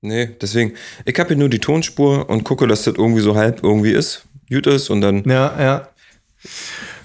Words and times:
Nee, 0.00 0.36
deswegen, 0.40 0.74
ich 1.04 1.18
habe 1.18 1.28
hier 1.28 1.36
nur 1.36 1.48
die 1.48 1.58
Tonspur 1.58 2.28
und 2.30 2.44
gucke, 2.44 2.66
dass 2.66 2.84
das 2.84 2.94
irgendwie 2.96 3.20
so 3.20 3.34
halb 3.36 3.62
irgendwie 3.64 3.90
ist, 3.90 4.24
gut 4.48 4.66
ist 4.66 4.90
und 4.90 5.00
dann. 5.00 5.24
Ja, 5.28 5.54
ja. 5.60 5.88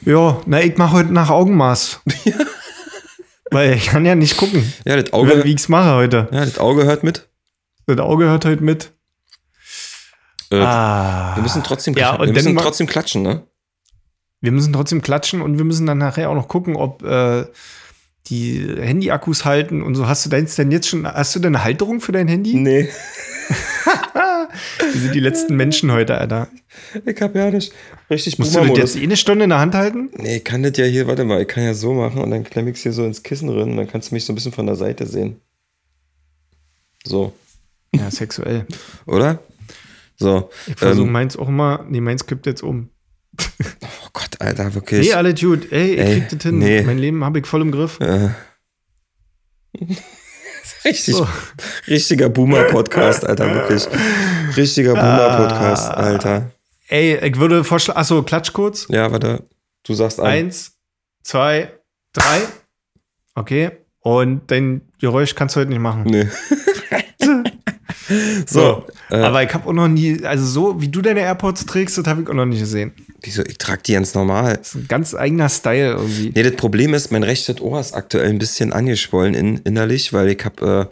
Ja, 0.06 0.42
na, 0.46 0.62
ich 0.62 0.78
mache 0.78 0.94
heute 0.94 1.14
nach 1.14 1.30
Augenmaß. 1.30 2.02
Weil 3.52 3.74
ich 3.74 3.88
kann 3.88 4.06
ja 4.06 4.16
nicht 4.16 4.38
gucken, 4.38 4.72
Ja, 4.86 4.96
das 5.00 5.14
Auge, 5.14 5.44
wie 5.44 5.50
ich 5.50 5.58
es 5.62 5.70
mache 5.70 5.94
heute. 5.96 6.28
ja, 6.32 6.46
das 6.46 6.58
Auge 6.60 6.86
hört 6.86 7.04
mit. 7.04 7.28
Das 7.88 7.98
Auge 8.00 8.26
hört 8.26 8.46
heute 8.46 8.64
mit. 8.64 8.92
Äh, 10.52 10.58
Ah. 10.58 11.36
Wir 11.36 11.44
müssen 11.44 11.64
trotzdem, 11.64 11.96
Ja, 11.96 12.16
und 12.16 12.28
wir 12.28 12.34
müssen 12.34 12.58
trotzdem 12.58 12.88
klatschen, 12.88 13.22
ne? 13.24 13.44
Wir 14.42 14.52
müssen 14.52 14.74
trotzdem 14.74 15.02
klatschen 15.02 15.42
und 15.42 15.58
wir 15.58 15.66
müssen 15.66 15.86
dann 15.86 15.98
nachher 15.98 16.30
auch 16.30 16.36
noch 16.36 16.48
gucken, 16.48 16.76
ob 16.76 17.02
äh, 17.04 17.46
die 18.28 18.66
Handy-Akkus 18.80 19.46
halten 19.46 19.82
und 19.84 19.96
so. 19.96 20.08
Hast 20.08 20.26
du 20.26 20.30
deins 20.30 20.56
denn 20.56 20.72
jetzt 20.72 20.88
schon, 20.88 21.06
hast 21.06 21.36
du 21.36 21.40
denn 21.40 21.56
eine 21.56 21.64
Halterung 21.64 22.00
für 22.02 22.12
dein 22.12 22.28
Handy? 22.28 22.54
Nee, 22.56 22.90
Wir 24.94 25.02
sind 25.02 25.16
die 25.16 25.20
letzten 25.20 25.56
Menschen 25.56 25.92
heute, 25.92 26.18
Alter. 26.18 26.48
ich 27.06 27.22
hab 27.22 27.36
ja 27.36 27.50
nicht 27.52 27.74
richtig 28.10 28.38
Musst 28.40 28.56
du 28.56 28.60
das 28.66 28.78
jetzt 28.78 28.96
eh 28.98 29.04
eine 29.04 29.18
Stunde 29.18 29.44
in 29.46 29.50
der 29.50 29.60
Hand 29.60 29.74
halten? 29.76 30.10
Nee, 30.18 30.38
ich 30.38 30.44
kann 30.44 30.64
das 30.64 30.78
ja 30.78 30.86
hier, 30.86 31.08
warte 31.08 31.24
mal, 31.26 31.42
ich 31.42 31.48
kann 31.48 31.64
ja 31.64 31.74
so 31.74 31.94
machen 31.94 32.22
und 32.22 32.30
dann 32.32 32.44
klemm 32.44 32.68
ich's 32.68 32.82
hier 32.82 32.94
so 32.94 33.04
ins 33.06 33.24
Kissen 33.24 33.48
drin 33.48 33.72
und 33.72 33.78
dann 33.78 33.88
kannst 33.88 34.12
du 34.12 34.16
mich 34.16 34.26
so 34.26 34.32
ein 34.32 34.36
bisschen 34.36 34.52
von 34.52 34.66
der 34.68 34.76
Seite 34.76 35.06
sehen. 35.08 35.42
So, 37.06 37.34
Ja, 37.94 38.10
sexuell. 38.12 38.66
oder? 39.06 39.40
So. 40.16 40.50
Ich 40.68 40.76
versuche 40.78 41.08
ähm, 41.08 41.12
meins 41.12 41.36
auch 41.36 41.50
mal, 41.50 41.86
nee, 41.90 42.00
meins 42.00 42.26
kippt 42.26 42.46
jetzt 42.46 42.64
um. 42.64 42.90
Oh 43.40 44.10
Gott, 44.14 44.40
Alter, 44.40 44.74
wirklich. 44.76 45.08
Nee, 45.08 45.14
alles 45.14 45.40
gut. 45.40 45.72
Ey, 45.72 45.94
ich 45.96 46.12
krieg 46.12 46.30
das 46.30 46.44
hin. 46.44 46.60
nee. 46.60 46.82
Mein 46.82 46.98
Leben 46.98 47.24
habe 47.24 47.40
ich 47.40 47.46
voll 47.48 47.62
im 47.62 47.72
Griff. 47.72 48.00
Äh. 48.00 48.30
Richtig, 50.86 51.16
So. 51.16 51.28
richtiger 51.88 52.30
Boomer-Podcast, 52.30 53.26
Alter, 53.26 53.54
wirklich. 53.54 53.88
Richtiger 54.58 54.94
Boomer-Podcast, 54.94 55.86
Ah. 55.90 55.94
Alter. 55.94 56.52
Ey, 56.90 57.18
ich 57.26 57.38
würde 57.38 57.64
vorschlagen, 57.64 57.98
achso, 58.00 58.22
klatsch 58.24 58.52
kurz. 58.54 58.88
Ja, 58.90 59.10
warte, 59.12 59.44
du 59.84 59.94
sagst 59.94 60.20
an. 60.20 60.26
Eins, 60.28 60.74
zwei, 61.24 61.72
drei. 62.12 62.42
Okay. 63.36 63.72
Und 64.00 64.52
dein 64.52 64.82
Geräusch 65.00 65.34
kannst 65.36 65.56
du 65.56 65.62
heute 65.62 65.70
nicht 65.70 65.80
machen. 65.80 66.04
Nee. 66.04 66.28
so, 68.48 68.86
äh, 69.10 69.16
Aber 69.18 69.44
ich 69.44 69.54
habe 69.54 69.68
auch 69.68 69.74
noch 69.74 69.88
nie, 69.88 70.24
also 70.24 70.46
so 70.46 70.82
wie 70.82 70.88
du 70.88 71.02
deine 71.02 71.22
AirPods 71.22 71.66
trägst, 71.66 71.98
das 71.98 72.06
habe 72.06 72.22
ich 72.24 72.30
auch 72.30 72.34
noch 72.34 72.46
nicht 72.46 72.60
gesehen. 72.60 72.92
wieso, 73.22 73.42
ich 73.44 73.58
trage 73.58 73.82
die 73.86 73.94
ganz 73.94 74.14
normal. 74.14 74.58
Das 74.58 74.70
ist 74.70 74.76
ein 74.76 74.88
ganz 74.88 75.16
eigener 75.16 75.50
Style 75.50 75.92
irgendwie. 75.94 76.32
Nee, 76.36 76.44
das 76.44 76.56
Problem 76.56 76.94
ist, 76.94 77.12
mein 77.12 77.24
rechtes 77.24 77.62
Ohr 77.62 77.80
ist 77.80 77.94
aktuell 77.94 78.30
ein 78.30 78.40
bisschen 78.40 78.74
angeschwollen 78.74 79.34
in, 79.34 79.58
innerlich, 79.60 80.12
weil 80.14 80.30
ich 80.30 80.44
hab, 80.44 80.62
äh, 80.62 80.86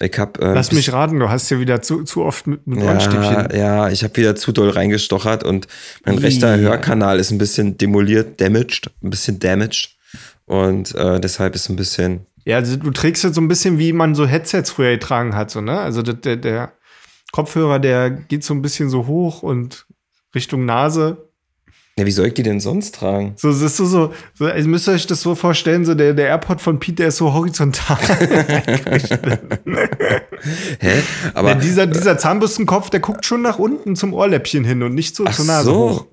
ich 0.00 0.18
hab, 0.18 0.38
äh, 0.40 0.52
Lass 0.54 0.72
mich 0.72 0.92
raten, 0.92 1.18
du 1.18 1.28
hast 1.28 1.50
ja 1.50 1.58
wieder 1.60 1.82
zu, 1.82 2.04
zu 2.04 2.22
oft 2.22 2.46
mit, 2.46 2.66
mit 2.66 2.80
ja, 2.82 3.48
ja, 3.54 3.88
ich 3.90 4.04
habe 4.04 4.16
wieder 4.16 4.36
zu 4.36 4.52
doll 4.52 4.70
reingestochert 4.70 5.44
und 5.44 5.66
mein 6.04 6.14
Ja. 6.16 6.20
rechter 6.20 6.56
Hörkanal 6.58 7.18
ist 7.18 7.30
ein 7.30 7.38
bisschen 7.38 7.76
demoliert, 7.78 8.40
damaged, 8.40 8.90
ein 9.02 9.10
bisschen 9.10 9.38
damaged 9.38 9.96
und 10.46 10.94
äh, 10.94 11.20
deshalb 11.20 11.54
ist 11.54 11.68
ein 11.68 11.76
bisschen, 11.76 12.26
Ja, 12.44 12.56
also 12.56 12.76
du 12.76 12.90
trägst 12.90 13.24
jetzt 13.24 13.34
so 13.34 13.40
ein 13.40 13.48
bisschen, 13.48 13.78
wie 13.78 13.92
man 13.92 14.14
so 14.14 14.26
Headsets 14.26 14.70
früher 14.70 14.92
getragen 14.92 15.34
hat, 15.34 15.50
so, 15.50 15.60
ne? 15.60 15.80
Also 15.80 16.02
der, 16.02 16.14
der, 16.14 16.36
der 16.36 16.72
Kopfhörer, 17.32 17.78
der 17.78 18.10
geht 18.10 18.44
so 18.44 18.54
ein 18.54 18.62
bisschen 18.62 18.90
so 18.90 19.06
hoch 19.06 19.42
und 19.42 19.86
Richtung 20.34 20.64
Nase. 20.64 21.28
ja, 21.96 22.06
wie 22.06 22.10
soll 22.10 22.26
ich 22.28 22.34
die 22.34 22.42
denn 22.42 22.60
sonst 22.60 22.94
tragen? 22.96 23.34
So, 23.36 23.48
das 23.48 23.60
ist 23.62 23.76
so, 23.76 23.86
so, 23.86 24.12
so 24.34 24.46
also 24.46 24.68
müsst 24.68 24.88
ihr 24.88 24.92
euch 24.92 25.06
das 25.06 25.22
so 25.22 25.34
vorstellen, 25.34 25.84
so 25.84 25.94
der, 25.94 26.14
der 26.14 26.28
AirPod 26.28 26.60
von 26.60 26.78
Pete, 26.78 26.96
der 26.96 27.08
ist 27.08 27.16
so 27.18 27.32
horizontal. 27.32 27.98
Hä? 30.80 31.02
Aber 31.34 31.50
Denn 31.50 31.60
dieser, 31.60 31.86
dieser 31.86 32.18
Zahnbürstenkopf, 32.18 32.90
der 32.90 33.00
guckt 33.00 33.24
schon 33.24 33.42
nach 33.42 33.58
unten 33.58 33.96
zum 33.96 34.14
Ohrläppchen 34.14 34.64
hin 34.64 34.82
und 34.82 34.94
nicht 34.94 35.16
so 35.16 35.24
zur 35.24 35.44
Nase 35.44 35.70
so. 35.70 35.74
hoch. 35.74 36.06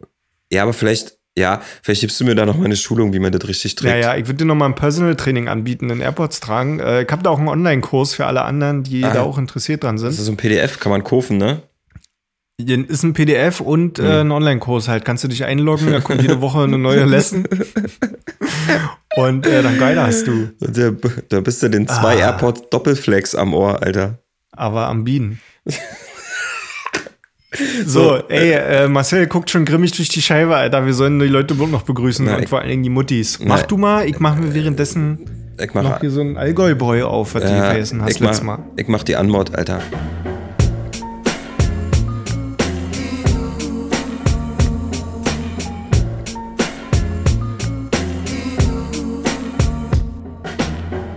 Ja, 0.52 0.63
aber 0.63 0.73
vielleicht, 0.73 1.17
ja, 1.38 1.61
vielleicht 1.83 2.02
gibst 2.02 2.19
du 2.19 2.25
mir 2.25 2.35
da 2.35 2.45
noch 2.45 2.58
mal 2.58 2.66
eine 2.66 2.75
Schulung, 2.75 3.13
wie 3.13 3.19
man 3.19 3.31
das 3.31 3.47
richtig 3.47 3.75
trägt. 3.75 3.94
Ja, 3.94 4.00
ja, 4.13 4.16
ich 4.17 4.28
würde 4.28 4.40
dir 4.40 4.45
noch 4.45 4.56
mal 4.56 4.66
ein 4.66 4.75
Personal 4.75 5.16
Training 5.16 5.47
anbieten, 5.47 5.90
in 5.90 6.01
AirPods 6.01 6.40
tragen. 6.41 6.79
Äh, 6.79 7.03
ich 7.03 7.09
habe 7.12 7.23
da 7.23 7.29
auch 7.29 7.40
einen 7.40 7.47
Online-Kurs 7.47 8.13
für 8.16 8.25
alle 8.25 8.41
anderen, 8.44 8.84
die 8.84 9.03
Ah. 9.06 9.13
da 9.13 9.22
auch 9.22 9.38
interessiert 9.38 9.84
dran 9.84 9.97
sind. 9.97 10.09
Das 10.09 10.19
ist 10.19 10.25
so 10.25 10.31
ein 10.34 10.38
PDF, 10.38 10.79
kann 10.79 10.91
man 10.91 11.03
kaufen, 11.03 11.38
ne? 11.38 11.62
Ist 12.62 13.03
ein 13.03 13.13
PDF 13.13 13.62
und 13.62 14.00
Mhm. 14.00 14.06
äh, 14.06 14.19
ein 14.22 14.31
Online-Kurs 14.31 14.89
halt. 14.89 15.06
Kannst 15.06 15.23
du 15.23 15.29
dich 15.29 15.45
einloggen, 15.45 15.91
da 15.94 16.01
kommt 16.01 16.22
jede 16.22 16.41
Woche 16.41 16.63
eine 16.63 16.78
neue 16.78 17.06
Lesson. 17.06 17.47
und 19.16 19.45
äh, 19.47 19.63
dann 19.63 19.78
geil 19.79 19.97
hast 20.01 20.28
du. 20.28 20.50
Da, 20.59 20.91
da 21.29 21.39
bist 21.39 21.63
du 21.63 21.69
den 21.69 21.88
zwei 21.88 22.16
Ah. 22.18 22.31
AirPods 22.31 22.69
Doppelflex 22.69 23.34
am 23.35 23.53
Ohr, 23.53 23.81
Alter. 23.81 24.19
Aber 24.51 24.88
am 24.88 25.06
Bienen. 25.06 25.39
So, 27.86 28.18
ey, 28.30 28.52
äh, 28.52 28.88
Marcel 28.88 29.26
guckt 29.26 29.50
schon 29.50 29.66
grimmig 29.66 29.92
durch 29.94 30.10
die 30.10 30.22
Scheibe, 30.22 30.56
Alter. 30.56 30.86
Wir 30.86 30.94
sollen 30.94 31.20
die 31.20 31.26
Leute 31.28 31.56
bloß 31.56 31.70
noch 31.70 31.82
begrüßen 31.82 32.26
Na, 32.26 32.36
und 32.36 32.44
ich- 32.44 32.50
vor 32.50 32.60
allen 32.60 32.70
Dingen 32.70 32.84
die 32.84 32.90
Muttis. 32.92 33.40
Na, 33.42 33.48
Mach 33.56 33.64
du 33.64 33.78
mal, 33.78 34.08
ich 34.08 34.20
mache 34.20 34.40
mir 34.40 34.54
währenddessen 34.54 35.20
Ich 35.60 35.74
noch 35.74 35.82
mach, 35.84 36.00
hier 36.00 36.12
so 36.12 36.22
einen 36.22 36.38
Allgäu-Boy 36.38 37.02
auf, 37.04 37.34
was 37.34 37.44
du 37.44 37.50
ja, 37.50 37.64
vergessen 37.72 38.02
hast 38.04 38.12
ich, 38.16 38.20
mach, 38.22 38.30
letztes 38.30 38.46
Mal. 38.46 38.60
ich 38.78 38.88
mach 38.88 39.04
die 39.04 39.16
Anmod, 39.16 39.56
Alter. 39.56 39.82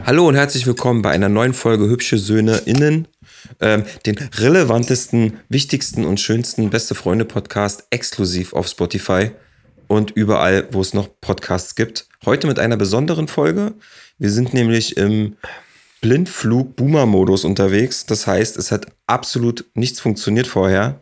Hallo 0.04 0.28
und 0.28 0.34
herzlich 0.34 0.66
willkommen 0.66 1.00
bei 1.02 1.10
einer 1.10 1.28
neuen 1.28 1.54
Folge 1.54 1.88
Hübsche 1.88 2.18
Söhne 2.18 2.56
innen, 2.66 3.06
ähm, 3.62 3.84
den 4.04 4.18
relevantesten, 4.18 5.38
wichtigsten 5.48 6.04
und 6.04 6.20
schönsten 6.20 6.68
Beste 6.68 6.94
Freunde 6.94 7.24
Podcast 7.24 7.86
exklusiv 7.90 8.52
auf 8.52 8.66
Spotify 8.68 9.30
und 9.86 10.10
überall, 10.10 10.68
wo 10.72 10.80
es 10.80 10.94
noch 10.94 11.08
Podcasts 11.20 11.74
gibt. 11.74 12.06
Heute 12.24 12.46
mit 12.46 12.58
einer 12.58 12.76
besonderen 12.76 13.28
Folge. 13.28 13.74
Wir 14.18 14.30
sind 14.30 14.52
nämlich 14.52 14.96
im 14.96 15.36
Blindflug-Boomer-Modus 16.00 17.44
unterwegs. 17.44 18.04
Das 18.06 18.26
heißt, 18.26 18.56
es 18.56 18.72
hat 18.72 18.86
absolut 19.06 19.64
nichts 19.74 20.00
funktioniert 20.00 20.46
vorher 20.46 21.00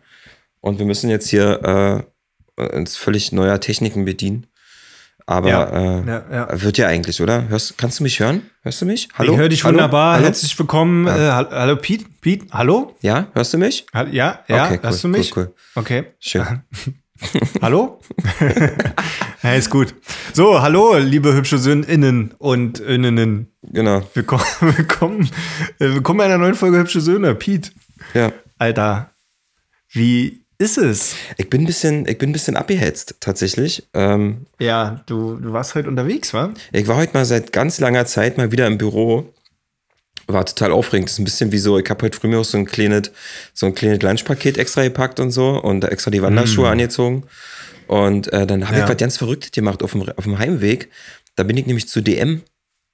und 0.61 0.79
wir 0.79 0.87
müssen 0.87 1.09
jetzt 1.11 1.29
hier 1.29 2.07
äh, 2.59 2.77
uns 2.77 2.97
völlig 2.97 3.33
neuer 3.33 3.61
Techniken 3.61 4.05
bedienen. 4.05 4.47
Aber 5.31 5.49
Ja, 5.49 5.63
äh, 5.63 6.07
ja, 6.09 6.23
ja. 6.33 6.61
wird 6.61 6.77
ja 6.77 6.89
eigentlich, 6.89 7.23
oder? 7.23 7.47
Hörst, 7.49 7.79
kannst 7.79 8.01
du 8.01 8.03
mich 8.03 8.19
hören? 8.19 8.43
Hörst 8.63 8.83
du 8.83 8.87
mich? 8.87 9.09
Hallo? 9.17 9.35
Ich 9.35 9.39
höre 9.39 9.49
dich 9.49 9.63
Hallo? 9.63 9.75
wunderbar. 9.75 10.15
Hallo? 10.15 10.25
Herzlich 10.25 10.59
willkommen. 10.59 11.07
Äh, 11.07 11.11
hall- 11.11 11.49
hallo, 11.53 11.77
Pete? 11.77 12.05
Pete? 12.21 12.47
Hallo? 12.51 12.97
Ja, 13.01 13.29
hörst 13.33 13.55
du 13.55 13.59
mich? 13.59 13.87
Hall- 13.95 14.13
Ja, 14.13 14.41
ja, 14.49 14.65
Okay, 14.65 14.79
cool, 14.79 14.83
hörst 14.83 15.05
du 15.05 15.09
mich? 15.09 15.37
cool, 15.37 15.45
cool. 15.45 15.55
Okay. 15.77 16.05
Schön. 16.19 16.45
Hallo? 17.63 18.01
ja, 19.45 19.53
ist 19.55 19.71
gut. 19.71 19.95
So, 20.33 20.61
hallo, 20.63 20.97
liebe 20.99 21.33
hübsche 21.33 21.59
Söhninnen 21.59 22.33
und 22.39 22.81
Innen. 22.81 23.53
Genau. 23.63 24.03
Willkommen, 24.15 24.43
willkommen, 24.61 25.31
äh, 25.79 25.85
willkommen 25.95 26.19
bei 26.19 26.25
einer 26.25 26.39
neuen 26.39 26.57
Folge 26.57 26.79
Hübsche 26.79 27.01
Söhne. 27.01 27.37
Pete, 27.37 27.71
Ja. 28.15 28.33
Alter, 28.59 29.11
wie 29.93 30.45
ist 30.61 30.79
es? 30.79 31.15
Ich 31.37 31.49
bin 31.51 31.63
ein 31.63 31.67
bisschen, 31.67 32.07
ich 32.07 32.19
bin 32.19 32.31
ein 32.31 32.33
bisschen 32.33 32.57
abgehetzt, 32.57 33.17
tatsächlich. 33.21 33.89
Ähm, 33.95 34.47
Ja, 34.61 35.03
du, 35.07 35.37
du 35.37 35.53
warst 35.53 35.75
heute 35.75 35.89
unterwegs, 35.89 36.33
wa? 36.35 36.53
ich 36.73 36.87
war 36.87 36.97
heute 36.97 37.15
mal 37.15 37.25
seit 37.25 37.53
ganz 37.53 37.81
langer 37.81 38.07
Zeit 38.07 38.37
mal 38.39 38.53
wieder 38.53 38.67
im 38.67 38.79
Büro. 38.79 39.33
War 40.27 40.45
total 40.47 40.71
aufregend. 40.73 41.09
Das 41.09 41.15
ist 41.15 41.19
ein 41.19 41.25
bisschen 41.25 41.51
wie 41.51 41.59
so, 41.59 41.79
ich 41.79 41.89
habe 41.91 42.05
heute 42.05 42.17
früh 42.17 42.29
mir 42.29 42.39
auch 42.39 42.45
so 42.45 42.57
ein 42.59 42.67
kleines, 42.67 43.11
so 43.53 43.67
ein 43.67 43.75
kleines 43.75 44.01
Lunchpaket 44.03 44.59
extra 44.59 44.83
gepackt 44.85 45.19
und 45.19 45.31
so 45.33 45.61
und 45.61 45.83
extra 45.85 46.11
die 46.11 46.23
Wanderschuhe 46.23 46.69
angezogen. 46.69 47.25
Und 47.89 48.33
äh, 48.33 48.47
dann 48.47 48.67
habe 48.69 48.77
Ja. 48.79 48.85
ich 48.85 48.91
was 48.91 48.97
ganz 48.99 49.17
Verrücktes 49.17 49.51
gemacht 49.51 49.83
auf 49.83 49.93
dem, 49.93 50.09
auf 50.09 50.25
dem 50.25 50.39
Heimweg. 50.39 50.91
Da 51.35 51.43
bin 51.43 51.57
ich 51.57 51.67
nämlich 51.67 51.89
zu 51.89 52.01
DM 52.03 52.43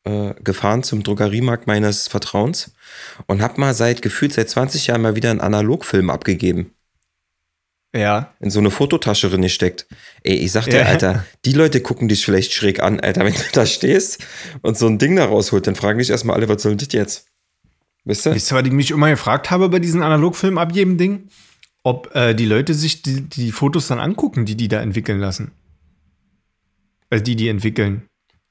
äh, 0.04 0.32
gefahren, 0.42 0.82
zum 0.84 1.02
Drogeriemarkt 1.02 1.66
meines 1.66 2.08
Vertrauens 2.08 2.70
und 3.26 3.42
habe 3.42 3.60
mal 3.60 3.74
seit 3.74 4.00
gefühlt 4.00 4.32
seit 4.32 4.48
20 4.48 4.86
Jahren 4.86 5.02
mal 5.02 5.16
wieder 5.16 5.30
einen 5.30 5.40
Analogfilm 5.40 6.08
abgegeben. 6.08 6.70
Ja. 7.96 8.34
in 8.40 8.50
so 8.50 8.58
eine 8.60 8.70
Fototasche 8.70 9.30
drin 9.30 9.42
gesteckt. 9.42 9.86
Ey, 10.22 10.34
ich 10.36 10.52
sag 10.52 10.66
dir, 10.66 10.80
Ja. 10.80 10.84
Alter, 10.86 11.24
die 11.44 11.52
Leute 11.52 11.80
gucken 11.80 12.08
dich 12.08 12.24
vielleicht 12.24 12.52
schräg 12.52 12.82
an, 12.82 13.00
Alter, 13.00 13.24
wenn 13.24 13.32
du 13.32 13.40
da 13.52 13.64
stehst 13.66 14.24
und 14.62 14.76
so 14.76 14.86
ein 14.86 14.98
Ding 14.98 15.16
da 15.16 15.24
rausholt, 15.24 15.66
dann 15.66 15.74
fragen 15.74 15.98
dich 15.98 16.10
erstmal 16.10 16.36
alle, 16.36 16.48
was 16.48 16.62
soll 16.62 16.72
denn 16.76 16.86
das 16.86 16.92
jetzt? 16.92 17.26
Wisst 18.04 18.26
ihr? 18.26 18.34
Wisst 18.34 18.52
ihr, 18.52 18.56
was 18.56 18.64
ich 18.66 18.72
mich 18.72 18.90
immer 18.90 19.10
gefragt 19.10 19.50
habe 19.50 19.68
bei 19.68 19.78
diesen 19.78 20.02
Analogfilm 20.02 20.58
abgeben 20.58 20.96
Ding? 20.98 21.28
Ob 21.82 22.14
äh, 22.14 22.34
die 22.34 22.46
Leute 22.46 22.74
sich 22.74 23.02
die, 23.02 23.22
die 23.22 23.52
Fotos 23.52 23.86
dann 23.88 23.98
angucken, 24.00 24.44
die 24.44 24.56
die 24.56 24.68
da 24.68 24.80
entwickeln 24.80 25.18
lassen. 25.20 25.52
Äh, 27.10 27.20
die 27.20 27.36
die 27.36 27.48
entwickeln. 27.48 28.02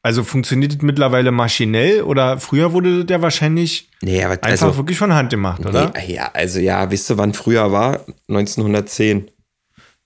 Also 0.01 0.24
funktioniert 0.24 0.75
das 0.75 0.81
mittlerweile 0.83 1.31
maschinell 1.31 2.03
oder 2.03 2.39
früher 2.39 2.74
wurde 2.74 3.06
das 3.06 3.12
ja 3.18 3.21
wahrscheinlich 3.24 3.89
Nee, 4.01 4.24
aber 4.24 4.33
einfach 4.44 4.68
also, 4.68 4.77
wirklich 4.77 5.00
von 5.00 5.13
Hand 5.13 5.31
gemacht, 5.31 5.65
oder? 5.65 5.92
nee, 5.95 6.13
ja, 6.13 6.30
also 6.31 6.59
ja, 6.59 6.92
wisst 6.92 7.09
ihr, 7.09 7.18
wann 7.18 7.33
früher 7.33 7.71
war? 7.71 8.06
1910. 8.30 9.31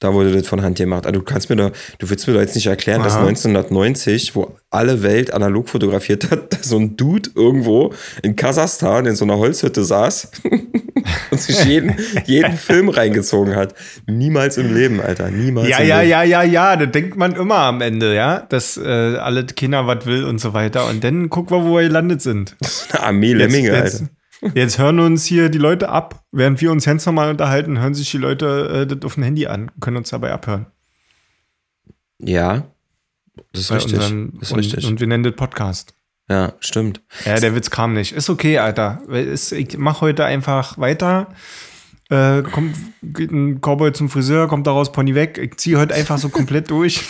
Da 0.01 0.13
wurde 0.13 0.31
das 0.31 0.47
von 0.47 0.61
Hand 0.61 0.77
gemacht. 0.77 1.05
Also 1.05 1.19
du 1.19 1.25
kannst 1.25 1.49
mir 1.49 1.57
da, 1.57 1.71
du 1.97 2.09
willst 2.09 2.25
mir 2.25 2.33
da 2.33 2.39
jetzt 2.39 2.55
nicht 2.55 2.67
erklären, 2.67 3.03
dass 3.03 3.13
Aha. 3.15 3.27
1990, 3.27 4.33
wo 4.33 4.55
alle 4.69 5.03
Welt 5.03 5.33
analog 5.33 5.67
fotografiert 5.67 6.31
hat, 6.31 6.53
da 6.53 6.57
so 6.61 6.77
ein 6.77 6.95
Dude 6.95 7.29
irgendwo 7.35 7.93
in 8.23 8.35
Kasachstan 8.37 9.05
in 9.05 9.15
so 9.15 9.25
einer 9.25 9.37
Holzhütte 9.37 9.83
saß 9.83 10.31
und 11.31 11.41
sich 11.41 11.65
jeden, 11.65 11.95
jeden 12.25 12.53
Film 12.57 12.87
reingezogen 12.87 13.55
hat. 13.57 13.75
Niemals 14.07 14.57
im 14.57 14.73
Leben, 14.73 15.01
Alter. 15.01 15.29
Niemals 15.31 15.67
Ja, 15.67 15.81
ja, 15.81 15.99
Leben. 15.99 16.09
ja, 16.11 16.23
ja, 16.23 16.43
ja, 16.43 16.75
da 16.77 16.85
denkt 16.85 17.17
man 17.17 17.33
immer 17.35 17.57
am 17.57 17.81
Ende, 17.81 18.15
ja, 18.15 18.39
dass 18.47 18.77
äh, 18.77 18.87
alle 19.17 19.45
Kinder 19.45 19.85
was 19.85 20.05
will 20.05 20.23
und 20.23 20.39
so 20.39 20.53
weiter. 20.53 20.87
Und 20.87 21.03
dann 21.03 21.29
gucken 21.29 21.57
wir, 21.57 21.65
wo 21.65 21.75
wir 21.75 21.83
gelandet 21.83 22.21
sind. 22.21 22.55
Eine 22.91 23.03
Armee 23.03 23.33
Lemminge, 23.33 23.69
jetzt, 23.73 24.01
Alter. 24.01 24.11
Jetzt 24.53 24.77
hören 24.79 24.99
uns 24.99 25.25
hier 25.25 25.49
die 25.49 25.57
Leute 25.57 25.89
ab. 25.89 26.23
Während 26.31 26.61
wir 26.61 26.71
uns 26.71 26.85
ganz 26.85 27.05
normal 27.05 27.29
unterhalten, 27.29 27.79
hören 27.79 27.93
sich 27.93 28.09
die 28.11 28.17
Leute 28.17 28.81
äh, 28.81 28.87
das 28.87 29.03
auf 29.05 29.15
dem 29.15 29.23
Handy 29.23 29.47
an 29.47 29.69
und 29.73 29.81
können 29.81 29.97
uns 29.97 30.09
dabei 30.09 30.31
abhören. 30.31 30.67
Ja, 32.19 32.65
das 33.53 33.61
ist 33.61 33.69
Bei 33.69 33.75
richtig. 33.75 33.93
unseren- 33.95 34.31
das 34.39 34.41
ist 34.43 34.51
und, 34.51 34.59
richtig. 34.59 34.85
und 34.87 34.99
wir 34.99 35.07
nennen 35.07 35.23
das 35.23 35.35
Podcast. 35.35 35.93
ja, 36.29 36.53
stimmt. 36.59 37.01
Ja, 37.25 37.39
der 37.39 37.55
Witz 37.55 37.69
kam 37.69 37.93
nicht. 37.93 38.11
Ist 38.13 38.29
okay, 38.29 38.59
Alter. 38.59 39.01
Ich 39.09 39.77
mach 39.77 40.01
heute 40.01 40.25
einfach 40.25 40.77
weiter. 40.77 41.33
Äh, 42.09 42.41
kommt 42.43 42.75
geht 43.03 43.31
ein 43.31 43.61
Cowboy 43.61 43.93
zum 43.93 44.09
Friseur, 44.09 44.47
kommt 44.47 44.65
daraus 44.67 44.91
Pony 44.91 45.13
weg. 45.15 45.37
Ich 45.37 45.57
ziehe 45.57 45.77
heute 45.77 45.93
einfach 45.93 46.17
so 46.17 46.29
komplett 46.29 46.69
durch, 46.71 47.03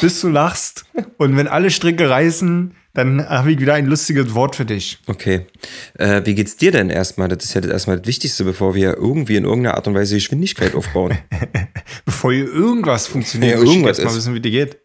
bis 0.00 0.20
du 0.20 0.28
lachst. 0.28 0.84
Und 1.16 1.36
wenn 1.36 1.46
alle 1.48 1.70
Stricke 1.70 2.10
reißen, 2.10 2.74
dann 2.94 3.28
habe 3.28 3.52
ich 3.52 3.60
wieder 3.60 3.74
ein 3.74 3.86
lustiges 3.86 4.34
Wort 4.34 4.56
für 4.56 4.64
dich. 4.64 4.98
Okay. 5.06 5.46
Äh, 5.98 6.22
wie 6.24 6.34
geht's 6.34 6.56
dir 6.56 6.70
denn 6.72 6.90
erstmal? 6.90 7.28
Das 7.28 7.44
ist 7.44 7.52
ja 7.54 7.60
das 7.60 7.70
erstmal 7.70 7.98
das 7.98 8.06
Wichtigste, 8.06 8.44
bevor 8.44 8.74
wir 8.74 8.96
irgendwie 8.96 9.36
in 9.36 9.44
irgendeiner 9.44 9.76
Art 9.76 9.86
und 9.88 9.94
Weise 9.94 10.14
Geschwindigkeit 10.14 10.74
aufbauen. 10.74 11.18
Bevor 12.04 12.32
hier 12.32 12.46
irgendwas 12.46 13.06
funktioniert, 13.06 13.56
Ja, 13.56 13.62
ich 13.62 13.68
irgendwas 13.68 13.98
erst 13.98 14.04
mal 14.06 14.10
ist. 14.12 14.16
wissen, 14.18 14.34
wie 14.34 14.40
dir 14.40 14.50
geht. 14.50 14.78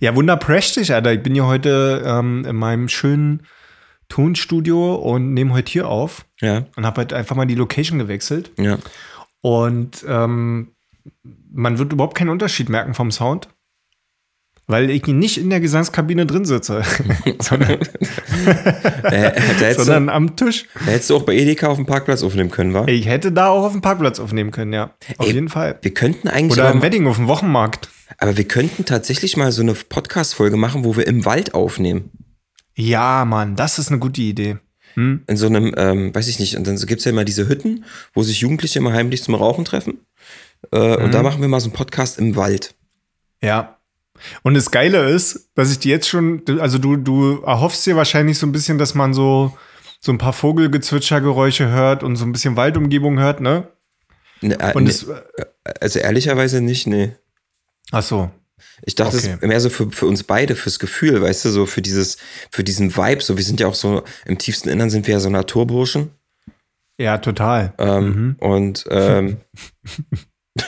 Ja, 0.00 0.16
wunderprächtig, 0.16 0.92
Alter. 0.94 1.12
Ich 1.12 1.22
bin 1.22 1.34
hier 1.34 1.46
heute 1.46 2.02
ähm, 2.04 2.44
in 2.48 2.56
meinem 2.56 2.88
schönen 2.88 3.42
Tonstudio 4.08 4.94
und 4.96 5.32
nehme 5.32 5.52
heute 5.54 5.70
hier 5.72 5.88
auf 5.88 6.26
ja, 6.40 6.66
und 6.76 6.84
habe 6.84 6.98
halt 6.98 7.12
einfach 7.12 7.36
mal 7.36 7.46
die 7.46 7.54
Location 7.54 7.98
gewechselt. 7.98 8.50
ja. 8.58 8.78
Und 9.40 10.04
ähm, 10.08 10.72
man 11.52 11.78
wird 11.78 11.92
überhaupt 11.92 12.16
keinen 12.16 12.28
Unterschied 12.28 12.68
merken 12.68 12.94
vom 12.94 13.10
Sound, 13.10 13.48
weil 14.72 14.90
ich 14.90 15.06
nicht 15.06 15.38
in 15.38 15.48
der 15.50 15.60
Gesangskabine 15.60 16.26
drin 16.26 16.44
sitze, 16.44 16.82
sondern, 17.40 17.78
Äh, 19.04 19.40
hättest 19.40 19.78
du, 19.80 19.84
sondern 19.84 20.08
am 20.08 20.34
Tisch. 20.36 20.66
da 20.74 20.86
hättest 20.92 21.10
du 21.10 21.16
auch 21.16 21.22
bei 21.22 21.34
Edeka 21.36 21.68
auf 21.68 21.76
dem 21.76 21.86
Parkplatz 21.86 22.22
aufnehmen 22.22 22.50
können, 22.50 22.74
wa? 22.74 22.86
Ich 22.88 23.06
hätte 23.06 23.30
da 23.32 23.48
auch 23.48 23.64
auf 23.64 23.72
dem 23.72 23.80
Parkplatz 23.82 24.18
aufnehmen 24.18 24.50
können, 24.50 24.72
ja. 24.72 24.94
Auf 25.18 25.26
Ey, 25.26 25.32
jeden 25.34 25.48
Fall. 25.48 25.78
Wir 25.82 25.94
könnten 25.94 26.28
eigentlich 26.28 26.58
Oder 26.58 26.72
im 26.72 26.82
Wedding 26.82 27.06
auf 27.06 27.16
dem 27.16 27.28
Wochenmarkt. 27.28 27.88
aber 28.18 28.36
wir 28.36 28.44
könnten 28.48 28.84
tatsächlich 28.84 29.36
mal 29.36 29.52
so 29.52 29.62
eine 29.62 29.74
Podcast-Folge 29.74 30.56
machen, 30.56 30.84
wo 30.84 30.96
wir 30.96 31.06
im 31.06 31.24
Wald 31.24 31.54
aufnehmen. 31.54 32.10
Ja, 32.74 33.24
Mann, 33.24 33.54
das 33.54 33.78
ist 33.78 33.88
eine 33.90 33.98
gute 33.98 34.22
Idee. 34.22 34.56
Hm? 34.94 35.22
In 35.26 35.36
so 35.36 35.46
einem, 35.46 35.72
ähm, 35.76 36.14
weiß 36.14 36.28
ich 36.28 36.38
nicht, 36.38 36.56
und 36.56 36.66
dann 36.66 36.76
gibt's 36.76 37.04
ja 37.04 37.10
immer 37.12 37.24
diese 37.24 37.48
Hütten, 37.48 37.84
wo 38.14 38.22
sich 38.22 38.40
Jugendliche 38.40 38.78
immer 38.78 38.92
heimlich 38.92 39.22
zum 39.22 39.34
Rauchen 39.34 39.64
treffen. 39.64 40.00
Äh, 40.70 40.96
Und 40.96 41.06
Mhm. 41.08 41.10
da 41.12 41.22
machen 41.22 41.40
wir 41.40 41.48
mal 41.48 41.60
so 41.60 41.66
einen 41.66 41.72
Podcast 41.74 42.18
im 42.18 42.36
Wald. 42.36 42.74
Ja. 43.42 43.78
Und 44.42 44.54
das 44.54 44.70
Geile 44.70 45.08
ist, 45.08 45.50
dass 45.54 45.70
ich 45.70 45.78
die 45.78 45.88
jetzt 45.88 46.08
schon, 46.08 46.42
also 46.60 46.78
du, 46.78 46.96
du 46.96 47.42
erhoffst 47.42 47.84
dir 47.86 47.96
wahrscheinlich 47.96 48.38
so 48.38 48.46
ein 48.46 48.52
bisschen, 48.52 48.78
dass 48.78 48.94
man 48.94 49.14
so, 49.14 49.56
so 50.00 50.12
ein 50.12 50.18
paar 50.18 50.32
Vogelgezwitschergeräusche 50.32 51.68
hört 51.68 52.02
und 52.02 52.16
so 52.16 52.24
ein 52.24 52.32
bisschen 52.32 52.56
Waldumgebung 52.56 53.18
hört, 53.18 53.40
ne? 53.40 53.68
Ne, 54.40 54.58
äh, 54.58 54.80
ne, 54.80 54.88
es, 54.90 55.06
also 55.80 55.98
ehrlicherweise 56.00 56.60
nicht, 56.60 56.86
nee. 56.86 57.12
ach 57.92 58.02
so. 58.02 58.30
Ich 58.84 58.94
dachte, 58.96 59.16
Okay. 59.16 59.26
es 59.28 59.34
ist 59.34 59.42
mehr 59.42 59.60
so 59.60 59.70
für, 59.70 59.90
für 59.90 60.06
uns 60.06 60.24
beide, 60.24 60.56
fürs 60.56 60.78
Gefühl, 60.80 61.22
weißt 61.22 61.44
du, 61.44 61.50
so 61.50 61.66
für 61.66 61.82
dieses, 61.82 62.16
für 62.50 62.64
diesen 62.64 62.96
Vibe. 62.96 63.22
So, 63.22 63.36
wir 63.36 63.44
sind 63.44 63.60
ja 63.60 63.68
auch 63.68 63.74
so, 63.74 64.02
im 64.24 64.38
tiefsten 64.38 64.68
Innern 64.68 64.90
sind 64.90 65.06
wir 65.06 65.14
ja 65.14 65.20
so 65.20 65.30
Naturburschen. 65.30 66.10
Ja, 66.98 67.18
total. 67.18 67.74
Ähm, 67.78 68.04
Mhm. 68.04 68.36
Und 68.40 68.84
ähm, 68.90 69.36
Ja, 70.58 70.64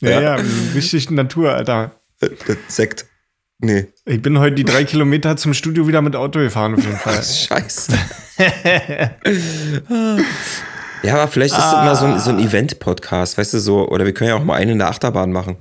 Ja. 0.10 0.20
ja, 0.20 0.36
richtig 0.74 1.10
Natur, 1.10 1.52
Alter. 1.54 1.92
Sekt. 2.68 3.06
Nee. 3.60 3.86
Ich 4.04 4.22
bin 4.22 4.38
heute 4.38 4.54
die 4.54 4.64
drei 4.64 4.84
Kilometer 4.84 5.36
zum 5.36 5.52
Studio 5.54 5.88
wieder 5.88 6.00
mit 6.00 6.14
Auto 6.14 6.38
gefahren, 6.38 6.74
auf 6.74 6.84
jeden 6.84 6.96
Fall. 6.98 7.22
Scheiße. 7.22 7.92
ja, 11.02 11.14
aber 11.14 11.28
vielleicht 11.28 11.54
ist 11.54 11.60
das 11.60 11.72
mal 11.72 11.96
so 11.96 12.04
ein, 12.06 12.18
so 12.20 12.30
ein 12.30 12.38
Event-Podcast, 12.38 13.36
weißt 13.38 13.54
du, 13.54 13.58
so, 13.58 13.88
oder 13.88 14.04
wir 14.04 14.14
können 14.14 14.30
ja 14.30 14.36
auch 14.36 14.44
mal 14.44 14.54
einen 14.54 14.72
in 14.72 14.78
der 14.78 14.88
Achterbahn 14.88 15.32
machen. 15.32 15.56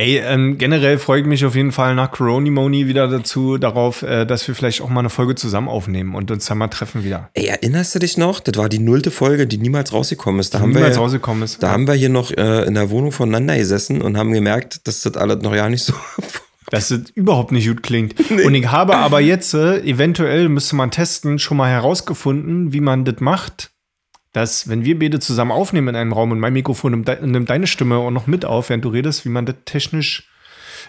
Ey, 0.00 0.16
ähm, 0.16 0.56
generell 0.56 0.98
freue 0.98 1.20
ich 1.20 1.26
mich 1.26 1.44
auf 1.44 1.54
jeden 1.54 1.72
Fall 1.72 1.94
nach 1.94 2.10
Coronimoni 2.10 2.86
wieder 2.86 3.06
dazu, 3.06 3.58
darauf, 3.58 4.00
äh, 4.00 4.24
dass 4.24 4.48
wir 4.48 4.54
vielleicht 4.54 4.80
auch 4.80 4.88
mal 4.88 5.00
eine 5.00 5.10
Folge 5.10 5.34
zusammen 5.34 5.68
aufnehmen 5.68 6.14
und 6.14 6.30
uns 6.30 6.46
dann 6.46 6.56
mal 6.56 6.68
treffen 6.68 7.04
wieder. 7.04 7.28
Ey, 7.34 7.48
erinnerst 7.48 7.94
du 7.94 7.98
dich 7.98 8.16
noch? 8.16 8.40
Das 8.40 8.56
war 8.56 8.70
die 8.70 8.78
nullte 8.78 9.10
Folge, 9.10 9.46
die 9.46 9.58
niemals 9.58 9.92
rausgekommen 9.92 10.40
ist. 10.40 10.54
Da 10.54 10.60
haben 10.60 10.70
Niemals 10.70 10.96
wir, 10.96 11.02
rausgekommen 11.02 11.42
ist. 11.42 11.62
da 11.62 11.72
haben 11.72 11.86
wir 11.86 11.92
hier 11.92 12.08
noch 12.08 12.30
äh, 12.30 12.64
in 12.64 12.76
der 12.76 12.88
Wohnung 12.88 13.12
voneinander 13.12 13.58
gesessen 13.58 14.00
und 14.00 14.16
haben 14.16 14.32
gemerkt, 14.32 14.86
dass 14.88 15.02
das 15.02 15.18
alles 15.18 15.42
noch 15.42 15.54
ja 15.54 15.68
nicht 15.68 15.84
so. 15.84 15.92
dass 16.70 16.90
es 16.90 17.10
überhaupt 17.10 17.52
nicht 17.52 17.68
gut 17.68 17.82
klingt. 17.82 18.14
Und 18.44 18.54
ich 18.54 18.70
habe 18.70 18.96
aber 18.96 19.20
jetzt, 19.20 19.54
äh, 19.54 19.80
eventuell 19.80 20.48
müsste 20.48 20.76
man 20.76 20.90
testen, 20.90 21.38
schon 21.38 21.56
mal 21.56 21.68
herausgefunden, 21.68 22.72
wie 22.72 22.80
man 22.80 23.04
das 23.04 23.20
macht, 23.20 23.69
dass, 24.32 24.68
wenn 24.68 24.84
wir 24.84 24.98
beide 24.98 25.18
zusammen 25.20 25.50
aufnehmen 25.50 25.88
in 25.88 25.96
einem 25.96 26.12
Raum 26.12 26.30
und 26.30 26.38
mein 26.40 26.52
Mikrofon 26.52 26.92
nimmt, 26.92 27.08
de 27.08 27.24
nimmt 27.26 27.50
deine 27.50 27.66
Stimme 27.66 27.96
auch 27.96 28.10
noch 28.10 28.26
mit 28.26 28.44
auf, 28.44 28.68
während 28.68 28.84
du 28.84 28.88
redest, 28.90 29.24
wie 29.24 29.28
man 29.30 29.46
das 29.46 29.56
technisch 29.64 30.28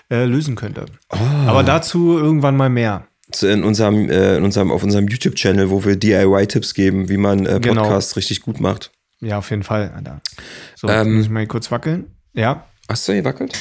äh, 0.10 0.26
lösen 0.26 0.56
könnte. 0.56 0.86
Aber 1.10 1.64
dazu 1.64 2.18
irgendwann 2.18 2.56
mal 2.58 2.70
mehr. 2.70 3.08
In 3.42 3.64
unserem, 3.64 4.10
äh, 4.10 4.38
in 4.38 4.44
unserem, 4.44 4.72
auf 4.72 4.84
unserem 4.84 5.08
YouTube-Channel, 5.08 5.70
wo 5.70 5.86
wir 5.86 5.96
DIY-Tipps 5.96 6.74
geben, 6.74 7.08
wie 7.10 7.18
man 7.18 7.46
äh, 7.46 7.60
Genau. 7.62 7.84
Podcasts 7.84 8.16
richtig 8.18 8.42
gut 8.42 8.60
macht. 8.60 8.92
Ja, 9.22 9.38
auf 9.38 9.50
jeden 9.52 9.64
Fall. 9.64 9.92
Alter. 9.96 10.22
So, 10.76 10.88
Ähm, 10.90 10.98
jetzt 11.08 11.16
muss 11.16 11.26
ich 11.26 11.32
mal 11.32 11.48
kurz 11.48 11.72
wackeln. 11.72 12.08
Ja, 12.34 12.66
Hast 12.90 13.08
du 13.08 13.14
gewackelt? 13.14 13.58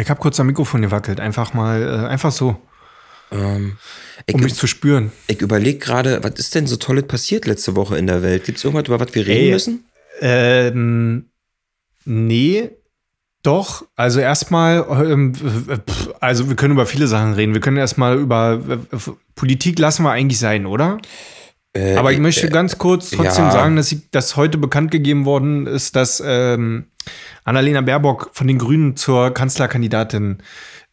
ich 0.00 0.10
habe 0.10 0.18
kurz 0.20 0.40
am 0.40 0.46
Mikrofon 0.48 0.82
gewackelt. 0.82 1.20
Einfach 1.20 1.54
mal, 1.54 1.82
äh, 1.82 2.08
einfach 2.08 2.32
so, 2.32 2.56
Ähm, 3.32 3.78
ich 4.26 4.34
um 4.34 4.42
mich 4.42 4.54
zu 4.54 4.66
spüren. 4.66 5.10
ich 5.26 5.40
überlege 5.40 5.78
gerade, 5.78 6.22
was 6.22 6.34
ist 6.34 6.54
denn 6.54 6.66
so 6.66 6.76
Tolles 6.76 7.06
passiert 7.06 7.46
letzte 7.46 7.74
Woche 7.76 7.96
in 7.98 8.06
der 8.06 8.22
Welt? 8.22 8.44
Gibt 8.44 8.58
es 8.58 8.64
irgendwas, 8.64 8.86
über 8.86 9.00
was 9.00 9.14
wir 9.14 9.26
reden 9.26 9.46
Ey. 9.46 9.52
müssen? 9.52 9.84
Ähm, 10.20 11.30
nee, 12.04 12.70
doch. 13.42 13.86
Also 13.96 14.20
erstmal, 14.20 14.86
ähm, 15.04 15.32
also 16.20 16.48
wir 16.48 16.56
können 16.56 16.74
über 16.74 16.86
viele 16.86 17.08
Sachen 17.08 17.34
reden. 17.34 17.54
Wir 17.54 17.60
können 17.60 17.76
erstmal 17.76 18.18
über 18.18 18.60
äh, 18.68 18.98
Politik 19.34 19.78
lassen 19.78 20.04
wir 20.04 20.12
eigentlich 20.12 20.38
sein, 20.38 20.66
oder? 20.66 20.98
Äh, 21.74 21.96
Aber 21.96 22.12
ich 22.12 22.18
möchte 22.18 22.48
ganz 22.48 22.78
kurz 22.78 23.10
trotzdem 23.10 23.46
ja. 23.46 23.50
sagen, 23.50 23.76
dass, 23.76 23.90
ich, 23.92 24.10
dass 24.10 24.36
heute 24.36 24.58
bekannt 24.58 24.90
gegeben 24.90 25.24
worden 25.24 25.66
ist, 25.66 25.96
dass 25.96 26.22
ähm, 26.24 26.86
Annalena 27.44 27.80
Baerbock 27.80 28.30
von 28.32 28.46
den 28.46 28.58
Grünen 28.58 28.96
zur 28.96 29.32
Kanzlerkandidatin 29.32 30.38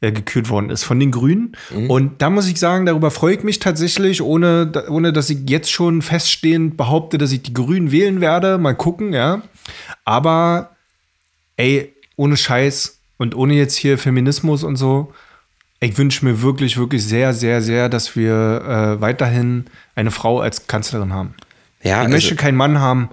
äh, 0.02 0.14
gekürt 0.14 0.50
worden 0.50 0.70
ist. 0.70 0.84
Von 0.84 1.00
den 1.00 1.12
Grünen. 1.12 1.58
Mhm. 1.76 1.90
Und 1.90 2.22
da 2.22 2.30
muss 2.30 2.48
ich 2.48 2.58
sagen, 2.58 2.86
darüber 2.86 3.12
freue 3.12 3.36
ich 3.36 3.44
mich 3.44 3.60
tatsächlich, 3.60 4.22
ohne, 4.22 4.72
ohne 4.88 5.12
dass 5.12 5.30
ich 5.30 5.50
jetzt 5.50 5.70
schon 5.70 6.02
feststehend 6.02 6.78
behaupte, 6.78 7.18
dass 7.18 7.34
ich 7.34 7.44
die 7.44 7.54
Grünen 7.54 7.92
wählen 7.92 8.22
werde. 8.22 8.58
Mal 8.58 8.76
gucken, 8.76 9.12
ja. 9.12 9.42
Aber 10.06 10.78
ey, 11.58 11.94
ohne 12.16 12.38
Scheiß 12.38 13.00
und 13.18 13.36
ohne 13.36 13.56
jetzt 13.56 13.76
hier 13.76 13.98
Feminismus 13.98 14.64
und 14.64 14.78
so, 14.78 15.14
ich 15.80 15.98
wünsche 15.98 16.26
mir 16.26 16.42
wirklich, 16.42 16.78
wirklich 16.78 17.06
sehr, 17.06 17.34
sehr, 17.34 17.62
sehr, 17.62 17.90
dass 17.90 18.16
wir 18.16 18.34
äh, 18.34 19.02
weiterhin 19.02 19.66
eine 19.96 20.12
Frau 20.12 20.40
als 20.40 20.68
Kanzlerin 20.68 21.14
haben. 21.14 21.36
ja, 21.82 21.92
Ich 21.92 21.98
also, 22.00 22.12
möchte 22.12 22.36
keinen 22.36 22.58
Mann 22.58 22.80
haben. 22.80 23.10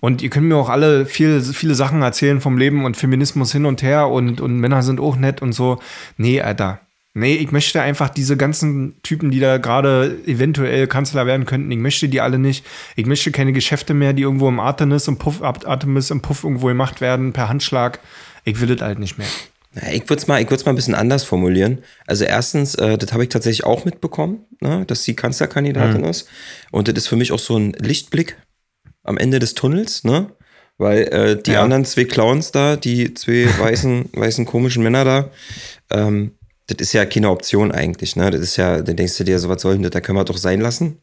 Und 0.00 0.22
ihr 0.22 0.30
könnt 0.30 0.46
mir 0.46 0.56
auch 0.56 0.68
alle 0.68 1.06
viel, 1.06 1.40
viele 1.40 1.74
Sachen 1.74 2.02
erzählen 2.02 2.40
vom 2.40 2.58
Leben 2.58 2.84
und 2.84 2.96
Feminismus 2.96 3.52
hin 3.52 3.64
und 3.64 3.82
her 3.82 4.08
und, 4.08 4.40
und 4.40 4.58
Männer 4.58 4.82
sind 4.82 5.00
auch 5.00 5.16
nett 5.16 5.40
und 5.40 5.52
so. 5.52 5.78
Nee, 6.18 6.40
Alter. 6.40 6.80
Nee, 7.16 7.36
ich 7.36 7.52
möchte 7.52 7.80
einfach 7.80 8.08
diese 8.08 8.36
ganzen 8.36 9.00
Typen, 9.02 9.30
die 9.30 9.38
da 9.38 9.58
gerade 9.58 10.18
eventuell 10.26 10.88
Kanzler 10.88 11.26
werden 11.26 11.46
könnten, 11.46 11.70
ich 11.70 11.78
möchte 11.78 12.08
die 12.08 12.20
alle 12.20 12.40
nicht. 12.40 12.66
Ich 12.96 13.06
möchte 13.06 13.30
keine 13.30 13.52
Geschäfte 13.52 13.94
mehr, 13.94 14.12
die 14.12 14.22
irgendwo 14.22 14.48
im 14.48 14.58
Artemis 14.58 15.06
und 15.06 15.18
Puff, 15.18 15.40
Artemis 15.40 16.10
im 16.10 16.22
Puff 16.22 16.42
irgendwo 16.42 16.66
gemacht 16.66 17.00
werden, 17.00 17.32
per 17.32 17.48
Handschlag. 17.48 18.00
Ich 18.44 18.60
will 18.60 18.74
das 18.74 18.84
halt 18.84 18.98
nicht 18.98 19.16
mehr. 19.16 19.28
Ich 19.92 20.02
würde 20.08 20.16
es 20.20 20.26
mal, 20.26 20.40
ich 20.40 20.48
mal 20.50 20.72
ein 20.72 20.74
bisschen 20.76 20.94
anders 20.94 21.24
formulieren. 21.24 21.78
Also 22.06 22.24
erstens, 22.24 22.74
äh, 22.76 22.96
das 22.96 23.12
habe 23.12 23.24
ich 23.24 23.28
tatsächlich 23.28 23.64
auch 23.64 23.84
mitbekommen, 23.84 24.44
ne, 24.60 24.84
dass 24.86 25.02
sie 25.04 25.14
Kanzlerkandidatin 25.16 26.02
Mhm. 26.02 26.08
ist. 26.08 26.28
Und 26.70 26.88
das 26.88 26.94
ist 26.96 27.08
für 27.08 27.16
mich 27.16 27.32
auch 27.32 27.38
so 27.38 27.56
ein 27.58 27.72
Lichtblick 27.72 28.36
am 29.02 29.16
Ende 29.18 29.38
des 29.38 29.54
Tunnels, 29.54 30.04
ne? 30.04 30.30
Weil 30.78 31.02
äh, 31.08 31.42
die 31.42 31.52
Ja. 31.52 31.62
anderen 31.62 31.84
zwei 31.84 32.04
Clowns 32.04 32.50
da, 32.52 32.76
die 32.76 33.14
zwei 33.14 33.46
weißen, 33.58 34.10
weißen 34.12 34.44
komischen 34.44 34.82
Männer 34.82 35.04
da, 35.04 35.30
ähm, 35.90 36.32
das 36.66 36.78
ist 36.78 36.92
ja 36.94 37.04
keine 37.04 37.28
Option 37.30 37.72
eigentlich, 37.72 38.16
ne? 38.16 38.30
Das 38.30 38.40
ist 38.40 38.56
ja, 38.56 38.80
dann 38.80 38.96
denkst 38.96 39.18
du 39.18 39.24
dir, 39.24 39.38
so 39.38 39.48
was 39.48 39.60
soll 39.62 39.74
denn 39.74 39.82
das, 39.82 39.90
da 39.90 40.00
können 40.00 40.16
wir 40.18 40.24
doch 40.24 40.38
sein 40.38 40.60
lassen. 40.60 40.98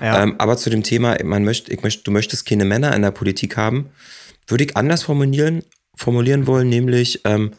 Ja. 0.00 0.22
Ähm, 0.22 0.36
aber 0.38 0.56
zu 0.56 0.70
dem 0.70 0.82
Thema, 0.82 1.16
man 1.24 1.44
möchte, 1.44 1.72
ich 1.72 1.82
möchte, 1.82 2.04
du 2.04 2.10
möchtest 2.12 2.46
keine 2.46 2.64
Männer 2.64 2.94
in 2.94 3.02
der 3.02 3.10
Politik 3.10 3.56
haben. 3.56 3.90
würde 4.46 4.64
ich 4.64 4.76
anders 4.76 5.02
formulieren, 5.04 5.62
formulieren 5.96 6.46
wollen, 6.46 6.68
nämlich, 6.68 7.20
ähm, 7.24 7.52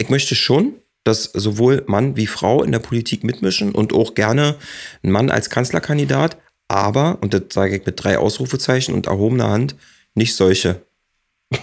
ich 0.00 0.08
möchte 0.08 0.34
schon, 0.34 0.74
dass 1.04 1.24
sowohl 1.24 1.84
Mann 1.86 2.16
wie 2.16 2.26
Frau 2.26 2.62
in 2.62 2.72
der 2.72 2.78
Politik 2.78 3.24
mitmischen 3.24 3.72
und 3.72 3.92
auch 3.92 4.14
gerne 4.14 4.56
ein 5.02 5.10
Mann 5.10 5.30
als 5.30 5.50
Kanzlerkandidat, 5.50 6.36
aber, 6.68 7.18
und 7.20 7.34
das 7.34 7.42
sage 7.50 7.76
ich 7.76 7.86
mit 7.86 8.02
drei 8.02 8.18
Ausrufezeichen 8.18 8.94
und 8.94 9.06
erhobener 9.06 9.50
Hand, 9.50 9.76
nicht 10.14 10.34
solche. 10.34 10.82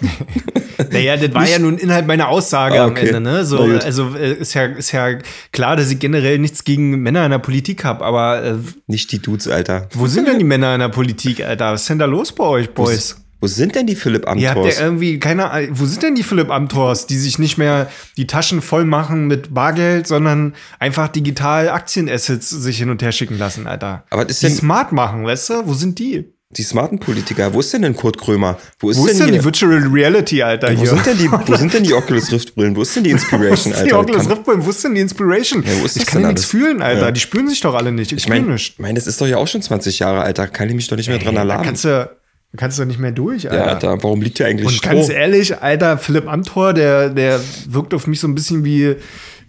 Naja, 0.92 1.18
das 1.18 1.34
war 1.34 1.48
ja 1.50 1.58
nun 1.58 1.80
Inhalt 1.80 2.06
meiner 2.06 2.30
Aussage 2.30 2.80
Ah, 2.80 2.86
am 2.86 2.92
okay. 2.92 3.08
Ende, 3.08 3.20
ne? 3.20 3.44
So, 3.46 3.58
also 3.58 4.16
äh, 4.16 4.34
ist 4.34 4.54
ja, 4.54 4.66
ist 4.66 4.92
ja 4.92 5.18
klar, 5.52 5.76
dass 5.76 5.90
ich 5.90 5.98
generell 5.98 6.38
nichts 6.38 6.64
gegen 6.64 7.02
Männer 7.02 7.26
in 7.26 7.32
der 7.32 7.40
Politik 7.40 7.84
habe, 7.84 8.06
aber 8.06 8.44
äh, 8.44 8.56
Nicht 8.86 9.12
die 9.12 9.20
Dudes, 9.20 9.48
Alter. 9.48 9.90
wo 9.94 10.06
sind 10.06 10.28
denn 10.28 10.38
die 10.38 10.46
Männer 10.46 10.76
in 10.76 10.82
der 10.82 10.90
Politik, 10.90 11.44
Alter? 11.44 11.74
Was 11.74 11.82
ist 11.82 11.90
denn 11.90 11.98
da 12.00 12.06
los 12.06 12.32
bei 12.32 12.44
euch, 12.44 12.70
Boys? 12.76 13.18
Wo 13.40 13.48
sind 13.48 13.76
denn 13.76 13.86
die 13.88 13.96
Philipp 13.96 14.24
Ihr 14.36 14.50
habt 14.50 14.58
Amthors? 14.58 14.78
ja 14.80 14.84
irgendwie 14.86 15.20
keine 15.20 15.52
Ahnung, 15.52 15.70
wo 15.74 15.86
sind 15.86 16.02
denn 16.04 16.16
die 16.16 16.24
Philipp 16.24 16.50
Amthors, 16.50 17.08
die 17.08 17.18
sich 17.18 17.38
nicht 17.40 17.58
mehr 17.58 17.90
die 18.18 18.28
Taschen 18.28 18.62
voll 18.62 18.86
machen 18.86 19.28
mit 19.28 19.54
Bargeld, 19.54 20.08
sondern 20.08 20.54
einfach 20.80 21.08
digital 21.08 21.70
Aktienassets 21.70 22.50
sich 22.50 22.78
hin 22.78 22.90
und 22.90 23.02
her 23.02 23.12
schicken 23.12 23.38
lassen, 23.38 23.68
Alter. 23.68 24.04
Aber 24.10 24.24
was 24.26 24.32
ist 24.32 24.42
die 24.44 24.48
denn- 24.48 24.56
smart 24.56 24.92
machen, 24.92 25.26
weißt 25.26 25.50
du? 25.50 25.54
Wo 25.68 25.74
sind 25.74 26.00
die? 26.00 26.26
die 26.50 26.64
smarten 26.64 26.98
Politiker. 26.98 27.54
Wo 27.54 27.60
ist 27.60 27.74
denn 27.74 27.82
denn 27.82 27.94
Kurt 27.94 28.18
Krömer? 28.18 28.58
Wo 28.80 28.90
ist, 28.90 28.98
Wo 28.98 29.06
ist 29.06 29.20
denn 29.20 29.28
hier? 29.28 29.40
die 29.40 29.44
Virtual 29.44 29.86
Reality, 29.94 30.42
Alter? 30.42 30.70
wo, 30.74 30.80
hier? 30.80 30.88
sind 30.88 31.06
denn 31.06 31.18
die, 31.18 31.30
wo 31.30 31.56
sind 31.58 31.74
denn 31.74 31.84
die 31.84 31.94
Oculus 31.94 32.32
Rift 32.32 32.56
Brillen? 32.56 32.74
Wo 32.74 32.84
ist 32.84 32.96
denn 32.96 33.04
die 33.04 33.12
Inspiration, 33.12 33.74
die 33.74 33.80
Alter? 33.82 34.00
Oculus 34.00 34.22
Kann- 34.24 34.32
Rift 34.32 34.44
Brillen, 34.46 34.66
wo 34.66 34.70
ist 34.70 34.82
denn 34.84 34.96
die 34.96 35.02
Inspiration? 35.02 35.64
Ja, 35.64 35.74
ich 35.86 35.94
das 35.94 36.06
kann 36.06 36.22
ja 36.22 36.28
denn 36.30 36.36
nichts 36.36 36.50
fühlen, 36.50 36.82
Alter. 36.82 37.02
Ja. 37.08 37.12
Die 37.12 37.20
spüren 37.20 37.50
sich 37.50 37.60
doch 37.60 37.76
alle 37.76 37.92
nicht. 37.92 38.14
Ich, 38.14 38.20
Ich 38.20 38.30
meine, 38.30 38.56
mein, 38.78 38.96
das 38.96 39.08
ist 39.08 39.20
doch 39.20 39.28
ja 39.28 39.38
auch 39.38 39.48
schon 39.48 39.62
20 39.62 40.00
Jahre, 40.00 40.22
Alter. 40.22 40.48
Kann 40.48 40.70
ich 40.70 40.76
mich 40.76 40.88
doch 40.88 40.96
nicht 40.96 41.10
mehr 41.10 41.20
dran 41.20 41.36
Da 41.36 41.42
erlaben. 41.42 41.64
kannst 41.66 41.84
du, 41.84 42.10
da 42.52 42.58
kannst 42.58 42.80
du 42.80 42.86
nicht 42.86 43.00
mehr 43.00 43.12
durch, 43.12 43.50
Alter. 43.50 43.66
ja, 43.66 43.72
Alter, 43.74 44.04
warum 44.04 44.22
liegt 44.22 44.38
hier 44.38 44.48
eigentlich 44.48 44.68
Und 44.68 44.74
Stroh? 44.74 44.90
ganz 44.92 45.10
ehrlich, 45.10 45.62
Alter, 45.62 45.98
Philipp 45.98 46.28
Amthor, 46.28 46.74
der, 46.74 47.10
der 47.10 47.40
wirkt 47.68 47.94
auf 47.94 48.08
mich 48.08 48.20
so 48.20 48.28
ein 48.28 48.36
bisschen 48.36 48.64
wie, 48.64 48.96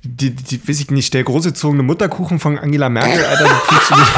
die, 0.02 0.30
die, 0.30 0.68
weiß 0.68 0.80
ich 0.80 0.90
nicht, 0.90 1.12
der 1.12 1.24
großgezogene 1.24 1.82
Mutterkuchen 1.82 2.38
von 2.38 2.58
Angela 2.58 2.88
Merkel, 2.88 3.24
Alter. 3.24 3.44
Das 3.44 3.52
funktioniert, 3.68 4.08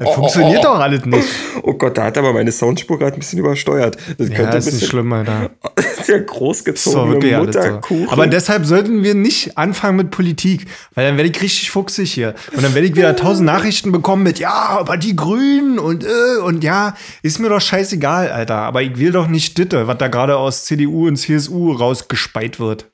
das 0.00 0.14
funktioniert 0.14 0.64
doch 0.64 0.78
alles 0.78 1.04
nicht. 1.04 1.28
oh 1.62 1.74
Gott, 1.74 1.96
da 1.98 2.04
hat 2.04 2.18
aber 2.18 2.32
meine 2.32 2.50
Soundspur 2.52 2.98
gerade 2.98 3.14
ein 3.14 3.20
bisschen 3.20 3.38
übersteuert. 3.38 3.96
Das 4.18 4.28
Ja, 4.28 4.34
könnte 4.36 4.52
ein 4.52 4.58
ist 4.58 4.64
nicht 4.66 4.74
bisschen 4.74 4.88
schlimm, 4.88 5.12
Alter. 5.12 5.50
der 6.08 6.18
So, 6.18 6.24
großgezogene 6.26 7.30
so. 7.30 7.38
Mutterkuchen. 7.38 8.08
Aber 8.08 8.26
deshalb 8.26 8.66
sollten 8.66 9.02
wir 9.02 9.14
nicht 9.14 9.56
anfangen 9.56 9.96
mit 9.96 10.10
Politik, 10.10 10.66
weil 10.94 11.06
dann 11.06 11.16
werde 11.16 11.30
ich 11.30 11.40
richtig 11.40 11.70
fuchsig 11.70 12.12
hier. 12.12 12.34
Und 12.54 12.62
dann 12.62 12.74
werde 12.74 12.88
ich 12.88 12.96
wieder 12.96 13.14
tausend 13.16 13.46
Nachrichten 13.46 13.92
bekommen 13.92 14.22
mit, 14.24 14.38
ja, 14.38 14.52
aber 14.52 14.96
die 14.96 15.14
Grünen 15.14 15.78
und 15.78 16.04
äh, 16.04 16.40
und 16.44 16.64
ja, 16.64 16.94
ist 17.22 17.38
mir 17.38 17.48
doch 17.48 17.60
scheißegal, 17.60 18.30
Alter. 18.32 18.56
Aber 18.56 18.82
ich 18.82 18.98
will 18.98 19.12
doch 19.12 19.28
nicht 19.28 19.56
Ditte, 19.58 19.86
was 19.86 19.98
da 19.98 20.08
gerade 20.08 20.36
aus 20.36 20.64
CDU 20.64 21.06
und 21.06 21.16
CSU 21.16 21.72
rausgespeit 21.72 22.58
wird. 22.58 22.89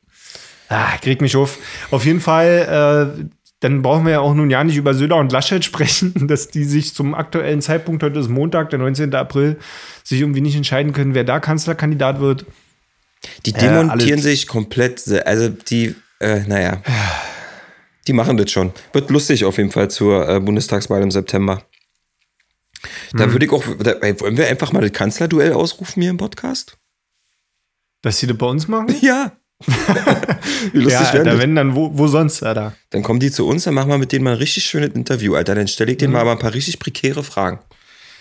Ah, 0.69 0.97
krieg 1.01 1.21
mich 1.21 1.37
auf. 1.37 1.59
Auf 1.91 2.05
jeden 2.05 2.21
Fall, 2.21 3.17
äh, 3.21 3.25
dann 3.61 3.83
brauchen 3.83 4.05
wir 4.05 4.13
ja 4.13 4.21
auch 4.21 4.35
nun 4.35 4.51
ja 4.51 4.63
nicht 4.65 4.77
über 4.77 4.95
Söder 4.95 5.17
und 5.17 5.33
Laschet 5.33 5.65
sprechen, 5.65 6.13
dass 6.29 6.49
die 6.49 6.65
sich 6.65 6.95
zum 6.95 7.15
aktuellen 7.15 7.63
Zeitpunkt, 7.63 8.03
heute 8.03 8.19
ist 8.19 8.29
Montag, 8.29 8.71
der 8.71 8.79
19. 8.81 9.15
April, 9.15 9.59
sich 10.05 10.21
irgendwie 10.21 10.41
nicht 10.41 10.57
entscheiden 10.57 10.93
können, 10.93 11.15
wer 11.15 11.25
da 11.25 11.41
Kanzlerkandidat 11.41 12.21
wird. 12.21 12.47
die 13.47 13.53
demontieren 13.53 13.91
alles- 13.91 14.23
sich 14.25 14.47
komplett. 14.47 15.07
Also 15.25 15.49
die, 15.49 15.95
äh, 16.21 16.41
naja. 16.47 16.83
Die 18.07 18.13
machen 18.13 18.37
das 18.37 18.51
schon. 18.53 18.73
Wird 18.93 19.11
lustig 19.11 19.45
auf 19.45 19.59
jeden 19.59 19.71
Fall 19.73 19.91
zur 19.91 20.29
äh, 20.29 20.39
Bundestagswahl 20.41 21.03
im 21.03 21.11
September. 21.11 21.63
Da 23.13 23.33
würde 23.33 23.47
ich 23.47 23.53
auch, 23.53 23.65
da, 23.81 23.93
ey, 23.93 24.21
wollen 24.21 24.37
wir 24.37 24.47
einfach 24.47 24.73
mal 24.73 24.81
das 24.83 24.93
Kanzlerduell 24.93 25.53
ausrufen 25.55 26.03
hier 26.03 26.11
im 26.11 26.19
Podcast? 26.19 26.77
Dass 28.03 28.19
sie 28.19 28.27
das 28.29 28.37
bei 28.37 28.47
uns 28.47 28.69
machen? 28.69 28.95
Ja. 29.01 29.33
Wie 30.73 30.79
lustig 30.81 31.07
ja, 31.09 31.13
wäre 31.15 31.25
das? 31.25 31.39
wenn, 31.39 31.55
dann 31.55 31.75
wo, 31.75 31.91
wo 31.97 32.07
sonst, 32.07 32.43
Alter? 32.43 32.75
Dann 32.91 33.03
kommen 33.03 33.21
die 33.21 33.31
zu 33.31 33.47
uns, 33.47 33.65
dann 33.65 33.75
machen 33.75 33.89
wir 33.89 33.99
mit 33.99 34.13
denen 34.13 34.25
mal 34.25 34.33
ein 34.33 34.37
richtig 34.39 34.65
schönes 34.65 34.91
Interview, 34.91 35.35
Alter. 35.35 35.55
Dann 35.55 35.69
stelle 35.69 35.93
ich 35.93 35.99
denen 35.99 36.13
mal 36.13 36.21
aber 36.21 36.33
ein 36.33 36.39
paar 36.39 36.53
richtig 36.55 36.79
prekäre 36.79 37.23
Fragen. 37.23 37.61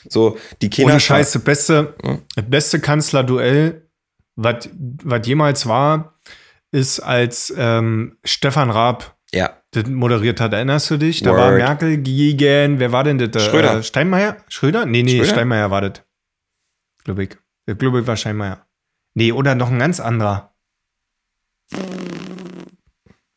So, 0.08 0.38
die 0.62 0.70
Kinder. 0.70 0.94
Ohne 0.94 1.00
Scheiß, 1.00 1.32
das 1.32 1.44
beste, 1.44 1.96
das 2.36 2.46
beste 2.48 2.80
Kanzlerduell, 2.80 3.90
was 4.36 4.68
jemals 5.28 5.66
war, 5.68 6.16
ist, 6.72 7.00
als 7.00 7.54
ähm, 7.58 8.18
Stefan 8.24 8.70
Raab 8.70 9.16
Ja. 9.34 9.62
das 9.72 9.88
moderiert 9.88 10.40
hat. 10.42 10.54
Erinnerst 10.54 10.92
du 10.92 10.98
dich? 10.98 11.22
Da 11.22 11.32
Word. 11.32 11.40
war 11.40 11.52
Merkel 11.52 11.98
gegen, 11.98 12.80
wer 12.80 12.92
war 12.92 13.04
denn 13.04 13.18
das? 13.18 13.46
Schröder. 13.46 13.80
Äh, 13.80 13.84
Steinmeier? 13.84 14.38
Schröder? 14.50 14.86
Nee, 14.86 15.04
nee, 15.04 15.18
Schröder? 15.18 15.32
Steinmeier 15.32 15.72
war 15.72 15.82
das. 15.82 16.02
Glaube. 17.04 17.24
Ich 17.24 17.78
glaube, 17.78 18.02
ich 18.02 18.08
war 18.08 18.16
Steinmeier. 18.18 18.66
Nee, 19.16 19.32
oder 19.32 19.56
noch 19.56 19.72
ein 19.72 19.80
ganz 19.80 20.00
anderer. 20.00 20.55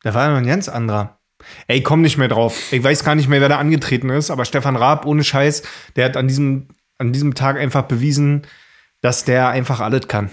Da 0.02 0.14
war 0.14 0.30
noch 0.30 0.37
ein 0.38 0.47
ganz 0.47 0.68
anderer. 0.68 1.18
Ey, 1.66 1.82
komm 1.82 2.02
nicht 2.02 2.18
mehr 2.18 2.28
drauf. 2.28 2.73
Ich 2.73 2.82
weiß 2.82 3.04
gar 3.04 3.14
nicht 3.14 3.28
mehr, 3.28 3.40
wer 3.40 3.49
da 3.49 3.58
angetreten 3.58 4.11
ist, 4.11 4.30
aber 4.30 4.44
Stefan 4.44 4.76
Raab, 4.76 5.06
ohne 5.06 5.25
Scheiß, 5.25 5.62
der 5.97 6.06
hat 6.06 6.16
an 6.16 6.28
diesem, 6.28 6.68
an 6.99 7.12
diesem 7.12 7.35
Tag 7.35 7.56
einfach 7.58 7.82
bewiesen, 7.82 8.47
dass 9.00 9.25
der 9.25 9.49
einfach 9.49 9.80
alles 9.80 10.08
kann. 10.08 10.30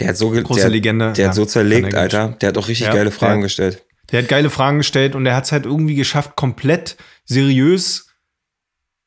Der 0.00 0.08
hat 0.08 0.16
so, 0.16 0.30
Große 0.30 0.60
der, 0.62 0.70
Legende. 0.70 1.12
Der 1.12 1.28
hat 1.28 1.34
so 1.34 1.42
Ja, 1.42 1.48
zerlegt, 1.48 1.84
kann 1.90 1.94
er 1.94 2.00
Alter. 2.00 2.28
Der 2.40 2.48
hat 2.50 2.58
auch 2.58 2.68
richtig 2.68 2.86
Ja, 2.86 2.94
geile 2.94 3.10
Fragen 3.10 3.40
der- 3.40 3.46
gestellt. 3.46 3.84
Der 4.10 4.22
hat 4.22 4.28
geile 4.28 4.48
Fragen 4.48 4.78
gestellt 4.78 5.14
und 5.14 5.24
der 5.24 5.36
hat 5.36 5.44
es 5.44 5.52
halt 5.52 5.66
irgendwie 5.66 5.94
geschafft, 5.94 6.34
komplett 6.36 6.96
seriös 7.26 8.06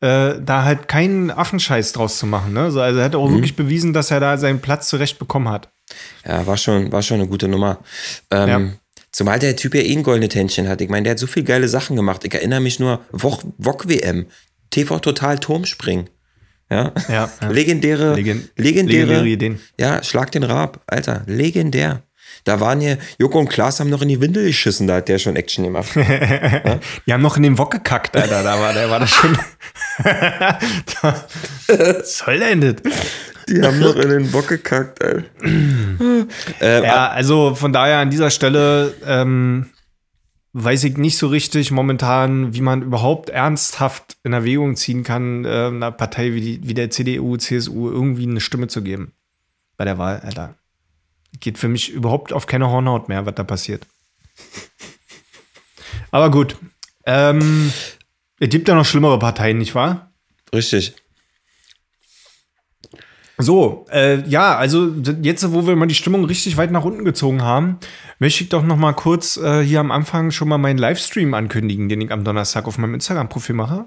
äh, 0.03 0.39
da 0.41 0.63
halt 0.63 0.87
keinen 0.87 1.29
Affenscheiß 1.31 1.93
draus 1.93 2.17
zu 2.19 2.25
machen. 2.25 2.53
Ne? 2.53 2.71
So, 2.71 2.81
Also 2.81 2.99
er 2.99 3.05
hat 3.05 3.13
Mhm. 3.13 3.19
auch 3.19 3.31
wirklich 3.31 3.55
bewiesen, 3.55 3.93
dass 3.93 4.09
er 4.11 4.19
da 4.19 4.37
seinen 4.37 4.59
Platz 4.59 4.89
zurecht 4.89 5.17
bekommen 5.19 5.47
hat. 5.49 5.71
Ja, 6.25 6.45
war 6.47 6.57
schon, 6.57 6.91
war 6.91 7.01
schon 7.01 7.19
eine 7.19 7.27
gute 7.27 7.47
Nummer. 7.47 7.79
Ähm, 8.31 8.49
Ja. 8.49 8.61
Zumal 9.13 9.39
der 9.39 9.57
Typ 9.57 9.75
ja 9.75 9.81
eh 9.81 9.91
ein 9.93 10.03
goldenes 10.03 10.33
Händchen 10.35 10.69
hat. 10.69 10.79
Ich 10.79 10.87
meine, 10.87 11.03
der 11.03 11.11
hat 11.11 11.19
so 11.19 11.27
viele 11.27 11.45
geile 11.45 11.67
Sachen 11.67 11.97
gemacht. 11.97 12.23
Ich 12.23 12.33
erinnere 12.33 12.61
mich 12.61 12.79
nur, 12.79 13.01
Wok-WM, 13.11 14.27
TV 14.69 14.99
Total 14.99 15.37
Turmspringen. 15.37 16.09
Ja, 16.69 16.93
Ja, 17.09 17.29
ja. 17.41 17.49
legendäre, 17.49 18.13
Legen- 18.15 18.49
legendäre, 18.55 18.99
legendäre 19.07 19.27
Ideen. 19.27 19.59
Ja, 19.77 20.01
schlag 20.03 20.31
den 20.31 20.43
Raab, 20.43 20.81
Alter, 20.87 21.23
legendär. 21.27 22.03
Da 22.43 22.59
waren 22.59 22.81
hier, 22.81 22.97
Joko 23.19 23.39
und 23.39 23.49
Klaas 23.49 23.79
haben 23.79 23.89
noch 23.89 24.01
in 24.01 24.07
die 24.07 24.19
Windel 24.19 24.45
geschissen, 24.45 24.87
da 24.87 24.95
hat 24.95 25.07
der 25.07 25.19
schon 25.19 25.35
Action 25.35 25.63
gemacht. 25.65 25.91
Die 25.95 27.13
haben 27.13 27.21
noch 27.21 27.37
in 27.37 27.43
den 27.43 27.57
Wok 27.57 27.71
gekackt, 27.71 28.15
Alter. 28.17 28.43
Da 28.43 28.59
war, 28.59 28.73
der 28.73 28.89
war 28.89 28.99
das 28.99 29.11
schon. 29.11 29.37
was 31.01 32.17
soll 32.17 32.39
denn 32.39 32.61
das? 32.61 32.75
Die 33.47 33.61
haben 33.61 33.79
noch 33.79 33.95
in 33.95 34.09
den 34.09 34.31
Bock 34.31 34.47
gekackt, 34.47 35.03
Alter. 35.03 35.25
ähm, 35.43 36.27
Ja, 36.59 37.09
also 37.09 37.55
von 37.55 37.73
daher 37.73 37.97
an 37.97 38.09
dieser 38.09 38.29
Stelle 38.29 38.93
ähm, 39.05 39.69
weiß 40.53 40.83
ich 40.83 40.97
nicht 40.97 41.17
so 41.17 41.27
richtig 41.27 41.71
momentan, 41.71 42.53
wie 42.53 42.61
man 42.61 42.81
überhaupt 42.81 43.29
ernsthaft 43.29 44.17
in 44.23 44.33
Erwägung 44.33 44.75
ziehen 44.75 45.03
kann, 45.03 45.45
äh, 45.45 45.67
einer 45.67 45.91
Partei 45.91 46.33
wie, 46.33 46.41
die, 46.41 46.67
wie 46.67 46.73
der 46.73 46.89
CDU, 46.89 47.37
CSU 47.37 47.89
irgendwie 47.89 48.27
eine 48.27 48.41
Stimme 48.41 48.67
zu 48.67 48.81
geben 48.81 49.13
bei 49.77 49.85
der 49.85 49.97
Wahl, 49.97 50.21
Alter. 50.23 50.55
Geht 51.39 51.57
für 51.57 51.67
mich 51.67 51.89
überhaupt 51.89 52.33
auf 52.33 52.45
keine 52.45 52.69
Hornhaut 52.69 53.09
mehr, 53.09 53.25
was 53.25 53.35
da 53.35 53.43
passiert. 53.43 53.87
Aber 56.11 56.29
gut. 56.29 56.57
Ähm, 57.05 57.71
es 58.39 58.49
gibt 58.49 58.67
ja 58.67 58.75
noch 58.75 58.85
schlimmere 58.85 59.17
Parteien, 59.17 59.57
nicht 59.57 59.75
wahr? 59.75 60.11
richtig. 60.53 60.95
So, 63.37 63.87
äh, 63.89 64.21
ja, 64.29 64.55
also 64.55 64.93
jetzt, 65.21 65.51
wo 65.51 65.65
wir 65.65 65.75
mal 65.75 65.87
die 65.87 65.95
Stimmung 65.95 66.25
richtig 66.25 66.57
weit 66.57 66.69
nach 66.69 66.83
unten 66.83 67.05
gezogen 67.05 67.41
haben, 67.41 67.79
möchte 68.19 68.43
ich 68.43 68.49
doch 68.49 68.63
noch 68.63 68.77
mal 68.77 68.93
kurz 68.93 69.37
äh, 69.37 69.63
hier 69.63 69.79
am 69.79 69.89
Anfang 69.89 70.29
schon 70.29 70.47
mal 70.47 70.59
meinen 70.59 70.77
Livestream 70.77 71.33
ankündigen, 71.33 71.89
den 71.89 72.01
ich 72.01 72.11
am 72.11 72.23
Donnerstag 72.23 72.67
auf 72.67 72.77
meinem 72.77 72.93
Instagram-Profil 72.93 73.55
mache. 73.55 73.85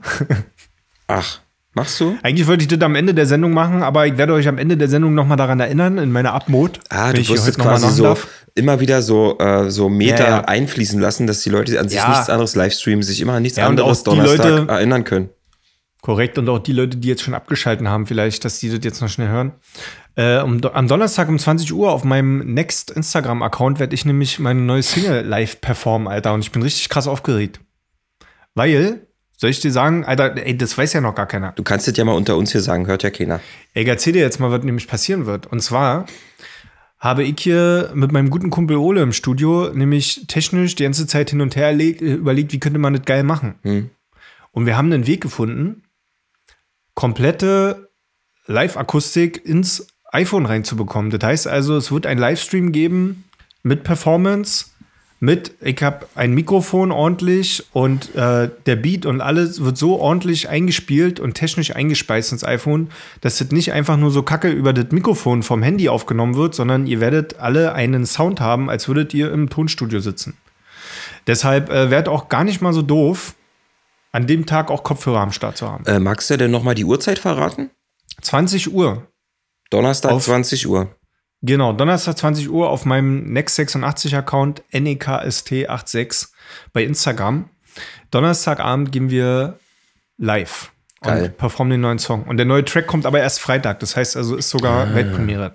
Ach, 1.06 1.40
machst 1.74 1.98
du? 2.00 2.16
Eigentlich 2.22 2.46
wollte 2.46 2.62
ich 2.62 2.68
das 2.68 2.80
am 2.80 2.94
Ende 2.94 3.14
der 3.14 3.26
Sendung 3.26 3.52
machen, 3.52 3.82
aber 3.82 4.06
ich 4.06 4.16
werde 4.16 4.32
euch 4.32 4.48
am 4.48 4.58
Ende 4.58 4.76
der 4.76 4.88
Sendung 4.88 5.14
noch 5.14 5.26
mal 5.26 5.36
daran 5.36 5.60
erinnern, 5.60 5.98
in 5.98 6.10
meiner 6.12 6.32
Abmod. 6.32 6.80
Ah, 6.88 7.12
du 7.12 7.18
wirst 7.18 7.46
jetzt 7.46 7.58
quasi 7.58 7.88
so 7.90 8.02
darf. 8.04 8.26
immer 8.54 8.80
wieder 8.80 9.02
so, 9.02 9.38
äh, 9.38 9.70
so 9.70 9.88
Meter 9.88 10.24
Ja, 10.24 10.30
ja. 10.30 10.40
einfließen 10.44 11.00
lassen, 11.00 11.26
dass 11.26 11.40
die 11.42 11.50
Leute 11.50 11.78
an 11.80 11.88
sich 11.88 11.98
Ja. 11.98 12.08
nichts 12.10 12.30
anderes 12.30 12.54
livestreamen, 12.56 13.02
sich 13.02 13.20
immer 13.20 13.34
an 13.34 13.42
nichts 13.42 13.58
anderes 13.58 14.02
Donnerstag 14.02 14.48
Leute- 14.50 14.72
erinnern 14.72 15.04
können. 15.04 15.30
Korrekt, 16.02 16.36
und 16.36 16.48
auch 16.50 16.58
die 16.58 16.72
Leute, 16.74 16.98
die 16.98 17.08
jetzt 17.08 17.22
schon 17.22 17.32
abgeschalten 17.32 17.88
haben, 17.88 18.06
vielleicht, 18.06 18.44
dass 18.44 18.58
die 18.58 18.68
das 18.68 18.80
jetzt 18.82 19.00
noch 19.00 19.08
schnell 19.08 19.28
hören. 19.28 19.52
Äh, 20.16 20.40
um, 20.42 20.60
am 20.62 20.86
Donnerstag 20.86 21.28
um 21.30 21.38
20 21.38 21.72
Uhr 21.72 21.90
auf 21.90 22.04
meinem 22.04 22.52
Next 22.52 22.90
Instagram-Account 22.90 23.80
werde 23.80 23.94
ich 23.94 24.04
nämlich 24.04 24.38
meine 24.38 24.60
neue 24.60 24.82
Single 24.82 25.24
live 25.24 25.60
performen, 25.62 26.06
Alter. 26.06 26.34
Und 26.34 26.40
ich 26.40 26.52
bin 26.52 26.62
richtig 26.62 26.90
krass 26.90 27.08
aufgeregt. 27.08 27.60
Weil, 28.54 29.06
soll 29.44 29.50
ich 29.50 29.60
dir 29.60 29.72
sagen, 29.72 30.06
Alter, 30.06 30.38
ey, 30.38 30.56
das 30.56 30.78
weiß 30.78 30.94
ja 30.94 31.02
noch 31.02 31.14
gar 31.14 31.26
keiner. 31.26 31.52
Du 31.52 31.62
kannst 31.62 31.86
das 31.86 31.94
ja 31.98 32.04
mal 32.06 32.14
unter 32.14 32.38
uns 32.38 32.52
hier 32.52 32.62
sagen, 32.62 32.86
hört 32.86 33.02
ja 33.02 33.10
keiner. 33.10 33.40
Ey, 33.74 33.84
erzähl 33.84 34.14
dir 34.14 34.22
jetzt 34.22 34.40
mal, 34.40 34.50
was 34.50 34.64
nämlich 34.64 34.88
passieren 34.88 35.26
wird. 35.26 35.46
Und 35.48 35.60
zwar 35.60 36.06
habe 36.98 37.24
ich 37.24 37.38
hier 37.38 37.90
mit 37.92 38.10
meinem 38.10 38.30
guten 38.30 38.48
Kumpel 38.48 38.78
Ole 38.78 39.02
im 39.02 39.12
Studio 39.12 39.68
nämlich 39.74 40.26
technisch 40.28 40.76
die 40.76 40.84
ganze 40.84 41.06
Zeit 41.06 41.28
hin 41.28 41.42
und 41.42 41.56
her 41.56 41.78
äh, 41.78 41.90
überlegt, 41.90 42.54
wie 42.54 42.58
könnte 42.58 42.78
man 42.78 42.94
das 42.94 43.04
geil 43.04 43.22
machen. 43.22 43.56
Hm. 43.60 43.90
Und 44.50 44.64
wir 44.64 44.78
haben 44.78 44.90
einen 44.90 45.06
Weg 45.06 45.20
gefunden, 45.20 45.82
komplette 46.94 47.90
Live-Akustik 48.46 49.44
ins 49.44 49.88
iPhone 50.10 50.46
reinzubekommen. 50.46 51.10
Das 51.10 51.22
heißt 51.22 51.48
also, 51.48 51.76
es 51.76 51.92
wird 51.92 52.06
ein 52.06 52.16
Livestream 52.16 52.72
geben 52.72 53.24
mit 53.62 53.84
Performance, 53.84 54.68
mit, 55.20 55.52
ich 55.62 55.82
habe 55.82 56.06
ein 56.14 56.32
Mikrofon 56.34 56.92
ordentlich 56.92 57.64
und 57.72 58.14
äh, 58.14 58.50
der 58.66 58.76
Beat 58.76 59.06
und 59.06 59.20
alles 59.20 59.64
wird 59.64 59.78
so 59.78 59.98
ordentlich 59.98 60.48
eingespielt 60.48 61.18
und 61.18 61.34
technisch 61.34 61.74
eingespeist 61.74 62.32
ins 62.32 62.44
iPhone, 62.44 62.90
dass 63.22 63.38
das 63.38 63.50
nicht 63.50 63.72
einfach 63.72 63.96
nur 63.96 64.10
so 64.10 64.22
kacke 64.22 64.50
über 64.50 64.72
das 64.72 64.90
Mikrofon 64.92 65.42
vom 65.42 65.62
Handy 65.62 65.88
aufgenommen 65.88 66.34
wird, 66.36 66.54
sondern 66.54 66.86
ihr 66.86 67.00
werdet 67.00 67.38
alle 67.38 67.72
einen 67.74 68.04
Sound 68.06 68.40
haben, 68.40 68.68
als 68.68 68.86
würdet 68.88 69.14
ihr 69.14 69.32
im 69.32 69.48
Tonstudio 69.48 70.00
sitzen. 70.00 70.36
Deshalb 71.26 71.70
äh, 71.70 71.90
wäre 71.90 72.10
auch 72.10 72.28
gar 72.28 72.44
nicht 72.44 72.60
mal 72.60 72.72
so 72.74 72.82
doof, 72.82 73.34
an 74.12 74.26
dem 74.26 74.46
Tag 74.46 74.70
auch 74.70 74.82
Kopfhörer 74.84 75.20
am 75.20 75.32
Start 75.32 75.56
zu 75.56 75.70
haben. 75.70 75.84
Äh, 75.86 76.00
magst 76.00 76.28
du 76.30 76.36
denn 76.36 76.50
nochmal 76.50 76.74
die 76.74 76.84
Uhrzeit 76.84 77.18
verraten? 77.18 77.70
20 78.20 78.72
Uhr. 78.72 79.06
Donnerstag 79.70 80.12
Auf- 80.12 80.24
20 80.24 80.68
Uhr. 80.68 80.94
Genau, 81.46 81.72
Donnerstag 81.74 82.16
20 82.16 82.48
Uhr 82.50 82.70
auf 82.70 82.86
meinem 82.86 83.30
Next86-Account 83.32 84.62
E 84.72 84.78
NEKST86 84.78 86.28
bei 86.72 86.84
Instagram. 86.84 87.50
Donnerstagabend 88.10 88.92
gehen 88.92 89.10
wir 89.10 89.58
live 90.16 90.70
Geil. 91.02 91.24
und 91.24 91.36
performen 91.36 91.72
den 91.72 91.80
neuen 91.82 91.98
Song. 91.98 92.24
Und 92.24 92.38
der 92.38 92.46
neue 92.46 92.64
Track 92.64 92.86
kommt 92.86 93.04
aber 93.04 93.20
erst 93.20 93.40
Freitag. 93.40 93.80
Das 93.80 93.94
heißt 93.94 94.16
also, 94.16 94.36
ist 94.36 94.48
sogar 94.50 94.86
Ah. 94.88 94.94
Weltpremiere. 94.94 95.54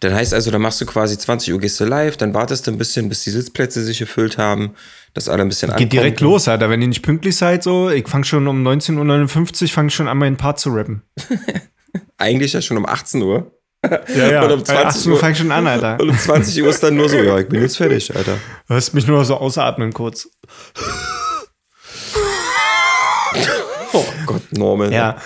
Dann 0.00 0.12
heißt 0.12 0.34
also, 0.34 0.50
dann 0.50 0.60
machst 0.60 0.80
du 0.80 0.86
quasi 0.86 1.16
20 1.16 1.54
Uhr 1.54 1.60
gehst 1.60 1.78
du 1.80 1.84
live, 1.84 2.16
dann 2.16 2.34
wartest 2.34 2.66
du 2.66 2.72
ein 2.72 2.78
bisschen, 2.78 3.08
bis 3.08 3.22
die 3.22 3.30
Sitzplätze 3.30 3.82
sich 3.84 4.00
gefüllt 4.00 4.36
haben, 4.36 4.74
dass 5.14 5.28
alle 5.28 5.42
ein 5.42 5.48
bisschen 5.48 5.70
ankommen. 5.70 5.88
Geht 5.88 5.92
direkt 5.92 6.20
los, 6.20 6.48
Alter. 6.48 6.68
Wenn 6.68 6.82
ihr 6.82 6.88
nicht 6.88 7.02
pünktlich 7.02 7.36
seid, 7.36 7.62
so, 7.62 7.88
ich 7.88 8.08
fange 8.08 8.24
schon 8.24 8.48
um 8.48 8.66
19.59 8.66 9.62
Uhr, 9.62 9.68
fange 9.68 9.90
schon 9.90 10.08
an, 10.08 10.18
meinen 10.18 10.36
Part 10.36 10.58
zu 10.58 10.70
rappen. 10.70 11.02
Eigentlich 12.18 12.52
ja 12.54 12.60
schon 12.60 12.76
um 12.76 12.84
18 12.86 13.22
Uhr. 13.22 13.52
Ja, 13.84 14.30
ja. 14.30 14.42
Und 14.44 14.52
um 14.52 14.58
Bei 14.60 14.64
20 14.64 14.86
18 14.86 15.12
Uhr 15.12 15.28
ich 15.30 15.38
schon 15.38 15.52
an, 15.52 15.66
Alter. 15.66 15.98
Und 16.00 16.10
um 16.10 16.18
20 16.18 16.62
Uhr 16.62 16.68
ist 16.68 16.82
dann 16.82 16.96
nur 16.96 17.08
so, 17.08 17.16
ja, 17.16 17.38
ich 17.38 17.48
bin 17.48 17.60
jetzt 17.62 17.76
fertig, 17.76 18.14
Alter. 18.14 18.36
Du 18.68 18.74
hörst 18.74 18.94
mich 18.94 19.06
nur 19.06 19.24
so 19.24 19.36
ausatmen 19.36 19.92
kurz. 19.92 20.28
Oh 23.92 24.04
Gott, 24.26 24.42
Norman. 24.52 24.92
Ja. 24.92 25.16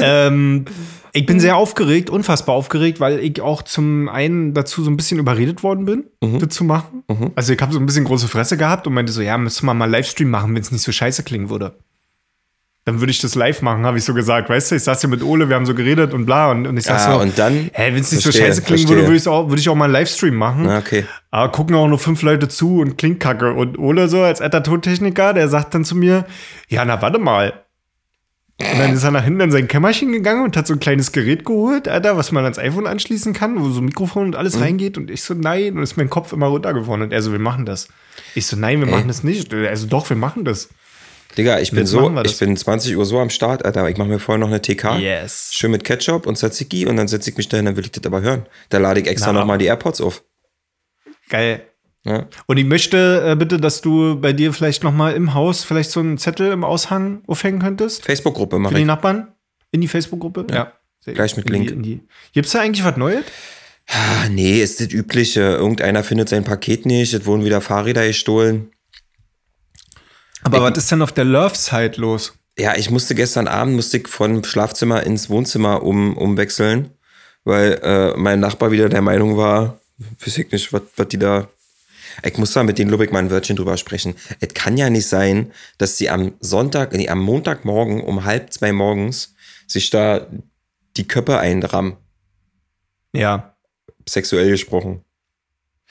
ähm, 0.00 0.64
ich 1.12 1.26
bin 1.26 1.40
sehr 1.40 1.56
aufgeregt, 1.56 2.10
unfassbar 2.10 2.54
aufgeregt, 2.54 3.00
weil 3.00 3.18
ich 3.18 3.40
auch 3.40 3.62
zum 3.62 4.08
einen 4.08 4.54
dazu 4.54 4.84
so 4.84 4.90
ein 4.90 4.96
bisschen 4.96 5.18
überredet 5.18 5.62
worden 5.62 5.84
bin, 5.84 6.04
das 6.38 6.50
zu 6.50 6.64
machen. 6.64 7.02
Also 7.34 7.52
ich 7.52 7.60
habe 7.60 7.72
so 7.72 7.80
ein 7.80 7.86
bisschen 7.86 8.04
große 8.04 8.28
Fresse 8.28 8.56
gehabt 8.56 8.86
und 8.86 8.94
meinte 8.94 9.12
so, 9.12 9.22
ja, 9.22 9.36
müssen 9.36 9.66
wir 9.66 9.74
mal 9.74 9.90
Livestream 9.90 10.30
machen, 10.30 10.54
wenn 10.54 10.62
es 10.62 10.70
nicht 10.70 10.82
so 10.82 10.92
scheiße 10.92 11.24
klingen 11.24 11.50
würde. 11.50 11.76
Dann 12.88 13.00
würde 13.00 13.10
ich 13.10 13.20
das 13.20 13.34
live 13.34 13.60
machen, 13.60 13.84
habe 13.84 13.98
ich 13.98 14.04
so 14.04 14.14
gesagt. 14.14 14.48
Weißt 14.48 14.70
du, 14.70 14.76
ich 14.76 14.82
saß 14.82 15.02
hier 15.02 15.10
mit 15.10 15.22
Ole, 15.22 15.50
wir 15.50 15.56
haben 15.56 15.66
so 15.66 15.74
geredet 15.74 16.14
und 16.14 16.24
bla. 16.24 16.50
Und, 16.50 16.66
und 16.66 16.76
ich 16.78 16.84
sag 16.84 16.96
Ah, 17.06 17.12
so, 17.16 17.20
und 17.20 17.38
dann? 17.38 17.68
hä, 17.74 17.92
wenn 17.92 18.00
es 18.00 18.10
nicht 18.10 18.22
so 18.24 18.32
scheiße 18.32 18.62
klingen 18.62 18.88
würde, 18.88 19.02
würde 19.02 19.16
ich 19.16 19.28
auch, 19.28 19.48
würde 19.50 19.60
ich 19.60 19.68
auch 19.68 19.74
mal 19.74 19.84
einen 19.84 19.92
Livestream 19.92 20.34
machen. 20.34 20.66
Ah, 20.66 20.78
okay. 20.78 21.04
Aber 21.30 21.52
gucken 21.52 21.76
auch 21.76 21.86
nur 21.86 21.98
fünf 21.98 22.22
Leute 22.22 22.48
zu 22.48 22.80
und 22.80 22.96
klingt 22.96 23.20
kacke. 23.20 23.52
Und 23.52 23.78
Ole 23.78 24.08
so 24.08 24.22
als 24.22 24.40
alter 24.40 24.62
Tontechniker, 24.62 25.34
der 25.34 25.48
sagt 25.48 25.74
dann 25.74 25.84
zu 25.84 25.96
mir, 25.96 26.24
ja, 26.68 26.82
na 26.86 27.02
warte 27.02 27.18
mal. 27.18 27.52
Und 28.60 28.78
dann 28.80 28.92
ist 28.92 29.04
er 29.04 29.12
nach 29.12 29.22
hinten 29.22 29.40
in 29.40 29.50
sein 29.52 29.68
Kämmerchen 29.68 30.10
gegangen 30.10 30.42
und 30.42 30.56
hat 30.56 30.66
so 30.66 30.72
ein 30.74 30.80
kleines 30.80 31.12
Gerät 31.12 31.44
geholt, 31.44 31.86
Alter, 31.86 32.16
was 32.16 32.32
man 32.32 32.42
ans 32.42 32.58
iPhone 32.58 32.88
anschließen 32.88 33.32
kann, 33.32 33.60
wo 33.60 33.68
so 33.68 33.80
ein 33.80 33.84
Mikrofon 33.84 34.22
und 34.24 34.30
Mhm. 34.30 34.36
alles 34.36 34.60
reingeht. 34.60 34.98
Und 34.98 35.10
ich 35.10 35.22
so, 35.22 35.34
nein. 35.34 35.76
Und 35.76 35.82
ist 35.84 35.96
mein 35.96 36.10
Kopf 36.10 36.32
immer 36.32 36.46
runtergefahren. 36.46 37.02
Und 37.02 37.12
er 37.12 37.22
so, 37.22 37.30
wir 37.30 37.38
machen 37.38 37.66
das. 37.66 37.86
Ich 38.34 38.46
so, 38.46 38.56
nein, 38.56 38.80
wir 38.80 38.88
machen 38.88 39.06
das 39.06 39.22
nicht. 39.22 39.54
Also 39.54 39.86
doch, 39.86 40.08
wir 40.10 40.16
machen 40.16 40.44
das. 40.44 40.70
Digga, 41.36 41.60
ich 41.60 41.70
bin 41.70 41.80
Jetzt 41.80 41.90
so, 41.90 42.20
ich 42.24 42.38
bin 42.38 42.56
20 42.56 42.96
Uhr 42.96 43.04
so 43.04 43.18
am 43.18 43.30
Start, 43.30 43.64
Alter. 43.64 43.88
Ich 43.88 43.96
mache 43.96 44.08
mir 44.08 44.18
vorher 44.18 44.38
noch 44.38 44.48
eine 44.48 44.60
TK. 44.60 44.98
Yes. 44.98 45.50
Schön 45.52 45.70
mit 45.70 45.84
Ketchup 45.84 46.26
und 46.26 46.36
Tzatziki 46.36 46.86
und 46.86 46.96
dann 46.96 47.06
setze 47.06 47.30
ich 47.30 47.36
mich 47.36 47.48
dahin, 47.48 47.66
dann 47.66 47.76
will 47.76 47.84
ich 47.84 47.92
das 47.92 48.04
aber 48.06 48.22
hören. 48.22 48.46
Da 48.70 48.78
lade 48.78 49.00
ich 49.00 49.06
extra 49.06 49.32
nochmal 49.32 49.58
die 49.58 49.66
AirPods 49.66 50.00
auf. 50.00 50.24
Geil. 51.28 51.62
Ja. 52.04 52.26
Und 52.46 52.56
ich 52.56 52.64
möchte 52.64 53.32
äh, 53.32 53.36
bitte, 53.36 53.58
dass 53.58 53.82
du 53.82 54.18
bei 54.18 54.32
dir 54.32 54.52
vielleicht 54.52 54.82
noch 54.82 54.92
mal 54.92 55.12
im 55.14 55.34
Haus 55.34 55.64
vielleicht 55.64 55.90
so 55.90 56.00
einen 56.00 56.16
Zettel 56.16 56.50
im 56.52 56.64
Aushang 56.64 57.22
aufhängen 57.26 57.60
könntest. 57.60 58.04
Facebook-Gruppe 58.04 58.56
Für 58.56 58.60
mache 58.60 58.74
die 58.74 58.80
ich. 58.80 58.86
Nachbarn? 58.86 59.28
In 59.70 59.80
die 59.80 59.88
Facebook-Gruppe? 59.88 60.46
Ja. 60.50 60.72
Sehr 61.00 61.14
Gleich 61.14 61.36
mit 61.36 61.46
In 61.46 61.52
Link. 61.52 61.68
Die, 61.68 61.74
in 61.74 61.82
die. 61.82 62.00
Gibt's 62.32 62.52
da 62.52 62.60
eigentlich 62.60 62.84
was 62.84 62.96
Neues? 62.96 63.24
Ah, 63.88 64.28
nee, 64.30 64.60
ist 64.60 64.80
das 64.80 64.88
Übliche. 64.88 65.40
Irgendeiner 65.40 66.02
findet 66.02 66.28
sein 66.28 66.44
Paket 66.44 66.86
nicht, 66.86 67.12
es 67.14 67.26
wurden 67.26 67.44
wieder 67.44 67.60
Fahrräder 67.60 68.06
gestohlen. 68.06 68.70
Aber 70.56 70.70
was 70.70 70.78
ist 70.78 70.90
denn 70.90 71.02
auf 71.02 71.12
der 71.12 71.24
Love-Side 71.24 72.00
los? 72.00 72.34
Ja, 72.58 72.76
ich 72.76 72.90
musste 72.90 73.14
gestern 73.14 73.46
Abend 73.46 73.76
musste 73.76 73.98
ich 73.98 74.08
von 74.08 74.42
Schlafzimmer 74.42 75.04
ins 75.04 75.30
Wohnzimmer 75.30 75.82
um, 75.82 76.16
umwechseln, 76.16 76.90
weil 77.44 77.78
äh, 77.82 78.16
mein 78.16 78.40
Nachbar 78.40 78.72
wieder 78.72 78.88
der 78.88 79.02
Meinung 79.02 79.36
war, 79.36 79.80
weiß 80.24 80.38
ich 80.38 80.50
nicht, 80.50 80.72
was 80.72 80.82
die 81.08 81.18
da. 81.18 81.48
Ich 82.24 82.36
muss 82.36 82.52
da 82.52 82.64
mit 82.64 82.78
den 82.78 82.88
Lubbeck 82.88 83.12
mal 83.12 83.20
ein 83.20 83.30
Wörtchen 83.30 83.54
drüber 83.54 83.76
sprechen. 83.76 84.14
Es 84.40 84.52
kann 84.54 84.76
ja 84.76 84.90
nicht 84.90 85.06
sein, 85.06 85.52
dass 85.78 85.96
sie 85.98 86.10
am 86.10 86.32
Sonntag, 86.40 86.92
nee, 86.92 87.08
am 87.08 87.20
Montagmorgen 87.20 88.02
um 88.02 88.24
halb 88.24 88.52
zwei 88.52 88.72
morgens 88.72 89.34
sich 89.68 89.90
da 89.90 90.26
die 90.96 91.06
Köpfe 91.06 91.38
einrammen, 91.38 91.96
Ja. 93.14 93.54
sexuell 94.08 94.50
gesprochen. 94.50 95.04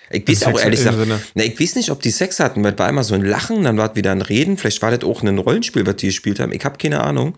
Ich 0.10 0.28
weiß 0.28 0.43
auch 0.43 0.60
ehrlich 0.60 0.80
gesagt, 0.80 0.98
na, 1.36 1.43
ich 1.43 1.60
weiß 1.60 1.76
nicht, 1.76 1.91
ob 1.91 2.02
die 2.02 2.12
Sex 2.12 2.39
hatten, 2.39 2.63
weil 2.63 2.74
es 2.74 2.80
war 2.80 2.89
immer 2.89 3.04
so 3.04 3.15
ein 3.15 3.24
Lachen, 3.24 3.63
dann 3.63 3.78
war 3.78 3.91
es 3.91 3.96
wieder 3.96 4.12
ein 4.12 4.22
Reden, 4.22 4.58
vielleicht 4.58 4.82
war 4.82 4.91
das 4.91 5.04
auch 5.04 5.22
ein 5.22 5.38
Rollenspiel, 5.38 5.86
was 5.86 5.98
die 5.98 6.08
gespielt 6.08 6.39
haben, 6.39 6.54
ich 6.54 6.63
habe 6.63 6.78
keine 6.78 7.02
Ahnung. 7.02 7.38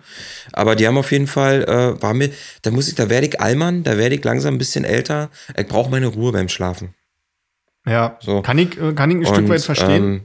Aber 0.53 0.75
die 0.75 0.87
haben 0.87 0.97
auf 0.97 1.11
jeden 1.11 1.27
Fall, 1.27 1.63
äh, 1.63 2.01
war 2.01 2.13
mir, 2.13 2.29
da 2.61 2.71
muss 2.71 2.87
ich, 2.87 2.95
da 2.95 3.09
werde 3.09 3.27
ich 3.27 3.41
Allmann, 3.41 3.83
da 3.83 3.97
werde 3.97 4.15
ich 4.15 4.23
langsam 4.23 4.55
ein 4.55 4.57
bisschen 4.59 4.85
älter, 4.85 5.29
ich 5.57 5.67
brauche 5.67 5.89
meine 5.89 6.07
Ruhe 6.07 6.31
beim 6.31 6.49
Schlafen. 6.49 6.93
Ja. 7.85 8.17
So. 8.21 8.41
Kann 8.41 8.57
ich, 8.57 8.79
äh, 8.79 8.93
kann 8.93 9.11
ich 9.11 9.17
ein 9.17 9.25
Stück 9.25 9.37
Und, 9.39 9.49
weit 9.49 9.61
verstehen. 9.61 10.03
Ähm, 10.03 10.21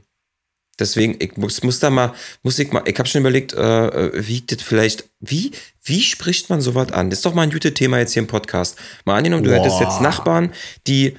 deswegen, 0.78 1.16
ich 1.18 1.36
muss, 1.36 1.62
muss 1.62 1.78
da 1.78 1.90
mal, 1.90 2.12
muss 2.42 2.58
ich 2.58 2.70
mal, 2.72 2.82
ich 2.86 2.98
habe 2.98 3.08
schon 3.08 3.20
überlegt, 3.20 3.54
äh, 3.54 3.86
äh, 3.86 4.28
wie 4.28 4.42
das 4.42 4.62
vielleicht, 4.62 5.08
wie, 5.20 5.52
wie 5.82 6.02
spricht 6.02 6.50
man 6.50 6.60
sowas 6.60 6.92
an? 6.92 7.10
Das 7.10 7.20
ist 7.20 7.26
doch 7.26 7.34
mal 7.34 7.42
ein 7.42 7.50
gutes 7.50 7.74
Thema 7.74 7.98
jetzt 7.98 8.12
hier 8.12 8.22
im 8.22 8.28
Podcast. 8.28 8.78
Mal 9.04 9.16
angenommen, 9.16 9.44
du 9.44 9.50
Boah. 9.50 9.58
hättest 9.58 9.80
jetzt 9.80 10.00
Nachbarn, 10.00 10.52
die, 10.86 11.16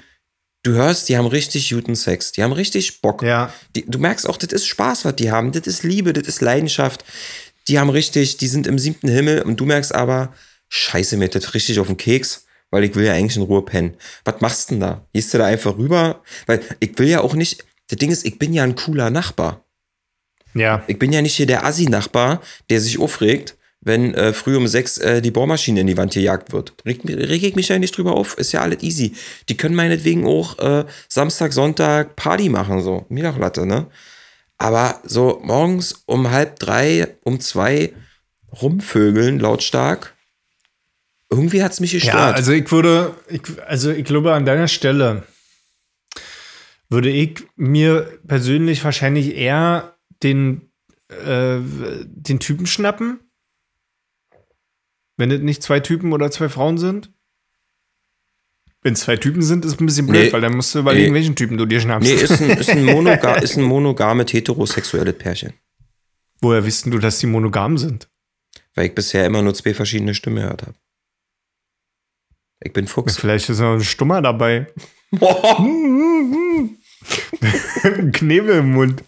du 0.66 0.74
hörst, 0.74 1.10
die 1.10 1.18
haben 1.18 1.28
richtig 1.28 1.70
guten 1.70 1.96
Sex, 1.96 2.32
die 2.32 2.44
haben 2.44 2.52
richtig 2.52 3.02
Bock. 3.02 3.22
ja. 3.22 3.54
Die, 3.76 3.86
du 3.86 4.00
merkst 4.00 4.28
auch, 4.28 4.38
das 4.38 4.52
ist 4.52 4.68
Spaß, 4.68 5.06
was 5.06 5.16
die 5.16 5.32
haben, 5.32 5.52
das 5.52 5.68
ist 5.68 5.84
Liebe, 5.84 6.14
das 6.14 6.28
ist 6.28 6.42
Leidenschaft. 6.42 7.06
Die 7.68 7.80
haben 7.80 7.90
richtig, 7.90 8.38
die 8.38 8.48
sind 8.48 8.68
im 8.68 8.80
siebten 8.80 9.08
Himmel 9.08 9.42
und 9.42 9.60
du 9.60 9.66
merkst 9.66 9.94
aber, 9.94 10.34
scheiße, 10.70 11.18
mir 11.18 11.30
das 11.30 11.54
richtig 11.54 11.80
auf 11.80 11.88
den 11.88 11.98
Keks, 11.98 12.46
weil 12.72 12.84
ich 12.84 12.96
will 12.96 13.06
ja 13.06 13.14
eigentlich 13.14 13.38
in 13.38 13.44
Ruhe 13.44 13.64
pennen. 13.64 13.96
Was 14.24 14.42
machst 14.42 14.70
du 14.70 14.76
denn 14.76 14.82
da? 14.82 15.06
Gehst 15.14 15.34
du 15.34 15.38
da 15.38 15.46
einfach 15.46 15.78
rüber? 15.78 16.22
Weil 16.46 16.62
ich 16.80 16.98
will 16.98 17.08
ja 17.08 17.22
auch 17.22 17.34
nicht, 17.34 17.64
das 17.88 17.98
Ding 17.98 18.12
ist, 18.12 18.26
ich 18.26 18.40
bin 18.40 18.54
ja 18.54 18.64
ein 18.64 18.76
cooler 18.76 19.10
Nachbar. 19.10 19.64
Ja. 20.54 20.84
Ich 20.88 20.98
bin 20.98 21.12
ja 21.12 21.22
nicht 21.22 21.36
hier 21.36 21.48
der 21.48 21.66
Assi-Nachbar, 21.66 22.42
der 22.70 22.82
sich 22.82 23.00
aufregt, 23.00 23.56
wenn 23.86 24.14
äh, 24.16 24.34
früh 24.34 24.58
um 24.58 24.68
sechs 24.68 24.98
äh, 24.98 25.22
die 25.22 25.32
Bohrmaschine 25.32 25.80
in 25.82 25.88
die 25.88 25.96
Wand 25.96 26.14
gejagt 26.14 26.52
wird. 26.52 26.74
Reg, 26.86 27.02
reg 27.06 27.44
ich 27.44 27.56
mich 27.56 27.70
ja 27.70 27.80
nicht 27.80 27.96
drüber 27.96 28.16
auf, 28.16 28.38
ist 28.38 28.52
ja 28.52 28.62
alles 28.62 28.84
easy. 28.84 29.14
Die 29.48 29.56
können 29.56 29.76
meinetwegen 29.76 30.26
auch 30.26 30.60
äh, 30.60 30.86
Samstag, 31.08 31.54
Sonntag 31.54 32.16
Party 32.18 32.50
machen, 32.50 32.82
so. 32.82 33.06
Mir 33.10 33.24
doch 33.24 33.38
Latte, 33.38 33.66
ne? 33.66 33.88
Aber 34.58 35.00
so 35.04 35.40
morgens 35.44 36.04
um 36.08 36.32
halb 36.32 36.60
drei, 36.60 37.16
um 37.24 37.40
zwei 37.40 37.94
rumvögeln, 38.62 39.40
lautstark, 39.40 40.16
irgendwie 41.30 41.64
hat's 41.64 41.80
mich 41.80 41.92
gestört. 41.92 42.16
Ja, 42.16 42.32
also 42.32 42.54
ich 42.54 42.72
würde, 42.72 43.16
ich, 43.30 43.42
also 43.68 43.92
ich 43.92 44.06
glaube, 44.06 44.34
an 44.34 44.46
deiner 44.46 44.68
Stelle 44.68 45.24
würde 46.90 47.10
ich 47.10 47.44
mir 47.56 48.20
persönlich 48.28 48.84
wahrscheinlich 48.84 49.36
eher 49.36 49.96
den, 50.24 50.72
äh, 51.10 51.60
den 51.60 52.40
Typen 52.40 52.66
schnappen. 52.66 53.20
Wenn 55.18 55.32
es 55.32 55.42
nicht 55.42 55.64
zwei 55.64 55.80
Typen 55.80 56.14
oder 56.14 56.30
zwei 56.32 56.50
Frauen 56.50 56.78
sind. 56.78 57.12
Wenn 58.82 58.94
es 58.94 59.02
zwei 59.02 59.18
Typen 59.18 59.42
sind, 59.42 59.66
ist 59.66 59.74
es 59.74 59.80
ein 59.80 59.86
bisschen 59.86 60.08
blöd, 60.08 60.26
Nee. 60.26 60.34
weil 60.34 60.42
dann 60.42 60.56
musst 60.56 60.76
du 60.76 60.80
überlegen, 60.80 61.12
Nee. 61.14 61.20
welchen 61.20 61.36
Typen 61.36 61.58
du 61.58 61.66
dir 61.66 61.82
schnappst. 61.82 62.08
nee, 62.08 62.16
ist 62.22 62.42
ein, 62.42 62.50
ist 62.52 62.70
ein, 62.70 62.86
monoga 62.86 63.36
ist 63.36 63.58
ein 63.58 63.64
monogames 63.64 64.32
heterosexuelles 64.32 65.18
Pärchen. 65.18 65.54
Woher 66.42 66.66
wissen 66.66 66.92
du, 66.92 67.00
dass 67.00 67.20
die 67.20 67.28
monogam 67.28 67.78
sind? 67.78 68.10
Weil 68.76 68.88
ich 68.88 68.96
bisher 68.96 69.26
immer 69.26 69.42
nur 69.42 69.54
zwei 69.56 69.74
verschiedene 69.74 70.14
Stimmen 70.14 70.38
gehört 70.38 70.62
habe. 70.64 70.76
Ich 72.60 72.74
bin 72.74 72.88
Fuchs. 72.88 73.18
Vielleicht 73.18 73.50
ist 73.50 73.60
noch 73.60 73.74
ein 73.74 73.84
Stummer 73.84 74.22
dabei. 74.22 74.68
Knebel 78.14 78.58
im 78.60 78.74
Mund. 78.74 79.04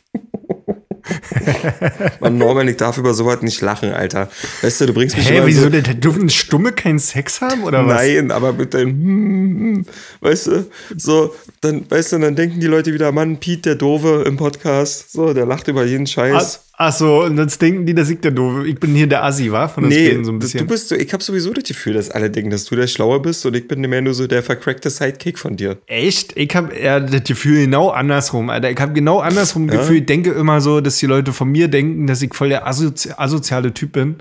Mann, 2.19 2.38
Norman, 2.38 2.67
ich 2.67 2.78
darf 2.78 2.97
über 2.97 3.13
sowas 3.13 3.41
nicht 3.41 3.62
lachen, 3.62 3.91
Alter. 3.91 4.30
Weißt 4.62 4.82
du, 4.82 4.88
du 4.88 4.93
bringst 4.93 5.17
mich 5.17 5.30
Hä, 5.30 5.41
wieso 5.45 5.63
so, 5.63 5.69
denn? 5.69 6.00
Dürfen 6.00 6.30
Stumme 6.30 6.71
keinen 6.71 7.00
Sex 7.00 7.41
haben 7.41 7.63
oder 7.63 7.86
was? 7.86 7.95
Nein, 7.95 8.32
aber 8.32 8.54
mit 8.54 8.73
deinem 8.73 8.89
hm, 8.89 9.60
hm, 9.60 9.86
weißt 10.21 10.47
du, 10.47 10.65
so, 10.95 11.36
dann, 11.62 11.89
weißt 11.89 12.13
du, 12.13 12.19
dann 12.19 12.36
denken 12.36 12.60
die 12.60 12.67
Leute 12.67 12.93
wieder, 12.93 13.12
Mann, 13.12 13.38
Pete, 13.38 13.62
der 13.62 13.76
Doofe 13.76 14.23
im 14.26 14.38
Podcast, 14.38 15.12
so, 15.12 15.34
der 15.34 15.45
lacht 15.45 15.67
über 15.67 15.86
jeden 15.86 16.08
Scheiß. 16.08 16.66
Ach 16.79 16.93
so, 16.93 17.23
und 17.23 17.39
jetzt 17.39 17.59
denken 17.59 17.87
die, 17.87 17.95
dass 17.95 18.07
ich 18.11 18.19
der 18.19 18.29
doof. 18.29 18.63
Ich 18.65 18.79
bin 18.79 18.93
hier 18.93 19.07
der 19.07 19.23
Assi, 19.23 19.51
war 19.51 19.67
von 19.67 19.87
Nee, 19.87 20.21
so 20.21 20.31
ein 20.31 20.37
bisschen. 20.37 20.59
du 20.59 20.67
bist 20.67 20.89
so, 20.89 20.95
ich 20.95 21.11
habe 21.11 21.23
sowieso 21.23 21.51
das 21.51 21.63
Gefühl, 21.63 21.93
dass 21.93 22.11
alle 22.11 22.29
denken, 22.29 22.51
dass 22.51 22.65
du 22.65 22.75
der 22.75 22.85
Schlaue 22.85 23.19
bist 23.19 23.43
und 23.47 23.55
ich 23.55 23.67
bin 23.67 23.81
mehr 23.81 24.01
nur 24.03 24.13
so 24.13 24.27
der 24.27 24.43
vercrackte 24.43 24.91
Sidekick 24.91 25.39
von 25.39 25.55
dir. 25.57 25.79
Echt? 25.87 26.37
Ich 26.37 26.55
habe 26.55 26.79
ja 26.79 26.99
das 26.99 27.23
Gefühl 27.23 27.61
genau 27.65 27.89
andersrum, 27.89 28.51
Alter. 28.51 28.69
Ich 28.69 28.79
habe 28.79 28.93
genau 28.93 29.19
andersrum 29.19 29.67
Gefühl. 29.67 29.97
Ich 29.97 30.05
denke 30.05 30.29
immer 30.33 30.61
so, 30.61 30.79
dass 30.79 30.97
die 30.97 31.07
Leute 31.07 31.33
von 31.33 31.49
mir 31.49 31.67
denken, 31.67 32.05
dass 32.05 32.21
ich 32.21 32.35
voll 32.35 32.49
der 32.49 32.67
asozi 32.67 33.09
asoziale 33.17 33.73
Typ 33.73 33.93
bin, 33.93 34.17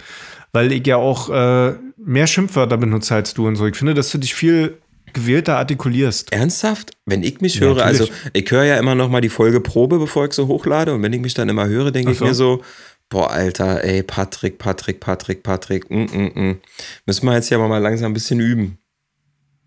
weil 0.55 0.73
ich 0.73 0.87
ja 0.87 0.97
auch 0.97 1.29
äh, 1.29 1.75
mehr 1.99 2.27
Schimpfwörter 2.27 2.79
benutze 2.79 3.15
als 3.17 3.35
du 3.35 3.47
und 3.47 3.57
so. 3.57 3.67
Ich 3.67 3.77
finde, 3.77 3.93
dass 3.93 4.11
du 4.11 4.17
dich 4.17 4.35
viel 4.35 4.79
gewählter 5.17 5.57
artikulierst. 5.57 6.33
Ernsthaft? 6.33 6.93
Wenn 7.07 7.23
ich 7.23 7.41
mich 7.41 7.57
Ja, 7.57 7.63
höre, 7.63 7.85
also 7.85 8.05
natürlich. 8.05 8.31
ich 8.35 8.51
höre 8.51 8.65
ja 8.65 8.77
immer 8.77 8.95
noch 8.95 9.09
mal 9.09 9.21
die 9.23 9.31
Folge 9.31 9.61
Probe, 9.61 9.99
bevor 9.99 10.27
ich 10.27 10.33
so 10.35 10.47
hochlade 10.47 10.95
und 10.95 11.03
wenn 11.03 11.13
ich 11.13 11.21
mich 11.21 11.35
dann 11.35 11.49
immer 11.49 11.67
höre, 11.67 11.91
denke 11.91 12.13
ich 12.13 12.19
so. 12.19 12.27
mir 12.27 12.35
so, 12.35 12.63
boah, 13.09 13.31
Alter, 13.31 13.83
ey, 13.83 14.03
Patrick, 14.03 14.59
Patrick, 14.59 15.01
Patrick, 15.01 15.43
Patrick, 15.43 15.91
mm, 15.91 15.95
mm, 15.95 16.33
mm. 16.35 16.61
müssen 17.07 17.27
wir 17.27 17.35
jetzt 17.35 17.51
ja 17.51 17.59
mal 17.59 17.79
langsam 17.79 18.11
ein 18.11 18.15
bisschen 18.15 18.41
üben. 18.41 18.79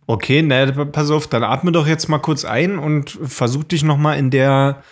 Okay, 0.05 0.41
na, 0.41 0.71
pass 0.85 1.09
auf, 1.11 1.27
dann 1.27 1.43
atme 1.43 1.71
doch 1.71 1.87
jetzt 1.87 2.07
mal 2.09 2.19
kurz 2.19 2.45
ein 2.45 2.79
und 2.79 3.09
versuch 3.09 3.63
dich 3.63 3.83
noch 3.83 3.97
mal 3.97 4.13
in 4.13 4.29
der 4.29 4.83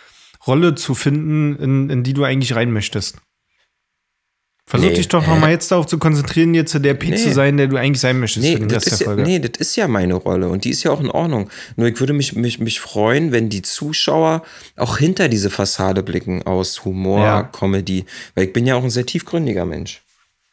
Rolle 0.46 0.76
zu 0.76 0.96
finden, 0.96 1.56
in, 1.56 1.90
in 1.90 2.04
die 2.04 2.14
du 2.14 2.24
eigentlich 2.24 2.56
rein 2.56 2.72
möchtest. 2.72 3.18
Versuch 4.70 4.90
Nee, 4.90 4.96
dich 4.96 5.08
doch 5.08 5.26
hä? 5.26 5.30
noch 5.30 5.40
mal 5.40 5.50
jetzt 5.52 5.72
darauf 5.72 5.86
zu 5.88 5.98
konzentrieren, 5.98 6.54
jetzt 6.54 6.74
der 6.74 6.94
Piet 6.94 7.12
Nee. 7.12 7.16
zu 7.24 7.32
sein, 7.32 7.56
der 7.56 7.68
du 7.68 7.78
eigentlich 7.78 8.02
sein 8.02 8.20
möchtest 8.20 8.46
Nee 8.46 8.54
für 8.56 8.60
den 8.60 8.70
Rest 8.72 8.88
ist 8.88 9.00
der 9.00 9.06
ja, 9.08 9.14
Folge. 9.14 9.24
nee, 9.24 9.40
das 9.40 9.62
ist 9.62 9.76
ja 9.78 9.88
meine 9.88 10.16
Rolle 10.16 10.50
und 10.50 10.66
die 10.66 10.72
ist 10.72 10.84
ja 10.84 10.92
auch 10.92 11.00
in 11.00 11.10
Ordnung. 11.10 11.50
Nur 11.78 11.88
ich 11.88 11.98
würde 12.02 12.12
mich, 12.12 12.36
mich, 12.36 12.60
mich 12.60 12.82
freuen, 12.82 13.32
wenn 13.32 13.48
die 13.48 13.62
Zuschauer 13.62 14.44
auch 14.76 14.98
hinter 14.98 15.30
diese 15.30 15.50
Fassade 15.50 16.04
blicken 16.04 16.44
aus 16.44 16.84
Humor, 16.84 17.24
Ja. 17.24 17.44
Comedy, 17.44 18.06
weil 18.36 18.48
ich 18.48 18.54
bin 18.54 18.68
ja 18.68 18.76
auch 18.76 18.84
ein 18.84 18.90
sehr 18.90 19.06
tiefgründiger 19.06 19.64
Mensch. 19.66 20.02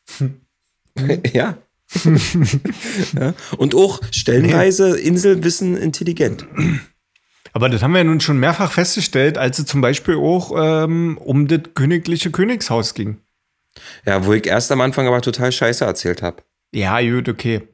ja. 1.32 1.58
ja. 3.18 3.34
Und 3.58 3.74
auch 3.74 4.00
stellenweise 4.12 4.96
Inselwissen 4.98 5.76
intelligent. 5.76 6.46
Aber 7.52 7.68
das 7.68 7.82
haben 7.82 7.92
wir 7.92 7.98
ja 7.98 8.04
nun 8.04 8.20
schon 8.20 8.38
mehrfach 8.38 8.70
festgestellt, 8.72 9.38
als 9.38 9.58
es 9.58 9.66
zum 9.66 9.80
Beispiel 9.80 10.14
auch 10.16 10.52
ähm, 10.56 11.18
um 11.18 11.46
das 11.46 11.60
königliche 11.74 12.30
Königshaus 12.30 12.94
ging. 12.94 13.18
Ja, 14.06 14.24
wo 14.24 14.32
ich 14.32 14.46
erst 14.46 14.70
am 14.72 14.80
Anfang 14.80 15.06
aber 15.06 15.20
total 15.20 15.52
Scheiße 15.52 15.84
erzählt 15.84 16.22
habe. 16.22 16.42
Ja, 16.72 17.00
gut, 17.00 17.28
okay. 17.28 17.68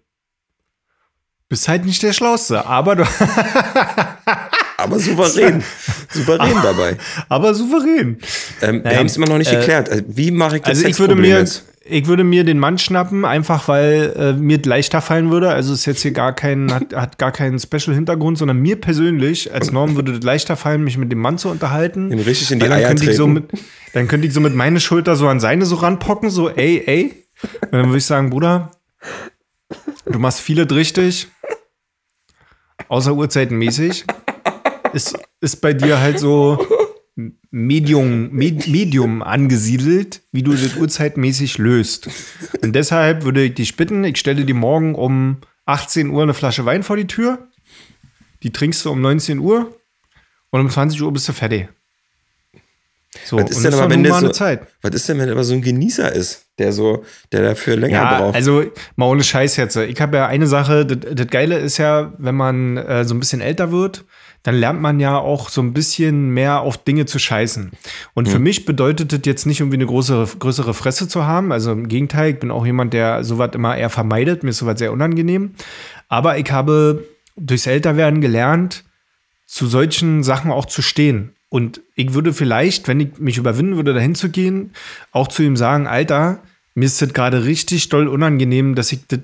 Bist 1.49 1.69
halt 1.69 1.85
nicht 1.85 2.03
der 2.03 2.13
Schlauste, 2.13 2.65
aber 2.67 2.97
du, 2.97 3.05
Aber 4.81 4.99
souverän. 4.99 5.63
souverän 6.11 6.55
dabei. 6.63 6.97
aber 7.29 7.55
souverän. 7.55 8.19
Ähm, 8.63 8.83
wir 8.83 8.97
haben 8.99 9.07
es 9.07 9.17
immer 9.17 9.27
noch 9.29 9.39
nicht 9.39 9.53
äh, 9.53 9.57
geklärt. 9.57 9.91
Also, 9.91 10.05
Wie 10.09 10.31
mache 10.31 10.57
ich 10.57 10.63
das 10.63 10.71
Also 10.71 10.87
ich 10.87 10.99
würde 10.99 11.15
mir, 11.17 11.39
jetzt? 11.39 11.65
Ich 11.91 12.07
würde 12.07 12.25
mir 12.25 12.45
den 12.45 12.59
Mann 12.59 12.79
schnappen, 12.79 13.25
einfach 13.25 13.69
weil 13.69 14.15
äh, 14.17 14.33
mir 14.33 14.61
leichter 14.63 15.01
fallen 15.01 15.31
würde. 15.31 15.51
Also 15.51 15.73
ist 15.73 15.87
jetzt 15.87 16.03
hier 16.03 16.13
gar 16.13 16.33
kein, 16.33 16.73
hat, 16.73 16.95
hat 16.95 17.19
gar 17.19 17.33
keinen 17.33 17.59
Special-Hintergrund, 17.59 18.39
sondern 18.39 18.59
mir 18.59 18.81
persönlich 18.81 19.53
als 19.53 19.73
Norm 19.73 19.97
würde 19.97 20.13
es 20.13 20.23
leichter 20.23 20.57
fallen, 20.57 20.85
mich 20.85 20.97
mit 20.97 21.11
dem 21.11 21.19
Mann 21.19 21.39
zu 21.39 21.49
unterhalten. 21.49 22.11
Ihm 22.11 22.21
richtig 22.21 22.51
in 22.53 22.61
die 22.61 22.69
dann 22.69 22.79
Eier 22.79 22.89
könnte 22.89 23.11
ich 23.11 23.17
so 23.17 23.25
treten. 23.25 23.35
mit, 23.35 23.51
dann 23.93 24.09
könnte 24.09 24.27
ich 24.27 24.33
so 24.33 24.41
mit 24.41 24.55
meine 24.55 24.81
Schulter 24.81 25.17
so 25.17 25.29
an 25.29 25.41
seine 25.41 25.67
so 25.67 25.77
ranpocken, 25.77 26.31
so 26.31 26.49
ey, 26.49 26.83
ey. 26.87 27.25
Und 27.63 27.73
dann 27.73 27.87
würde 27.87 27.99
ich 27.99 28.07
sagen, 28.07 28.31
Bruder, 28.31 28.71
du 30.07 30.19
machst 30.19 30.41
vieles 30.41 30.71
richtig, 30.75 31.29
außer 32.89 33.15
Uhrzeitenmäßig. 33.15 34.05
Ist, 34.93 35.19
ist 35.41 35.61
bei 35.61 35.73
dir 35.73 36.01
halt 36.01 36.19
so 36.19 36.59
Medium, 37.51 38.31
Med, 38.31 38.67
Medium 38.69 39.23
angesiedelt, 39.23 40.23
wie 40.33 40.43
du 40.43 40.53
das 40.53 40.77
uhrzeitmäßig 40.77 41.59
löst. 41.59 42.09
Und 42.63 42.73
deshalb 42.75 43.25
würde 43.25 43.43
ich 43.45 43.55
dich 43.55 43.77
bitten, 43.77 44.05
ich 44.05 44.19
stelle 44.19 44.45
dir 44.45 44.55
morgen 44.55 44.95
um 44.95 45.39
18 45.67 46.11
Uhr 46.11 46.23
eine 46.23 46.35
Flasche 46.35 46.65
Wein 46.65 46.83
vor 46.83 46.97
die 46.97 47.07
Tür. 47.07 47.49
Die 48.43 48.53
trinkst 48.53 48.85
du 48.85 48.91
um 48.91 49.01
19 49.01 49.39
Uhr 49.39 49.77
und 50.51 50.61
um 50.61 50.71
20 50.71 51.03
Uhr 51.03 51.13
bist 51.13 51.29
du 51.29 51.33
fertig. 51.33 51.69
So, 53.25 53.39
Was 53.39 53.51
ist 53.51 53.65
denn 53.65 53.75
aber, 53.75 53.91
wenn 53.91 54.05
der 54.05 54.13
so, 54.15 54.19
eine 54.19 54.33
Zeit. 54.33 54.69
was 54.83 54.95
ist 54.95 55.09
denn, 55.09 55.19
wenn 55.19 55.27
er 55.29 55.33
aber 55.33 55.43
so 55.43 55.53
ein 55.53 55.63
Genießer 55.63 56.13
ist, 56.13 56.47
der 56.59 56.73
so, 56.73 57.05
der 57.33 57.43
dafür 57.43 57.77
länger 57.77 57.95
Ja, 57.97 58.19
braucht? 58.21 58.37
also 58.37 58.65
mal 58.95 59.07
ohne 59.07 59.25
Scheiß 59.25 59.57
jetzt. 59.57 59.75
Ich 59.75 60.01
habe 60.01 60.17
ja 60.19 60.27
eine 60.29 60.47
Sache, 60.47 60.87
das, 60.87 61.15
das 61.17 61.27
Geile 61.27 61.59
ist 61.59 61.79
ja, 61.79 62.15
wenn 62.19 62.37
man 62.37 62.77
äh, 62.77 63.05
so 63.05 63.15
ein 63.15 63.19
bisschen 63.21 63.41
älter 63.41 63.73
wird, 63.73 64.05
dann 64.43 64.55
lernt 64.55 64.81
man 64.81 65.01
ja 65.01 65.19
auch 65.19 65.51
so 65.51 65.61
ein 65.61 65.75
bisschen 65.75 66.31
mehr 66.31 66.61
auf 66.61 66.83
Dinge 66.83 67.05
zu 67.05 67.19
scheißen. 67.19 67.73
Und 68.15 68.29
für 68.29 68.39
mich 68.39 68.65
bedeutet 68.65 69.13
das 69.13 69.21
jetzt 69.25 69.47
nicht 69.47 69.61
irgendwie 69.61 69.77
eine 69.77 69.87
größere, 69.87 70.27
größere 70.39 70.73
Fresse 70.73 71.09
zu 71.09 71.27
haben. 71.27 71.53
Also 71.53 71.73
im 71.73 71.89
Gegenteil, 71.89 72.33
ich 72.33 72.41
bin 72.41 72.51
auch 72.51 72.65
jemand, 72.65 72.95
der 72.95 73.23
sowas 73.23 73.51
immer 73.55 73.77
eher 73.77 73.91
vermeidet. 73.91 74.43
Mir 74.43 74.51
ist 74.51 74.59
sowas 74.59 74.79
sehr 74.79 74.93
unangenehm. 74.93 75.53
Aber 76.09 76.39
ich 76.39 76.51
habe 76.51 77.07
durchs 77.37 77.67
Älterwerden 77.67 78.21
gelernt, 78.23 78.85
zu 79.47 79.67
solchen 79.67 80.23
Sachen 80.23 80.51
auch 80.51 80.67
zu 80.67 80.81
stehen. 80.81 81.35
Und 81.51 81.81
ich 81.95 82.15
würde 82.15 82.33
vielleicht, 82.33 82.89
wenn 82.89 83.01
ich 83.01 83.19
mich 83.19 83.37
überwinden 83.37 83.77
würde, 83.77 83.93
dahin 83.93 84.15
zu 84.15 84.31
gehen, 84.31 84.73
auch 85.13 85.29
zu 85.29 85.43
ihm 85.43 85.57
sagen, 85.57 85.87
Alter, 85.87 86.39
mir 86.75 86.87
ist 86.87 87.03
das 87.03 87.13
gerade 87.13 87.45
richtig 87.45 87.89
doll 87.89 88.07
unangenehm, 88.09 88.75
dass 88.75 88.93
ich 88.93 89.07
das 89.09 89.21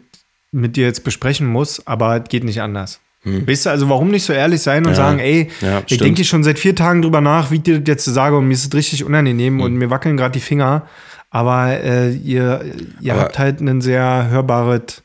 mit 0.51 0.77
dir 0.77 0.85
jetzt 0.85 1.05
besprechen 1.05 1.47
muss, 1.47 1.87
aber 1.87 2.21
es 2.23 2.29
geht 2.29 2.45
nicht 2.45 2.61
anders. 2.61 3.01
Weißt 3.29 3.67
du, 3.67 3.71
also 3.71 3.89
warum 3.89 4.11
nicht 4.13 4.23
so 4.25 4.33
ehrlich 4.33 4.63
sein 4.63 4.85
und 4.85 4.91
Ja. 4.93 4.97
sagen, 4.97 5.19
ey, 5.19 5.49
Ja, 5.61 5.83
ich 5.89 5.99
denke 5.99 6.23
schon 6.23 6.45
seit 6.45 6.61
vier 6.61 6.77
Tagen 6.77 7.03
drüber 7.03 7.21
nach, 7.21 7.51
wie 7.51 7.57
ich 7.57 7.63
dir 7.63 7.81
das 7.81 7.89
jetzt 7.89 8.05
sage 8.15 8.37
und 8.37 8.47
mir 8.47 8.55
ist 8.55 8.65
es 8.67 8.73
richtig 8.73 9.03
unangenehm 9.05 9.61
und 9.61 9.75
mir 9.75 9.91
wackeln 9.91 10.17
gerade 10.17 10.33
die 10.33 10.41
Finger, 10.41 10.87
aber 11.31 11.81
äh, 11.83 12.13
ihr, 12.13 12.65
ihr 13.01 13.13
Aber- 13.15 13.23
habt 13.23 13.39
halt 13.41 13.61
ein 13.61 13.81
sehr 13.81 14.29
hörbares, 14.31 15.03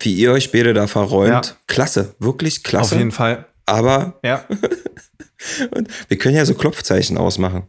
Wie 0.00 0.14
ihr 0.14 0.32
euch 0.32 0.52
beide 0.52 0.72
da 0.72 0.86
verräumt. 0.86 1.28
Ja. 1.28 1.42
Klasse, 1.66 2.14
wirklich 2.18 2.56
auf 2.58 2.62
klasse. 2.62 2.96
jeden 2.96 3.12
Fall. 3.12 3.44
Aber 3.66 4.18
Ja. 4.24 4.44
wir 6.08 6.16
können 6.18 6.36
ja 6.36 6.46
so 6.46 6.54
Klopfzeichen 6.54 7.18
ausmachen. 7.18 7.64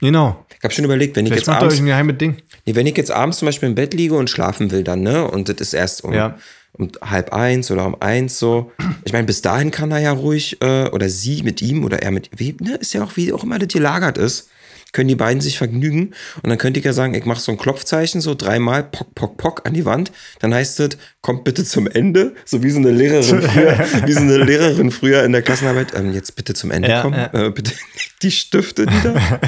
Genau. 0.00 0.44
Ich 0.58 0.64
habe 0.64 0.74
schon 0.74 0.84
überlegt, 0.84 1.16
wenn 1.16 1.26
ich 1.26 1.32
Vielleicht 1.32 1.46
jetzt 1.46 1.54
ihr 1.54 1.58
euch 1.58 1.62
abends, 1.62 1.78
ein 1.80 1.86
geheimes 1.86 2.18
Ding. 2.18 2.36
nee, 2.66 2.74
wenn 2.74 2.86
ich 2.86 2.96
jetzt 2.96 3.10
abends 3.10 3.38
zum 3.38 3.46
Beispiel 3.46 3.68
im 3.68 3.74
Bett 3.74 3.94
liege 3.94 4.14
und 4.14 4.30
schlafen 4.30 4.70
will, 4.70 4.82
dann 4.84 5.02
ne, 5.02 5.28
und 5.28 5.48
das 5.48 5.56
ist 5.60 5.74
erst 5.74 6.04
um, 6.04 6.12
Ja. 6.12 6.36
Um 6.72 6.90
halb 7.02 7.32
eins 7.32 7.70
oder 7.70 7.86
um 7.86 7.96
eins 8.00 8.38
so. 8.38 8.72
Ich 9.04 9.12
meine, 9.12 9.26
bis 9.26 9.42
dahin 9.42 9.70
kann 9.70 9.90
er 9.90 9.98
ja 9.98 10.12
ruhig 10.12 10.62
äh, 10.62 10.88
oder 10.88 11.08
sie 11.08 11.42
mit 11.42 11.60
ihm 11.62 11.84
oder 11.84 12.02
er 12.02 12.10
mit, 12.10 12.30
wie, 12.36 12.56
ne, 12.60 12.76
ist 12.76 12.94
ja 12.94 13.04
auch 13.04 13.16
wie 13.16 13.32
auch 13.32 13.44
immer 13.44 13.58
das 13.58 13.68
gelagert 13.68 14.18
ist. 14.18 14.48
Können 14.92 15.08
die 15.08 15.14
beiden 15.16 15.40
sich 15.40 15.56
vergnügen 15.56 16.12
und 16.42 16.50
dann 16.50 16.58
könnte 16.58 16.78
ich 16.78 16.84
ja 16.84 16.92
sagen, 16.92 17.14
ich 17.14 17.24
mache 17.24 17.40
so 17.40 17.50
ein 17.50 17.56
Klopfzeichen, 17.56 18.20
so 18.20 18.34
dreimal 18.34 18.84
pock, 18.84 19.14
pock, 19.14 19.36
pock 19.38 19.66
an 19.66 19.72
die 19.72 19.86
Wand. 19.86 20.12
Dann 20.40 20.52
heißt 20.52 20.80
es, 20.80 20.98
kommt 21.22 21.44
bitte 21.44 21.64
zum 21.64 21.86
Ende, 21.86 22.34
so 22.44 22.62
wie 22.62 22.68
so 22.68 22.78
eine 22.78 22.90
Lehrerin 22.90 23.40
früher, 23.42 23.78
wie 24.04 24.12
so 24.12 24.20
eine 24.20 24.36
Lehrerin 24.36 24.90
früher 24.90 25.24
in 25.24 25.32
der 25.32 25.40
Klassenarbeit. 25.40 25.94
Ähm, 25.94 26.12
jetzt 26.12 26.36
bitte 26.36 26.52
zum 26.52 26.70
Ende 26.70 26.90
Ja, 26.90 27.00
kommen, 27.00 27.16
ja. 27.16 27.46
Äh, 27.46 27.50
bitte 27.50 27.72
die 28.22 28.30
Stifte 28.30 28.84
nieder. 28.84 29.20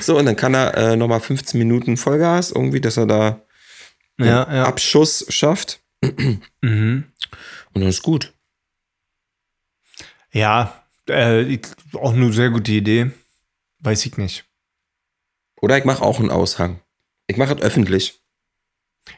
So, 0.00 0.18
und 0.18 0.24
dann 0.24 0.36
kann 0.36 0.54
er 0.54 0.76
äh, 0.76 0.96
nochmal 0.96 1.20
15 1.20 1.58
Minuten 1.58 1.98
Vollgas, 1.98 2.50
irgendwie, 2.50 2.80
dass 2.80 2.96
er 2.96 3.06
da 3.06 3.42
Ja, 4.18 4.52
ja. 4.52 4.64
Abschuss 4.64 5.24
schafft. 5.28 5.80
Mhm. 6.60 7.04
Und 7.72 7.80
dann 7.82 7.88
ist 7.88 8.02
gut. 8.02 8.32
Ja, 10.32 10.82
äh, 11.06 11.58
auch 11.94 12.12
eine 12.12 12.32
sehr 12.32 12.50
gute 12.50 12.72
Idee. 12.72 13.10
Weiß 13.80 14.04
ich 14.06 14.16
nicht. 14.16 14.44
Oder 15.60 15.78
ich 15.78 15.84
mache 15.84 16.02
auch 16.02 16.18
einen 16.20 16.30
Aushang. 16.30 16.80
Ich 17.26 17.36
mache 17.36 17.54
es 17.54 17.62
öffentlich. 17.62 18.20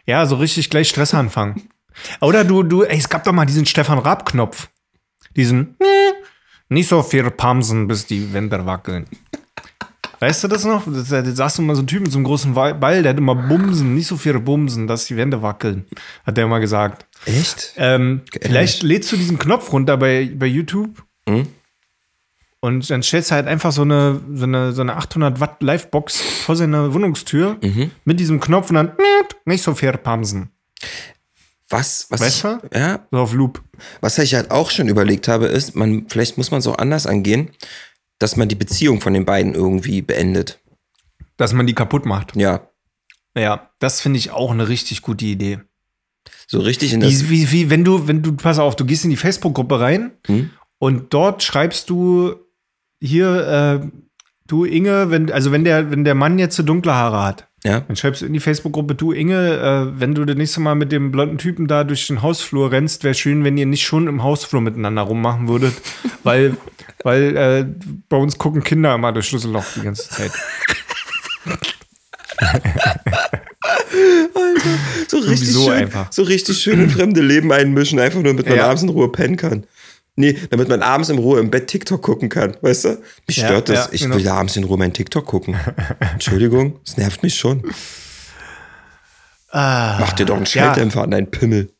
Ja, 0.07 0.25
so 0.27 0.37
richtig 0.37 0.71
gleich 0.71 0.89
Stress 0.89 1.15
anfangen. 1.15 1.71
Oder 2.21 2.45
du, 2.45 2.63
du, 2.63 2.83
ey, 2.85 2.99
es 2.99 3.09
gab 3.09 3.25
doch 3.25 3.33
mal 3.33 3.47
diesen 3.47 3.67
Stefan 3.67 3.99
Raab-Knopf. 3.99 4.69
Diesen, 5.37 5.77
"Nee, 5.81 6.13
nicht 6.69 6.89
so 6.89 7.03
viel 7.03 7.31
Pamsen, 7.31 7.89
bis 7.89 8.07
die 8.07 8.33
Wände 8.33 8.65
wackeln. 8.67 9.07
Weißt 10.21 10.45
du 10.45 10.49
das 10.49 10.65
noch? 10.65 10.85
Da 10.87 11.25
saß 11.25 11.59
immer 11.61 11.75
so 11.75 11.83
ein 11.83 11.87
Typ 11.87 12.03
mit 12.03 12.13
so 12.13 12.19
einem 12.19 12.25
großen 12.27 12.53
Ball, 12.55 13.03
der 13.03 13.11
hat 13.11 13.19
immer 13.19 13.35
Bumsen, 13.35 13.95
nicht 13.95 14.07
so 14.07 14.17
viel 14.17 14.39
Bumsen, 14.39 14.87
dass 14.87 15.07
die 15.07 15.17
Wände 15.17 15.41
wackeln, 15.43 15.87
hat 16.27 16.37
der 16.37 16.45
immer 16.45 16.61
gesagt. 16.61 17.07
Echt? 17.25 17.73
Ähm, 17.77 18.21
vielleicht 18.43 18.83
lädst 18.83 19.11
du 19.13 19.17
diesen 19.17 19.39
Knopf 19.39 19.73
runter 19.73 19.97
bei, 19.97 20.31
bei 20.35 20.47
YouTube 20.47 21.03
Mhm. 21.27 21.47
und 22.61 22.91
dann 22.91 23.03
stellst 23.03 23.31
du 23.31 23.35
halt 23.35 23.47
einfach 23.47 23.73
so 23.73 23.83
eine, 23.83 24.21
so 24.35 24.45
eine, 24.45 24.73
so 24.73 24.83
eine 24.83 24.97
800 24.97 25.41
Watt 25.41 25.63
Livebox 25.63 26.21
vor 26.21 26.57
seiner 26.57 26.93
Wohnungstür 26.93 27.57
Mhm. 27.63 27.91
mit 28.05 28.21
diesem 28.21 28.41
Knopf 28.41 28.69
und 28.71 28.77
dann 28.77 28.93
nicht 29.47 29.63
so 29.63 29.75
viel 29.75 29.93
Pamsen. 29.93 30.51
Was, 31.69 32.07
was, 32.11 32.21
Weißt 32.21 32.37
ich, 32.37 32.43
du? 32.71 32.79
ja, 32.79 33.07
So 33.13 33.19
auf 33.19 33.33
Loop. 33.33 33.63
was 34.01 34.19
ich 34.19 34.35
halt 34.35 34.51
auch 34.51 34.71
schon 34.71 34.89
überlegt 34.89 35.29
habe, 35.29 35.47
ist, 35.47 35.77
man, 35.77 36.07
vielleicht 36.09 36.37
muss 36.37 36.51
man 36.51 36.59
es 36.59 36.67
auch 36.67 36.79
anders 36.79 37.07
angehen, 37.07 37.51
dass 38.21 38.37
man 38.37 38.49
die 38.49 38.55
Beziehung 38.55 39.01
von 39.01 39.15
den 39.15 39.25
beiden 39.25 39.55
irgendwie 39.55 40.03
beendet. 40.03 40.61
Dass 41.37 41.53
man 41.53 41.67
die 41.67 41.75
kaputt 41.75 42.07
macht. 42.07 42.37
Ja. 42.37 42.69
Ja, 43.37 43.71
das 43.81 44.01
finde 44.01 44.19
ich 44.19 44.31
auch 44.31 44.51
eine 44.51 44.69
richtig 44.69 45.03
gute 45.03 45.25
Idee. 45.25 45.61
So 46.47 46.61
richtig 46.61 46.93
in 46.93 47.01
das. 47.01 47.29
Wie, 47.29 47.31
wie, 47.31 47.53
wie, 47.53 47.71
wenn 47.71 47.83
du, 47.85 48.07
wenn 48.07 48.23
du, 48.23 48.33
pass 48.37 48.59
auf, 48.59 48.77
du 48.77 48.85
gehst 48.85 49.05
in 49.05 49.11
die 49.11 49.17
Facebook-Gruppe 49.17 49.81
rein 49.81 50.13
Hm? 50.27 50.51
und 50.79 51.15
dort 51.15 51.43
schreibst 51.43 51.89
du 51.89 52.35
hier, 53.01 53.81
äh, 53.83 53.89
du 54.47 54.65
Inge, 54.65 55.11
wenn, 55.11 55.33
also 55.33 55.53
wenn 55.53 55.65
der, 55.65 55.91
wenn 55.91 56.05
der 56.05 56.15
Mann 56.15 56.39
jetzt 56.39 56.57
so 56.57 56.63
dunkle 56.63 56.93
Haare 56.93 57.23
hat, 57.23 57.49
Ja. 57.65 57.81
dann 57.81 57.95
schreibst 57.97 58.23
du 58.23 58.27
in 58.27 58.33
die 58.33 58.41
Facebook-Gruppe, 58.41 58.95
du 58.95 59.13
Inge, 59.13 59.35
äh, 59.95 60.01
wenn 60.01 60.15
du 60.15 60.25
das 60.25 60.37
nächste 60.37 60.61
Mal 60.61 60.77
mit 60.77 60.93
dem 60.93 61.11
blonden 61.13 61.37
Typen 61.37 61.67
da 61.67 61.85
durch 61.85 62.07
den 62.07 62.23
Hausflur 62.23 62.73
rennst, 62.73 63.05
wäre 63.05 63.13
schön, 63.15 63.45
wenn 63.45 63.59
ihr 63.59 63.67
nicht 63.67 63.85
schon 63.85 64.07
im 64.07 64.23
Hausflur 64.23 64.63
miteinander 64.63 65.03
rummachen 65.03 65.47
würdet, 65.49 65.75
weil, 66.23 66.57
weil 67.03 67.37
äh, 67.37 67.67
bei 68.09 68.17
uns 68.17 68.39
gucken 68.39 68.63
Kinder 68.65 68.95
immer 68.95 69.13
durch 69.13 69.27
Schlüsselloch 69.27 69.65
die 69.77 69.83
ganze 69.83 70.09
Zeit. 70.09 70.33
So 75.09 75.19
richtig, 75.19 75.49
so 75.51 75.65
schön, 75.65 75.73
einfach. 75.73 76.13
so 76.13 76.23
richtig 76.23 76.59
schön 76.59 76.81
in 76.81 76.91
fremde 76.91 77.21
Leben 77.21 77.53
einmischen, 77.53 77.99
einfach 77.99 78.21
nur, 78.21 78.33
damit 78.33 78.49
man 78.49 78.57
Ja. 78.59 78.67
abends 78.67 78.83
in 78.83 78.89
Ruhe 78.89 79.11
pennen 79.11 79.37
kann. 79.37 79.65
Nee, 80.21 80.37
damit 80.51 80.69
man 80.69 80.83
abends 80.83 81.09
in 81.09 81.19
Ruhe 81.19 81.41
im 81.41 81.51
Bett 81.51 81.67
TikTok 81.67 82.03
gucken 82.03 82.29
kann, 82.29 82.57
weißt 82.61 82.85
du? 82.85 83.03
Mich 83.27 83.39
Ja, 83.39 83.47
stört 83.47 83.69
das. 83.71 83.87
ja, 83.87 83.89
ich 83.93 84.03
genau. 84.03 84.17
will 84.17 84.29
abends 84.29 84.57
in 84.57 84.65
Ruhe 84.65 84.79
mein 84.79 84.93
TikTok 84.93 85.27
gucken. 85.27 85.57
Entschuldigung, 86.13 86.79
es 86.87 86.97
nervt 86.97 87.23
mich 87.23 87.35
schon. 87.35 87.63
Mach 89.53 90.13
dir 90.13 90.27
doch 90.27 90.37
einen 90.37 90.45
ja. 90.45 90.51
Schalldämpfer 90.51 91.03
an 91.03 91.11
deinen 91.11 91.31
Pimmel. 91.31 91.73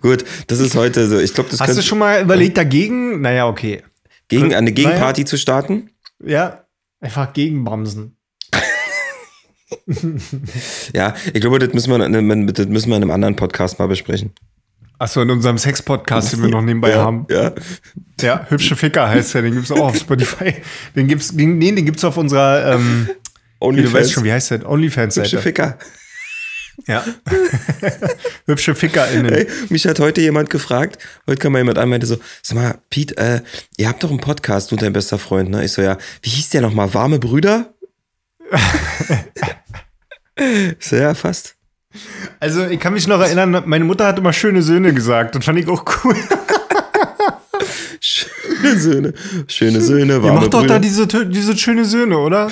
Gut, 0.00 0.24
das 0.48 0.60
ist 0.60 0.74
heute 0.74 1.08
so. 1.08 1.18
Ich 1.18 1.34
glaube, 1.34 1.50
das 1.50 1.60
Hast 1.60 1.78
du 1.78 1.82
schon 1.82 1.98
mal 1.98 2.22
überlegt, 2.22 2.56
dagegen? 2.56 3.20
Naja, 3.20 3.48
okay. 3.48 3.82
gegen 4.28 4.54
eine 4.54 4.70
Naja. 4.70 4.74
Gegenparty 4.74 5.24
zu 5.24 5.38
starten. 5.38 5.90
Ja, 6.22 6.64
einfach 7.00 7.32
gegenbremsen. 7.32 8.16
Ja, 10.94 11.14
ich 11.32 11.40
glaube, 11.40 11.58
das 11.58 11.72
müssen 11.72 11.90
wir, 11.90 12.04
in 12.04 12.14
einem- 12.14 12.52
das 12.52 12.66
müssen 12.66 12.88
wir 12.90 12.96
in 12.96 13.02
einem 13.02 13.10
anderen 13.10 13.36
Podcast 13.36 13.78
mal 13.78 13.86
besprechen. 13.86 14.32
Achso, 14.98 15.20
in 15.22 15.30
unserem 15.30 15.58
Sex-Podcast, 15.58 16.32
den 16.32 16.42
wir 16.42 16.48
noch 16.48 16.62
nebenbei 16.62 16.90
ja, 16.90 16.98
haben. 17.04 17.26
Ja, 17.28 17.52
Ja, 18.20 18.46
hübsche 18.48 18.76
Ficker 18.76 19.08
heißt 19.08 19.34
der, 19.34 19.42
den 19.42 19.54
gibt's 19.54 19.72
auch 19.72 19.88
auf 19.88 19.96
Spotify. 19.96 20.54
Den 20.94 21.08
gibt's, 21.08 21.36
den, 21.36 21.58
nee, 21.58 21.72
den 21.72 21.84
gibt's 21.84 22.04
auf 22.04 22.16
unserer, 22.16 22.74
ähm, 22.74 23.08
wie 23.60 23.82
du 23.82 23.92
weißt 23.92 24.12
schon, 24.12 24.24
wie 24.24 24.32
heißt 24.32 24.50
der? 24.52 24.58
Hübsche 24.58 24.70
OnlyFans-Seite. 24.70 25.38
Ficker. 25.38 25.78
Ja. 26.86 27.04
hübsche 28.46 28.74
FickerInnen. 28.74 29.32
Ey, 29.32 29.46
mich 29.68 29.86
hat 29.86 30.00
heute 30.00 30.20
jemand 30.20 30.50
gefragt, 30.50 30.98
heute 31.26 31.38
kam 31.40 31.52
mal 31.52 31.58
jemand 31.58 31.78
an, 31.78 31.88
meinte 31.88 32.06
so, 32.06 32.16
sag 32.42 32.56
mal, 32.56 32.78
Pete, 32.90 33.16
äh, 33.16 33.40
ihr 33.76 33.88
habt 33.88 34.02
doch 34.02 34.10
einen 34.10 34.20
Podcast, 34.20 34.70
du 34.70 34.76
und 34.76 34.82
dein 34.82 34.92
bester 34.92 35.18
Freund, 35.18 35.50
ne? 35.50 35.64
Ich 35.64 35.72
so, 35.72 35.82
ja, 35.82 35.98
wie 36.22 36.30
hieß 36.30 36.50
der 36.50 36.62
nochmal? 36.62 36.92
Warme 36.94 37.18
Brüder? 37.18 37.73
so, 40.80 40.96
ja, 40.96 41.14
fast. 41.14 41.56
Also, 42.40 42.66
ich 42.66 42.80
kann 42.80 42.92
mich 42.92 43.06
noch 43.06 43.20
erinnern, 43.20 43.62
meine 43.66 43.84
Mutter 43.84 44.06
hat 44.06 44.18
immer 44.18 44.32
schöne 44.32 44.62
Söhne 44.62 44.92
gesagt. 44.92 45.34
Das 45.34 45.44
fand 45.44 45.58
ich 45.58 45.68
auch 45.68 45.84
cool. 46.04 46.16
Schöne 48.00 48.78
Söhne. 48.78 49.14
Schöne 49.46 49.80
Söhne, 49.80 50.14
Ihr 50.14 50.22
warme 50.22 50.40
macht 50.40 50.52
doch 50.52 50.60
Brüder. 50.60 50.74
da 50.74 50.78
diese, 50.80 51.06
diese 51.06 51.56
schöne 51.56 51.84
Söhne, 51.84 52.18
oder? 52.18 52.50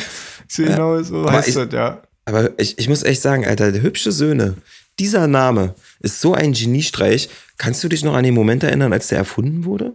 Genau 0.56 1.02
so 1.02 1.22
aber 1.22 1.32
heißt 1.32 1.48
ich- 1.48 1.54
das, 1.54 1.72
ja. 1.72 2.02
Aber 2.24 2.50
ich, 2.58 2.78
ich 2.78 2.88
muss 2.88 3.02
echt 3.02 3.20
sagen, 3.20 3.44
Alter, 3.44 3.72
der 3.72 3.82
hübsche 3.82 4.12
Söhne, 4.12 4.54
dieser 4.98 5.26
Name 5.26 5.74
ist 6.00 6.20
so 6.20 6.34
ein 6.34 6.52
Geniestreich. 6.52 7.28
Kannst 7.58 7.82
du 7.82 7.88
dich 7.88 8.04
noch 8.04 8.14
an 8.14 8.24
den 8.24 8.34
Moment 8.34 8.62
erinnern, 8.62 8.92
als 8.92 9.08
der 9.08 9.18
erfunden 9.18 9.64
wurde? 9.64 9.94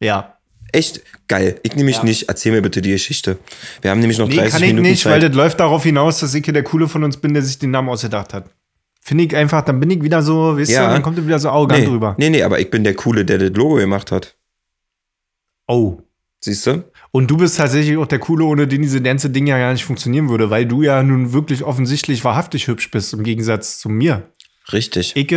Ja. 0.00 0.38
Echt 0.72 1.02
geil. 1.28 1.60
Ich 1.62 1.72
nehme 1.74 1.84
mich 1.86 1.98
Ja. 1.98 2.04
nicht. 2.04 2.28
Erzähl 2.28 2.52
mir 2.52 2.62
bitte 2.62 2.80
die 2.82 2.90
Geschichte. 2.90 3.38
Wir 3.82 3.90
haben 3.90 4.00
nämlich 4.00 4.18
noch 4.18 4.28
Nee, 4.28 4.36
30 4.36 4.52
kann 4.52 4.62
ich 4.62 4.68
Minuten 4.70 4.88
nicht, 4.88 5.02
Zeit. 5.02 5.12
weil 5.12 5.20
das 5.20 5.36
läuft 5.36 5.60
darauf 5.60 5.82
hinaus, 5.84 6.20
dass 6.20 6.34
ich 6.34 6.44
hier 6.44 6.54
der 6.54 6.62
Coole 6.64 6.88
von 6.88 7.04
uns 7.04 7.16
bin, 7.18 7.34
der 7.34 7.42
sich 7.42 7.58
den 7.58 7.70
Namen 7.70 7.88
ausgedacht 7.90 8.32
hat. 8.34 8.46
Finde 9.00 9.24
ich 9.24 9.36
einfach, 9.36 9.62
dann 9.62 9.80
bin 9.80 9.90
ich 9.90 10.02
wieder 10.02 10.22
so, 10.22 10.56
weißt 10.58 10.70
Ja. 10.70 10.86
du, 10.86 10.92
dann 10.94 11.02
kommt 11.02 11.18
er 11.18 11.26
wieder 11.26 11.38
so 11.38 11.50
arrogant 11.50 11.80
nee, 11.82 11.86
drüber. 11.88 12.14
nee, 12.18 12.30
nee, 12.30 12.42
aber 12.42 12.60
ich 12.60 12.70
bin 12.70 12.84
der 12.84 12.94
Coole, 12.94 13.24
der 13.24 13.38
das 13.38 13.50
Logo 13.50 13.74
gemacht 13.76 14.10
hat. 14.12 14.36
Oh. 15.66 15.98
Siehst 16.40 16.66
du? 16.66 16.84
Und 17.12 17.30
du 17.30 17.36
bist 17.36 17.56
tatsächlich 17.56 17.96
auch 17.98 18.06
der 18.06 18.18
Coole, 18.18 18.44
ohne 18.44 18.66
den 18.66 18.82
diese 18.82 19.00
ganze 19.00 19.30
Ding 19.30 19.46
ja 19.46 19.58
gar 19.58 19.72
nicht 19.72 19.84
funktionieren 19.84 20.28
würde, 20.28 20.50
weil 20.50 20.66
du 20.66 20.82
ja 20.82 21.02
nun 21.02 21.32
wirklich 21.32 21.62
offensichtlich 21.62 22.24
wahrhaftig 22.24 22.66
hübsch 22.66 22.90
bist, 22.90 23.12
im 23.12 23.22
Gegensatz 23.22 23.78
zu 23.78 23.88
mir. 23.88 24.22
Richtig. 24.72 25.12
Ich 25.14 25.34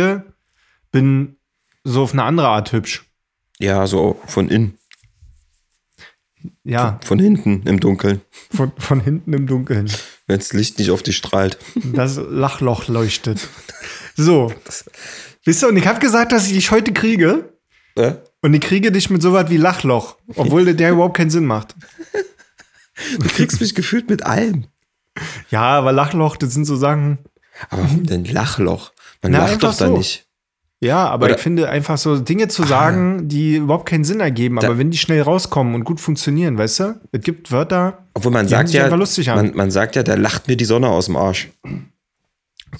bin 0.90 1.36
so 1.84 2.02
auf 2.02 2.12
eine 2.12 2.24
andere 2.24 2.48
Art 2.48 2.72
hübsch. 2.72 3.04
Ja, 3.58 3.86
so 3.86 4.20
von 4.26 4.48
innen, 4.48 4.78
Ja, 6.68 6.98
von 7.04 7.20
hinten 7.20 7.62
im 7.64 7.78
Dunkeln, 7.78 8.22
von, 8.52 8.72
von 8.76 9.00
hinten 9.00 9.32
im 9.32 9.46
Dunkeln. 9.46 9.88
wenn 10.26 10.38
das 10.38 10.52
Licht 10.52 10.80
nicht 10.80 10.90
auf 10.90 11.02
dich 11.04 11.16
strahlt. 11.16 11.58
Das 11.92 12.16
Lachloch 12.16 12.88
leuchtet. 12.88 13.46
So. 14.16 14.52
Wisst 15.44 15.62
ihr, 15.62 15.68
und 15.68 15.76
ich 15.76 15.86
habe 15.86 16.00
gesagt, 16.00 16.32
dass 16.32 16.48
ich 16.48 16.54
dich 16.54 16.70
heute 16.72 16.92
kriege. 16.92 17.52
Äh? 17.94 18.14
Und 18.42 18.52
ich 18.54 18.62
kriege 18.62 18.90
dich 18.90 19.10
mit 19.10 19.22
sowas 19.22 19.48
wie 19.48 19.58
Lachloch. 19.58 20.16
Obwohl 20.34 20.74
der, 20.74 20.90
überhaupt 20.90 21.16
keinen 21.16 21.30
Sinn 21.30 21.46
macht. 21.46 21.76
Du 23.20 23.28
kriegst 23.28 23.60
mich 23.60 23.74
gefühlt 23.74 24.10
mit 24.10 24.24
allem. 24.24 24.66
Ja, 25.50 25.62
aber 25.62 25.92
Lachloch, 25.92 26.36
das 26.36 26.52
sind 26.54 26.64
so 26.64 26.76
Sachen. 26.76 27.18
Aber 27.70 27.82
warum 27.84 28.04
denn 28.04 28.24
Lachloch? 28.24 28.92
Man 29.22 29.32
Na, 29.32 29.38
lacht 29.46 29.62
doch 29.62 29.76
da 29.76 29.86
so. 29.86 29.96
nicht. 29.96 30.25
Ja, 30.80 31.08
aber 31.08 31.26
Oder- 31.26 31.36
ich 31.36 31.40
finde 31.40 31.68
einfach 31.70 31.96
so 31.96 32.18
Dinge 32.18 32.48
zu 32.48 32.62
sagen, 32.64 33.28
die 33.28 33.56
überhaupt 33.56 33.88
keinen 33.88 34.04
Sinn 34.04 34.20
ergeben. 34.20 34.56
Da- 34.60 34.66
Aber 34.68 34.76
wenn 34.78 34.90
die 34.90 34.98
schnell 34.98 35.22
rauskommen 35.22 35.74
und 35.74 35.84
gut 35.84 36.00
funktionieren, 36.00 36.58
weißt 36.58 36.80
du? 36.80 37.00
Es 37.12 37.22
gibt 37.22 37.50
Wörter 37.50 38.06
Obwohl 38.14 38.32
man 38.32 38.46
Die 38.46 38.50
sagt 38.50 38.70
ja, 38.70 38.84
einfach 38.84 38.98
lustig 38.98 39.30
an. 39.30 39.36
man, 39.46 39.56
man 39.56 39.70
sagt 39.70 39.96
ja, 39.96 40.02
der 40.02 40.18
lacht 40.18 40.48
mir 40.48 40.56
die 40.56 40.64
Sonne 40.66 40.88
aus 40.88 41.06
dem 41.06 41.16
Arsch. 41.16 41.48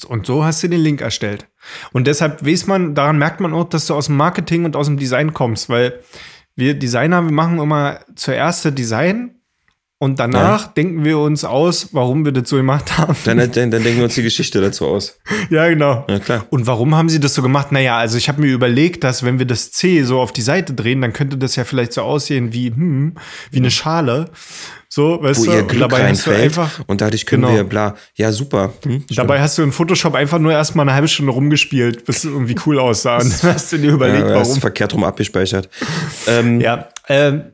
und 0.09 0.27
so 0.27 0.45
hast 0.45 0.63
du 0.63 0.69
den 0.69 0.81
Link 0.81 1.01
erstellt. 1.01 1.47
Und 1.93 2.07
deshalb 2.07 2.45
weiß 2.45 2.67
man, 2.67 2.95
daran 2.95 3.17
merkt 3.19 3.41
man 3.41 3.55
auch, 3.55 3.65
dass 3.69 3.87
du 3.87 3.95
aus 3.95 4.07
dem 4.07 4.17
Marketing 4.17 4.65
und 4.67 4.77
aus 4.77 4.87
dem 4.87 4.99
Design 4.99 5.33
kommst, 5.33 5.69
weil 5.71 6.01
wir 6.55 6.75
Designer, 6.75 7.23
wir 7.25 7.33
machen 7.33 7.59
immer 7.59 8.01
zuerst 8.15 8.65
das 8.67 8.75
Design 8.75 9.36
und 9.99 10.19
danach 10.19 10.67
denken 10.75 11.05
wir 11.05 11.19
uns 11.19 11.45
aus, 11.45 11.89
warum 11.93 12.25
wir 12.27 12.33
das 12.33 12.49
so 12.51 12.57
gemacht 12.57 12.99
haben. 12.99 13.17
Dann, 13.25 13.39
dann, 13.53 13.53
dann 13.71 13.83
denken 13.83 13.97
wir 13.99 14.05
uns 14.05 14.15
die 14.15 14.23
Geschichte 14.23 14.61
dazu 14.61 14.87
aus. 14.87 15.19
ja, 15.51 15.69
genau. 15.69 16.05
Ja, 16.09 16.19
klar. 16.19 16.45
Und 16.51 16.67
warum 16.67 16.95
haben 16.95 17.09
sie 17.09 17.19
das 17.21 17.33
so 17.35 17.41
gemacht? 17.43 17.73
Naja, 17.73 17.97
also 17.97 18.19
ich 18.19 18.29
habe 18.29 18.43
mir 18.43 18.53
überlegt, 18.53 19.05
dass 19.05 19.25
wenn 19.25 19.39
wir 19.39 19.47
das 19.47 19.71
C 19.73 20.03
so 20.03 20.21
auf 20.21 20.33
die 20.33 20.43
Seite 20.43 20.75
drehen, 20.75 21.01
dann 21.01 21.13
könnte 21.15 21.39
das 21.39 21.57
ja 21.57 21.65
vielleicht 21.65 21.93
so 21.95 22.03
aussehen 22.03 22.53
wie, 22.53 22.69
hm, 22.71 23.15
wie 23.51 23.59
eine 23.59 23.71
Schale. 23.71 24.31
So, 24.89 25.19
weißt 25.23 25.41
Wo 25.41 25.45
du? 25.47 25.57
ihr 25.57 25.63
Glück 25.65 25.81
dabei 25.81 26.09
hast 26.09 26.27
du 26.27 26.31
reinfällt 26.31 26.45
einfach, 26.45 26.81
und 26.87 27.01
dadurch 27.01 27.27
können 27.27 27.43
Genau. 27.43 27.55
wir 27.55 27.65
bla. 27.65 27.97
Ja, 28.15 28.31
super. 28.33 28.73
Hm, 28.85 29.05
dabei 29.17 29.41
hast 29.41 29.59
du 29.59 29.63
in 29.63 29.73
Photoshop 29.73 30.15
einfach 30.15 30.39
nur 30.39 30.53
erstmal 30.53 30.85
eine 30.85 30.95
halbe 30.95 31.09
Stunde 31.09 31.33
rumgespielt, 31.33 32.05
bis 32.05 32.19
es 32.19 32.25
irgendwie 32.25 32.55
cool 32.67 32.79
aussah. 32.79 33.17
Und 33.19 33.33
dann 33.43 33.55
hast 33.55 33.73
du 33.73 33.79
dir 33.79 33.89
ja, 33.89 33.95
überlegt, 33.95 34.29
ja, 34.29 34.35
warum. 34.37 34.61
verkehrt 34.61 34.95
rum 34.95 35.05
abgespeichert. 35.05 35.69
Ähm, 36.29 36.61
Ja, 36.61 36.89
ähm, 37.09 37.45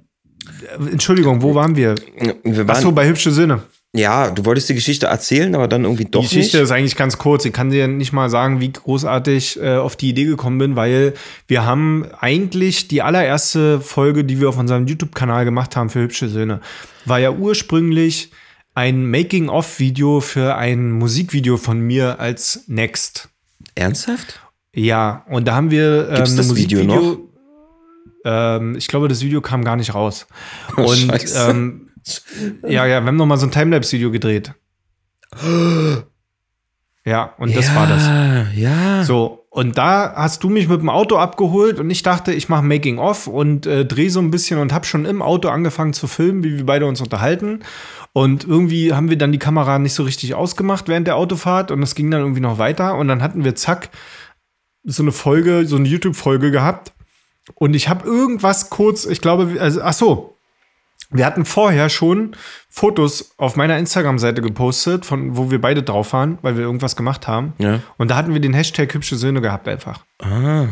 Entschuldigung, 0.90 1.42
wo 1.42 1.54
waren 1.54 1.76
wir? 1.76 1.94
wir 2.42 2.56
waren, 2.68 2.70
Achso, 2.70 2.92
bei 2.92 3.06
hübsche 3.08 3.30
Söhne. 3.30 3.62
ja, 3.94 4.30
du 4.30 4.44
wolltest 4.44 4.68
die 4.68 4.74
Geschichte 4.74 5.06
erzählen, 5.06 5.54
aber 5.54 5.68
dann 5.68 5.84
irgendwie 5.84 6.04
doch 6.06 6.22
Die 6.22 6.28
Geschichte 6.28 6.56
nicht. 6.58 6.64
ist 6.64 6.70
eigentlich 6.70 6.96
ganz 6.96 7.18
kurz. 7.18 7.44
Ich 7.44 7.52
kann 7.52 7.70
dir 7.70 7.88
nicht 7.88 8.12
mal 8.12 8.30
sagen, 8.30 8.60
wie 8.60 8.72
großartig 8.72 9.60
äh, 9.60 9.76
auf 9.76 9.96
die 9.96 10.08
Idee 10.10 10.24
gekommen 10.24 10.58
bin, 10.58 10.76
weil 10.76 11.14
wir 11.48 11.64
haben 11.66 12.06
eigentlich 12.18 12.88
die 12.88 13.02
allererste 13.02 13.80
Folge, 13.80 14.24
die 14.24 14.40
wir 14.40 14.48
auf 14.48 14.58
unserem 14.58 14.86
YouTube-Kanal 14.86 15.44
gemacht 15.44 15.76
haben 15.76 15.90
für 15.90 16.00
hübsche 16.00 16.28
Söhne, 16.28 16.60
war 17.04 17.18
ja 17.18 17.30
ursprünglich 17.32 18.30
ein 18.74 19.10
Making-of-Video 19.10 20.20
für 20.20 20.54
ein 20.56 20.92
Musikvideo 20.92 21.58
von 21.58 21.80
mir 21.80 22.18
als 22.20 22.64
Next. 22.68 23.28
Ernsthaft? 23.74 24.40
Ja, 24.74 25.26
und 25.28 25.46
da 25.46 25.54
haben 25.54 25.70
wir 25.70 26.08
ähm, 26.08 26.14
Gibt's 26.16 26.36
das 26.36 26.54
Video 26.56 26.82
Musikvideo. 26.84 27.28
Ähm, 28.24 28.76
ich 28.76 28.88
glaube, 28.88 29.08
das 29.08 29.22
Video 29.22 29.40
kam 29.40 29.64
gar 29.64 29.76
nicht 29.76 29.94
raus. 29.94 30.26
Oh, 30.76 30.90
und 30.90 31.24
ähm, 31.36 31.90
ja, 32.62 32.86
ja, 32.86 33.00
wir 33.00 33.06
haben 33.06 33.16
noch 33.16 33.26
mal 33.26 33.36
so 33.36 33.46
ein 33.46 33.52
Timelapse-Video 33.52 34.10
gedreht. 34.10 34.54
Ja, 37.04 37.34
und 37.38 37.56
das 37.56 37.68
ja, 37.68 37.74
war 37.74 37.86
das. 37.86 38.02
Ja. 38.54 39.02
So, 39.04 39.42
und 39.50 39.76
da 39.76 40.14
hast 40.14 40.42
du 40.44 40.48
mich 40.48 40.68
mit 40.68 40.80
dem 40.80 40.88
Auto 40.88 41.16
abgeholt 41.16 41.78
und 41.78 41.90
ich 41.90 42.02
dachte, 42.02 42.32
ich 42.32 42.48
mache 42.48 42.64
Making 42.64 42.98
of 42.98 43.26
und 43.26 43.66
äh, 43.66 43.84
drehe 43.84 44.08
so 44.08 44.20
ein 44.20 44.30
bisschen 44.30 44.58
und 44.58 44.72
habe 44.72 44.86
schon 44.86 45.04
im 45.04 45.20
Auto 45.20 45.48
angefangen 45.48 45.92
zu 45.92 46.06
filmen, 46.06 46.42
wie 46.42 46.56
wir 46.56 46.64
beide 46.64 46.86
uns 46.86 47.00
unterhalten. 47.00 47.60
Und 48.12 48.44
irgendwie 48.44 48.94
haben 48.94 49.10
wir 49.10 49.18
dann 49.18 49.32
die 49.32 49.38
Kamera 49.38 49.78
nicht 49.78 49.94
so 49.94 50.04
richtig 50.04 50.34
ausgemacht 50.34 50.88
während 50.88 51.06
der 51.06 51.16
Autofahrt 51.16 51.70
und 51.70 51.82
es 51.82 51.94
ging 51.94 52.10
dann 52.10 52.20
irgendwie 52.20 52.40
noch 52.40 52.58
weiter 52.58 52.96
und 52.96 53.08
dann 53.08 53.22
hatten 53.22 53.44
wir 53.44 53.54
zack 53.54 53.90
so 54.84 55.02
eine 55.02 55.12
Folge, 55.12 55.66
so 55.66 55.76
eine 55.76 55.88
YouTube-Folge 55.88 56.50
gehabt. 56.50 56.92
Und 57.54 57.74
ich 57.74 57.88
habe 57.88 58.06
irgendwas 58.06 58.70
kurz, 58.70 59.04
ich 59.04 59.20
glaube, 59.20 59.60
also, 59.60 59.82
ach 59.82 59.92
so, 59.92 60.36
wir 61.10 61.26
hatten 61.26 61.44
vorher 61.44 61.88
schon 61.88 62.36
Fotos 62.70 63.34
auf 63.36 63.56
meiner 63.56 63.76
Instagram-Seite 63.78 64.40
gepostet, 64.40 65.04
von 65.04 65.36
wo 65.36 65.50
wir 65.50 65.60
beide 65.60 65.82
drauf 65.82 66.12
waren, 66.12 66.38
weil 66.42 66.56
wir 66.56 66.64
irgendwas 66.64 66.96
gemacht 66.96 67.28
haben. 67.28 67.52
Ja. 67.58 67.80
Und 67.98 68.10
da 68.10 68.16
hatten 68.16 68.32
wir 68.32 68.40
den 68.40 68.54
Hashtag 68.54 68.94
hübsche 68.94 69.16
Söhne 69.16 69.40
gehabt 69.40 69.68
einfach. 69.68 70.04
Ah. 70.20 70.68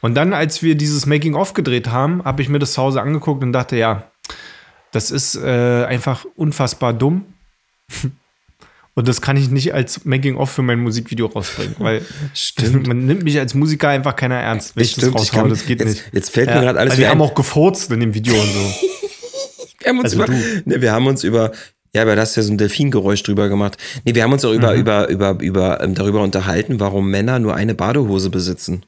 Und 0.00 0.14
dann, 0.14 0.32
als 0.34 0.62
wir 0.62 0.74
dieses 0.74 1.06
Making-of 1.06 1.54
gedreht 1.54 1.88
haben, 1.88 2.24
habe 2.24 2.42
ich 2.42 2.48
mir 2.48 2.58
das 2.58 2.72
zu 2.72 2.82
Hause 2.82 3.00
angeguckt 3.00 3.42
und 3.42 3.52
dachte, 3.52 3.76
ja, 3.76 4.10
das 4.90 5.10
ist 5.10 5.36
äh, 5.36 5.84
einfach 5.84 6.26
unfassbar 6.36 6.92
dumm. 6.92 7.24
Und 8.94 9.08
das 9.08 9.22
kann 9.22 9.38
ich 9.38 9.48
nicht 9.50 9.72
als 9.72 10.04
Making-of 10.04 10.50
für 10.50 10.60
mein 10.62 10.78
Musikvideo 10.80 11.26
rausbringen, 11.26 11.76
weil 11.78 12.02
man 12.86 13.06
nimmt 13.06 13.22
mich 13.22 13.38
als 13.38 13.54
Musiker 13.54 13.88
einfach 13.88 14.14
keiner 14.16 14.36
ernst, 14.36 14.76
wenn 14.76 14.84
ich 14.84 14.94
das 14.94 15.04
Stimmt, 15.04 15.20
ich 15.22 15.30
kann- 15.32 15.48
Das 15.48 15.64
geht 15.64 15.80
jetzt- 15.80 15.88
nicht. 15.88 16.04
jetzt 16.12 16.30
fällt 16.30 16.48
mir 16.50 16.60
gerade 16.60 16.78
alles 16.78 16.94
wieder 16.94 17.06
Wir 17.06 17.10
haben 17.10 17.22
auch 17.22 17.34
gefurzt 17.34 17.90
in 17.90 18.00
dem 18.00 18.12
Video 18.14 18.34
und 18.34 18.46
so. 18.52 18.74
Wir 19.80 19.88
haben 19.88 19.98
uns 19.98 20.12
Also 20.12 20.24
über, 20.24 20.32
ne, 20.66 20.80
wir 20.82 20.92
haben 20.92 21.06
uns 21.06 21.24
über, 21.24 21.52
ja, 21.94 22.02
aber 22.02 22.14
da 22.16 22.22
hast 22.22 22.36
du 22.36 22.40
ja 22.40 22.46
so 22.46 22.52
ein 22.52 22.58
Delfingeräusch 22.58 23.22
drüber 23.22 23.48
gemacht. 23.48 23.78
Nee, 24.04 24.14
wir 24.14 24.22
haben 24.22 24.32
uns 24.32 24.44
auch 24.44 24.50
Mhm. 24.52 24.58
über, 24.58 24.74
über, 24.74 25.08
über, 25.08 25.40
über, 25.40 25.80
ähm, 25.82 25.94
darüber 25.94 26.22
unterhalten, 26.22 26.78
warum 26.78 27.10
Männer 27.10 27.38
nur 27.38 27.54
eine 27.56 27.74
Badehose 27.74 28.28
besitzen. 28.30 28.84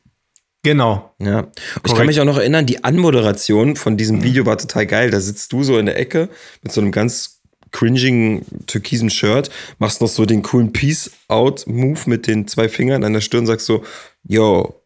Genau. 0.62 1.14
Ja. 1.18 1.40
Und 1.40 1.48
ich 1.56 1.62
kann 1.64 1.82
Korrekt. 1.82 2.00
Mhm. 2.00 2.06
mich 2.06 2.20
auch 2.20 2.24
noch 2.24 2.38
erinnern, 2.38 2.64
die 2.66 2.84
Anmoderation 2.84 3.76
von 3.76 3.96
diesem 3.96 4.22
Video 4.22 4.46
war 4.46 4.56
total 4.58 4.86
geil. 4.86 5.10
Da 5.10 5.20
sitzt 5.20 5.52
du 5.52 5.62
so 5.64 5.78
in 5.78 5.86
der 5.86 5.98
Ecke 5.98 6.28
mit 6.62 6.72
so 6.72 6.80
einem 6.80 6.90
ganz 6.92 7.33
cringigen 7.74 8.46
türkisen 8.66 9.10
Shirt, 9.10 9.50
machst 9.78 10.00
noch 10.00 10.08
so 10.08 10.24
den 10.24 10.42
coolen 10.42 10.72
Peace-Out-Move 10.72 12.00
mit 12.06 12.28
den 12.28 12.46
zwei 12.46 12.68
Fingern 12.68 13.02
an 13.02 13.12
der 13.12 13.20
Stirn, 13.20 13.46
sagst 13.46 13.66
so, 13.66 13.82
yo, 14.22 14.80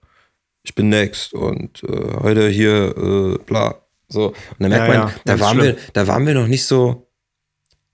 ich 0.62 0.74
bin 0.74 0.88
next 0.88 1.34
und 1.34 1.82
äh, 1.84 2.14
heute 2.20 2.48
hier, 2.48 2.94
äh, 2.96 3.38
bla. 3.44 3.76
So. 4.08 4.28
Und 4.28 4.36
dann 4.58 4.70
merkt 4.70 4.92
Ja, 4.92 4.98
man, 5.00 5.08
ja, 5.08 5.14
da 5.26 5.40
waren 5.40 5.60
schlimm. 5.60 5.76
wir, 5.76 5.82
da 5.92 6.06
waren 6.06 6.26
wir 6.26 6.32
noch 6.34 6.46
nicht 6.46 6.64
so, 6.64 7.06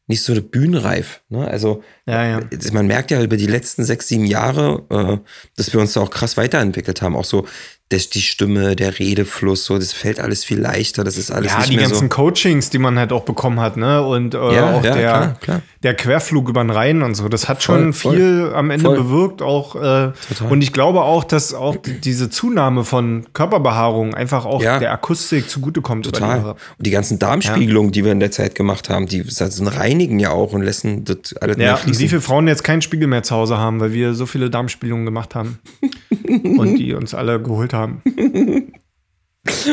nicht 0.06 0.22
so 0.22 0.40
bühnenreif. 0.40 1.22
Ne? 1.28 1.46
Also 1.46 1.82
Ja, 2.06 2.24
ja. 2.26 2.40
man 2.72 2.86
merkt 2.86 3.10
ja 3.10 3.20
über 3.20 3.36
die 3.36 3.48
letzten 3.48 3.84
sechs, 3.84 4.06
sieben 4.06 4.26
Jahre, 4.26 4.84
äh, 4.90 5.28
dass 5.56 5.72
wir 5.72 5.80
uns 5.80 5.94
da 5.94 6.02
auch 6.02 6.10
krass 6.10 6.36
weiterentwickelt 6.36 7.02
haben. 7.02 7.16
Auch 7.16 7.24
so 7.24 7.46
das, 7.90 8.08
die 8.08 8.22
Stimme, 8.22 8.74
der 8.76 8.98
Redefluss, 8.98 9.66
so, 9.66 9.78
das 9.78 9.92
fällt 9.92 10.18
alles 10.18 10.42
viel 10.42 10.58
leichter. 10.58 11.04
Das 11.04 11.18
ist 11.18 11.30
alles 11.30 11.52
Ja, 11.52 11.58
nicht 11.58 11.70
die 11.70 11.76
mehr 11.76 11.84
ganzen 11.86 12.08
so. 12.10 12.16
Coachings, 12.16 12.70
die 12.70 12.78
man 12.78 12.98
halt 12.98 13.12
auch 13.12 13.24
bekommen 13.24 13.60
hat, 13.60 13.76
ne? 13.76 14.02
Und 14.02 14.34
äh, 14.34 14.38
Ja, 14.54 14.72
auch 14.74 14.82
ja, 14.82 14.94
der, 14.94 15.08
klar, 15.10 15.36
klar. 15.40 15.62
der 15.82 15.94
Querflug 15.94 16.48
über 16.48 16.64
den 16.64 16.70
Rhein 16.70 17.02
und 17.02 17.14
so. 17.14 17.28
Das 17.28 17.46
hat 17.48 17.62
schon 17.62 17.92
Voll, 17.92 18.16
viel 18.16 18.52
am 18.54 18.70
Ende 18.70 18.86
voll. 18.86 18.96
bewirkt. 18.96 19.42
Auch 19.42 19.76
äh, 19.76 20.12
und 20.48 20.62
ich 20.62 20.72
glaube 20.72 21.02
auch, 21.02 21.24
dass 21.24 21.52
auch 21.52 21.76
die- 21.76 22.00
diese 22.00 22.30
Zunahme 22.30 22.84
von 22.84 23.26
Körperbehaarung 23.34 24.14
einfach 24.14 24.46
auch 24.46 24.62
Ja. 24.62 24.78
der 24.78 24.90
Akustik 24.92 25.48
zugutekommt. 25.50 26.06
die 26.06 26.10
Total. 26.10 26.38
Jahre. 26.38 26.50
Und 26.78 26.86
die 26.86 26.90
ganzen 26.90 27.18
Darmspiegelungen, 27.18 27.92
die 27.92 28.02
wir 28.04 28.12
in 28.12 28.20
der 28.20 28.30
Zeit 28.30 28.54
gemacht 28.54 28.88
haben, 28.88 29.06
die 29.06 29.22
das 29.22 29.60
reinigen 29.76 30.18
ja 30.18 30.30
auch 30.30 30.52
und 30.54 30.62
lassen 30.62 31.04
das 31.04 31.36
alles 31.40 31.58
Ja, 31.58 31.78
und 31.86 31.98
wie 31.98 32.08
viele 32.08 32.22
Frauen 32.22 32.48
jetzt 32.48 32.64
keinen 32.64 32.80
Spiegel 32.82 33.08
mehr 33.08 33.22
zu 33.22 33.34
Hause 33.36 33.58
haben, 33.58 33.78
weil 33.80 33.92
wir 33.92 34.14
so 34.14 34.24
viele 34.26 34.48
Darmspiegelungen 34.50 35.04
gemacht 35.04 35.34
haben 35.34 35.58
und 36.42 36.76
die 36.76 36.94
uns 36.94 37.14
alle 37.14 37.40
geholt 37.42 37.72
haben. 37.72 38.02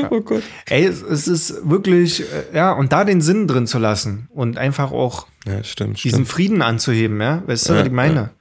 Oh 0.10 0.20
Gott. 0.20 0.44
Ey, 0.68 0.84
es, 0.84 1.02
es 1.02 1.30
ist 1.30 1.70
wirklich, 1.70 2.22
äh, 2.24 2.54
ja, 2.54 2.74
und 2.74 2.92
da 2.92 3.06
den 3.06 3.22
Sinn 3.22 3.48
drin 3.48 3.68
zu 3.68 3.80
lassen 3.80 4.28
und 4.34 4.58
einfach 4.58 4.92
auch 4.92 5.28
Ja, 5.48 5.64
stimmt, 5.64 6.04
diesen 6.04 6.16
stimmt. 6.16 6.28
Frieden 6.28 6.62
anzuheben, 6.62 7.22
ja, 7.22 7.42
weißt 7.48 7.70
du, 7.70 7.74
Ja, 7.74 7.80
was 7.80 7.86
ich 7.88 7.94
meine? 7.94 8.32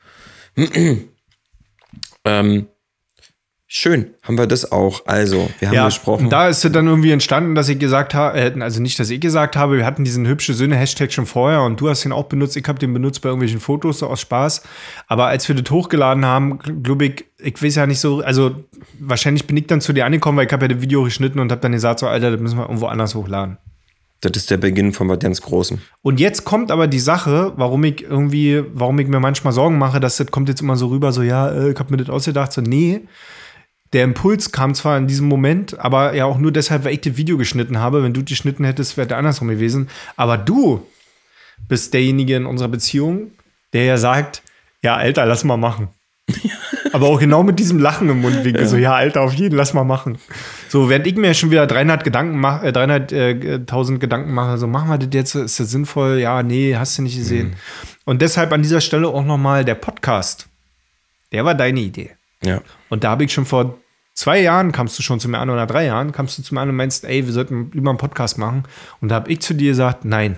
Ähm, 2.24 2.66
schön, 3.72 4.10
haben 4.24 4.36
wir 4.36 4.48
das 4.48 4.72
auch. 4.72 5.06
Also, 5.06 5.48
wir 5.60 5.68
haben 5.68 5.74
Ja, 5.76 5.84
gesprochen. 5.86 6.28
da 6.28 6.48
ist 6.48 6.64
es 6.64 6.72
dann 6.72 6.88
irgendwie 6.88 7.12
entstanden, 7.12 7.54
dass 7.54 7.68
ich 7.68 7.78
gesagt 7.78 8.14
habe, 8.14 8.36
äh, 8.36 8.52
also 8.60 8.82
nicht, 8.82 8.98
dass 8.98 9.08
ich 9.10 9.20
gesagt 9.20 9.54
habe, 9.56 9.76
wir 9.76 9.86
hatten 9.86 10.02
diesen 10.02 10.26
hübsche 10.26 10.54
Söhne-Hashtag 10.54 11.12
schon 11.12 11.24
vorher 11.24 11.62
und 11.62 11.80
du 11.80 11.88
hast 11.88 12.04
den 12.04 12.10
auch 12.10 12.24
benutzt, 12.24 12.56
ich 12.56 12.66
habe 12.66 12.80
den 12.80 12.92
benutzt 12.92 13.22
bei 13.22 13.28
irgendwelchen 13.28 13.60
Fotos 13.60 14.00
so 14.00 14.08
aus 14.08 14.20
Spaß. 14.20 14.62
Aber 15.06 15.26
als 15.28 15.46
wir 15.48 15.54
das 15.54 15.70
hochgeladen 15.70 16.24
haben, 16.26 16.58
glaube 16.82 17.04
ich, 17.06 17.24
ich 17.38 17.62
weiß 17.62 17.76
ja 17.76 17.86
nicht 17.86 18.00
so, 18.00 18.20
also 18.22 18.56
wahrscheinlich 18.98 19.46
bin 19.46 19.56
ich 19.56 19.68
dann 19.68 19.80
zu 19.80 19.92
dir 19.92 20.04
angekommen, 20.04 20.36
weil 20.36 20.46
ich 20.46 20.52
habe 20.52 20.64
ja 20.64 20.68
das 20.74 20.82
Video 20.82 21.04
geschnitten 21.04 21.38
und 21.38 21.52
habe 21.52 21.60
dann 21.60 21.72
gesagt, 21.72 22.00
so 22.00 22.08
Alter, 22.08 22.32
das 22.32 22.40
müssen 22.40 22.58
wir 22.58 22.64
irgendwo 22.64 22.86
anders 22.86 23.14
hochladen. 23.14 23.56
das 24.20 24.32
ist 24.36 24.50
der 24.50 24.56
Beginn 24.58 24.92
von 24.92 25.08
was 25.08 25.20
ganz 25.20 25.40
Großem. 25.40 25.78
Und 26.02 26.18
jetzt 26.20 26.44
kommt 26.44 26.70
aber 26.72 26.88
die 26.88 26.98
Sache, 26.98 27.52
warum 27.56 27.84
ich 27.84 28.02
irgendwie, 28.02 28.62
warum 28.74 28.98
ich 28.98 29.06
mir 29.06 29.20
manchmal 29.20 29.52
Sorgen 29.54 29.78
mache, 29.78 30.00
dass 30.00 30.16
das 30.18 30.26
kommt 30.26 30.48
jetzt 30.50 30.60
immer 30.60 30.76
so 30.76 30.88
rüber, 30.88 31.12
so 31.12 31.22
ja, 31.22 31.48
äh, 31.48 31.70
ich 31.70 31.78
habe 31.78 31.90
mir 31.92 31.96
das 31.98 32.10
ausgedacht, 32.10 32.52
so 32.52 32.60
nee. 32.60 33.02
Der 33.92 34.04
Impuls 34.04 34.52
kam 34.52 34.74
zwar 34.74 34.96
in 34.98 35.08
diesem 35.08 35.26
Moment, 35.26 35.78
aber 35.80 36.14
ja 36.14 36.24
auch 36.24 36.38
nur 36.38 36.52
deshalb, 36.52 36.84
weil 36.84 36.94
ich 36.94 37.00
das 37.00 37.16
Video 37.16 37.36
geschnitten 37.36 37.78
habe. 37.78 38.02
Wenn 38.02 38.14
du 38.14 38.24
geschnitten 38.24 38.64
hättest, 38.64 38.96
wäre 38.96 39.08
der 39.08 39.18
andersrum 39.18 39.48
gewesen. 39.48 39.88
Aber 40.16 40.38
du 40.38 40.86
bist 41.68 41.92
derjenige 41.92 42.36
in 42.36 42.46
unserer 42.46 42.68
Beziehung, 42.68 43.32
der 43.72 43.84
ja 43.84 43.96
sagt, 43.96 44.42
ja, 44.82 44.96
Alter, 44.96 45.26
lass 45.26 45.44
mal 45.44 45.56
machen. 45.56 45.88
aber 46.92 47.08
auch 47.08 47.18
genau 47.18 47.42
mit 47.42 47.58
diesem 47.58 47.78
Lachen 47.78 48.08
im 48.08 48.20
Mundwinkel, 48.20 48.66
so, 48.66 48.76
ja, 48.76 48.94
Alter, 48.94 49.22
auf 49.22 49.34
jeden, 49.34 49.56
lass 49.56 49.74
mal 49.74 49.84
machen. 49.84 50.18
So, 50.68 50.88
während 50.88 51.06
ich 51.06 51.16
mir 51.16 51.34
schon 51.34 51.50
wieder 51.50 51.66
300 51.66 52.04
Gedanken 52.04 52.38
mache, 52.38 52.66
äh, 52.66 52.70
300.000 52.70 53.98
Gedanken 53.98 54.32
mache, 54.32 54.58
so, 54.58 54.66
machen 54.66 54.88
wir 54.88 54.98
das 54.98 55.08
jetzt, 55.12 55.34
ist 55.34 55.60
das 55.60 55.70
sinnvoll? 55.70 56.18
Ja, 56.18 56.42
nee, 56.42 56.76
hast 56.76 56.98
du 56.98 57.02
nicht 57.02 57.16
gesehen. 57.16 57.56
Und 58.04 58.22
deshalb 58.22 58.52
an 58.52 58.62
dieser 58.62 58.80
Stelle 58.80 59.08
auch 59.08 59.24
nochmal 59.24 59.64
der 59.64 59.74
Podcast. 59.74 60.48
Der 61.32 61.44
war 61.44 61.54
deine 61.54 61.80
Idee. 61.80 62.10
Ja. 62.42 62.62
Und 62.88 63.04
da 63.04 63.10
habe 63.10 63.24
ich 63.24 63.32
schon 63.32 63.46
vor 63.46 63.78
zwei 64.14 64.40
Jahren, 64.40 64.72
kamst 64.72 64.98
du 64.98 65.02
schon 65.02 65.20
zu 65.20 65.28
mir 65.28 65.38
an 65.38 65.50
oder 65.50 65.66
drei 65.66 65.86
Jahren, 65.86 66.12
kamst 66.12 66.38
du 66.38 66.42
zu 66.42 66.54
mir 66.54 66.60
an 66.60 66.68
und 66.68 66.76
meinst, 66.76 67.04
ey, 67.04 67.26
wir 67.26 67.32
sollten 67.32 67.70
lieber 67.72 67.90
einen 67.90 67.98
Podcast 67.98 68.38
machen. 68.38 68.64
Und 69.00 69.08
da 69.08 69.16
habe 69.16 69.30
ich 69.30 69.40
zu 69.40 69.54
dir 69.54 69.70
gesagt, 69.70 70.04
nein, 70.04 70.36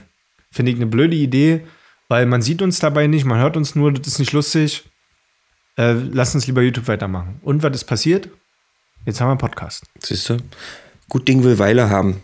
finde 0.50 0.72
ich 0.72 0.76
eine 0.76 0.86
blöde 0.86 1.16
Idee, 1.16 1.66
weil 2.08 2.26
man 2.26 2.42
sieht 2.42 2.62
uns 2.62 2.78
dabei 2.78 3.06
nicht, 3.06 3.24
man 3.24 3.38
hört 3.40 3.56
uns 3.56 3.74
nur, 3.74 3.92
das 3.92 4.06
ist 4.06 4.18
nicht 4.18 4.32
lustig. 4.32 4.84
Äh, 5.76 5.92
lass 5.92 6.34
uns 6.34 6.46
lieber 6.46 6.62
YouTube 6.62 6.88
weitermachen. 6.88 7.40
Und 7.42 7.62
was 7.62 7.74
ist 7.74 7.84
passiert? 7.84 8.28
Jetzt 9.06 9.20
haben 9.20 9.28
wir 9.28 9.32
einen 9.32 9.38
Podcast. 9.38 9.84
Siehst 10.00 10.28
du? 10.28 10.36
Gut 11.08 11.26
Ding 11.26 11.42
will 11.42 11.58
Weile 11.58 11.88
haben. 11.88 12.22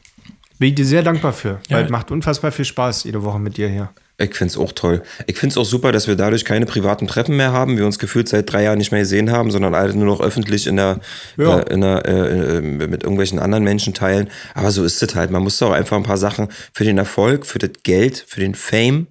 Bin 0.58 0.70
ich 0.70 0.74
dir 0.74 0.84
sehr 0.84 1.02
dankbar 1.02 1.32
für, 1.32 1.60
Ja. 1.68 1.76
weil 1.76 1.84
es 1.84 1.90
macht 1.90 2.10
unfassbar 2.10 2.50
viel 2.52 2.64
Spaß 2.64 3.04
jede 3.04 3.22
Woche 3.22 3.38
mit 3.38 3.56
dir 3.56 3.68
hier. 3.68 3.90
Ich 4.20 4.34
find's 4.34 4.56
auch 4.58 4.72
toll. 4.72 5.02
Ich 5.28 5.38
find's 5.38 5.56
auch 5.56 5.64
super, 5.64 5.92
dass 5.92 6.08
wir 6.08 6.16
dadurch 6.16 6.44
keine 6.44 6.66
privaten 6.66 7.06
Treffen 7.06 7.36
mehr 7.36 7.52
haben, 7.52 7.76
wir 7.78 7.86
uns 7.86 8.00
gefühlt 8.00 8.28
seit 8.28 8.52
drei 8.52 8.64
Jahren 8.64 8.78
nicht 8.78 8.90
mehr 8.90 9.02
gesehen 9.02 9.30
haben, 9.30 9.52
sondern 9.52 9.76
alle 9.76 9.94
nur 9.94 10.06
noch 10.06 10.20
öffentlich 10.20 10.66
in 10.66 10.74
der, 10.74 10.98
Ja. 11.36 11.60
äh, 11.60 11.72
in 11.72 11.82
der 11.82 12.04
äh, 12.04 12.56
äh, 12.56 12.60
mit 12.60 13.04
irgendwelchen 13.04 13.38
anderen 13.38 13.62
Menschen 13.62 13.94
teilen. 13.94 14.28
Aber 14.54 14.72
so 14.72 14.82
ist 14.82 15.00
es 15.00 15.14
halt. 15.14 15.30
Man 15.30 15.44
muss 15.44 15.58
doch 15.58 15.70
einfach 15.70 15.96
ein 15.96 16.02
paar 16.02 16.16
Sachen 16.16 16.48
für 16.72 16.82
den 16.82 16.98
Erfolg, 16.98 17.46
für 17.46 17.60
das 17.60 17.70
Geld, 17.84 18.24
für 18.26 18.40
den 18.40 18.56
Fame, 18.56 19.06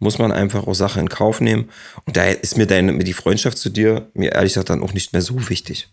muss 0.00 0.18
man 0.18 0.32
einfach 0.32 0.66
auch 0.66 0.74
Sachen 0.74 1.02
in 1.02 1.08
Kauf 1.08 1.40
nehmen. 1.40 1.68
Und 2.06 2.16
da 2.16 2.24
ist 2.24 2.56
mir 2.56 2.66
deine, 2.66 2.98
die 3.04 3.12
Freundschaft 3.12 3.58
zu 3.58 3.70
dir, 3.70 4.10
mir 4.14 4.32
ehrlich 4.32 4.54
gesagt, 4.54 4.70
dann 4.70 4.82
auch 4.82 4.92
nicht 4.92 5.12
mehr 5.12 5.22
so 5.22 5.48
wichtig. 5.48 5.88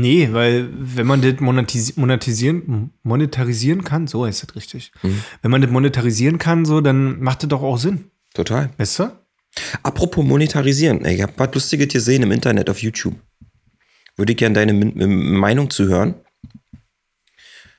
Nee, 0.00 0.28
weil 0.32 0.68
wenn 0.72 1.06
man 1.06 1.22
das 1.22 1.40
monetis 1.40 1.96
monetisieren, 1.96 2.92
monetarisieren 3.02 3.84
kann, 3.84 4.06
so 4.06 4.26
heißt 4.26 4.42
das 4.48 4.56
richtig. 4.56 4.92
Wenn 5.42 5.50
man 5.50 5.60
das 5.62 5.70
monetarisieren 5.70 6.38
kann, 6.38 6.64
so, 6.64 6.80
dann 6.80 7.20
macht 7.20 7.42
das 7.42 7.48
doch 7.48 7.62
auch 7.62 7.78
Sinn. 7.78 8.10
Total. 8.34 8.70
Weißt 8.76 8.98
du? 8.98 9.12
Apropos 9.82 10.24
monetarisieren. 10.24 11.04
Ich 11.04 11.22
habe 11.22 11.32
was 11.36 11.54
Lustiges 11.54 11.88
gesehen 11.92 12.22
im 12.24 12.32
Internet 12.32 12.68
auf 12.70 12.82
YouTube. 12.82 13.14
Würde 14.16 14.32
ich 14.32 14.38
gerne 14.38 14.54
deine 14.54 14.72
M- 14.72 15.36
Meinung 15.38 15.70
zu 15.70 15.86
hören. 15.86 16.14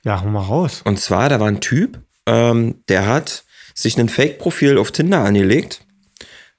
Ja, 0.04 0.22
hau 0.22 0.28
mal 0.28 0.40
raus. 0.40 0.82
Und 0.84 0.98
zwar, 1.00 1.28
da 1.28 1.38
war 1.40 1.48
ein 1.48 1.60
Typ, 1.60 2.00
ähm, 2.26 2.76
der 2.88 3.06
hat 3.06 3.44
sich 3.74 3.98
ein 3.98 4.08
Fake-Profil 4.08 4.78
auf 4.78 4.90
Tinder 4.92 5.22
angelegt. 5.24 5.84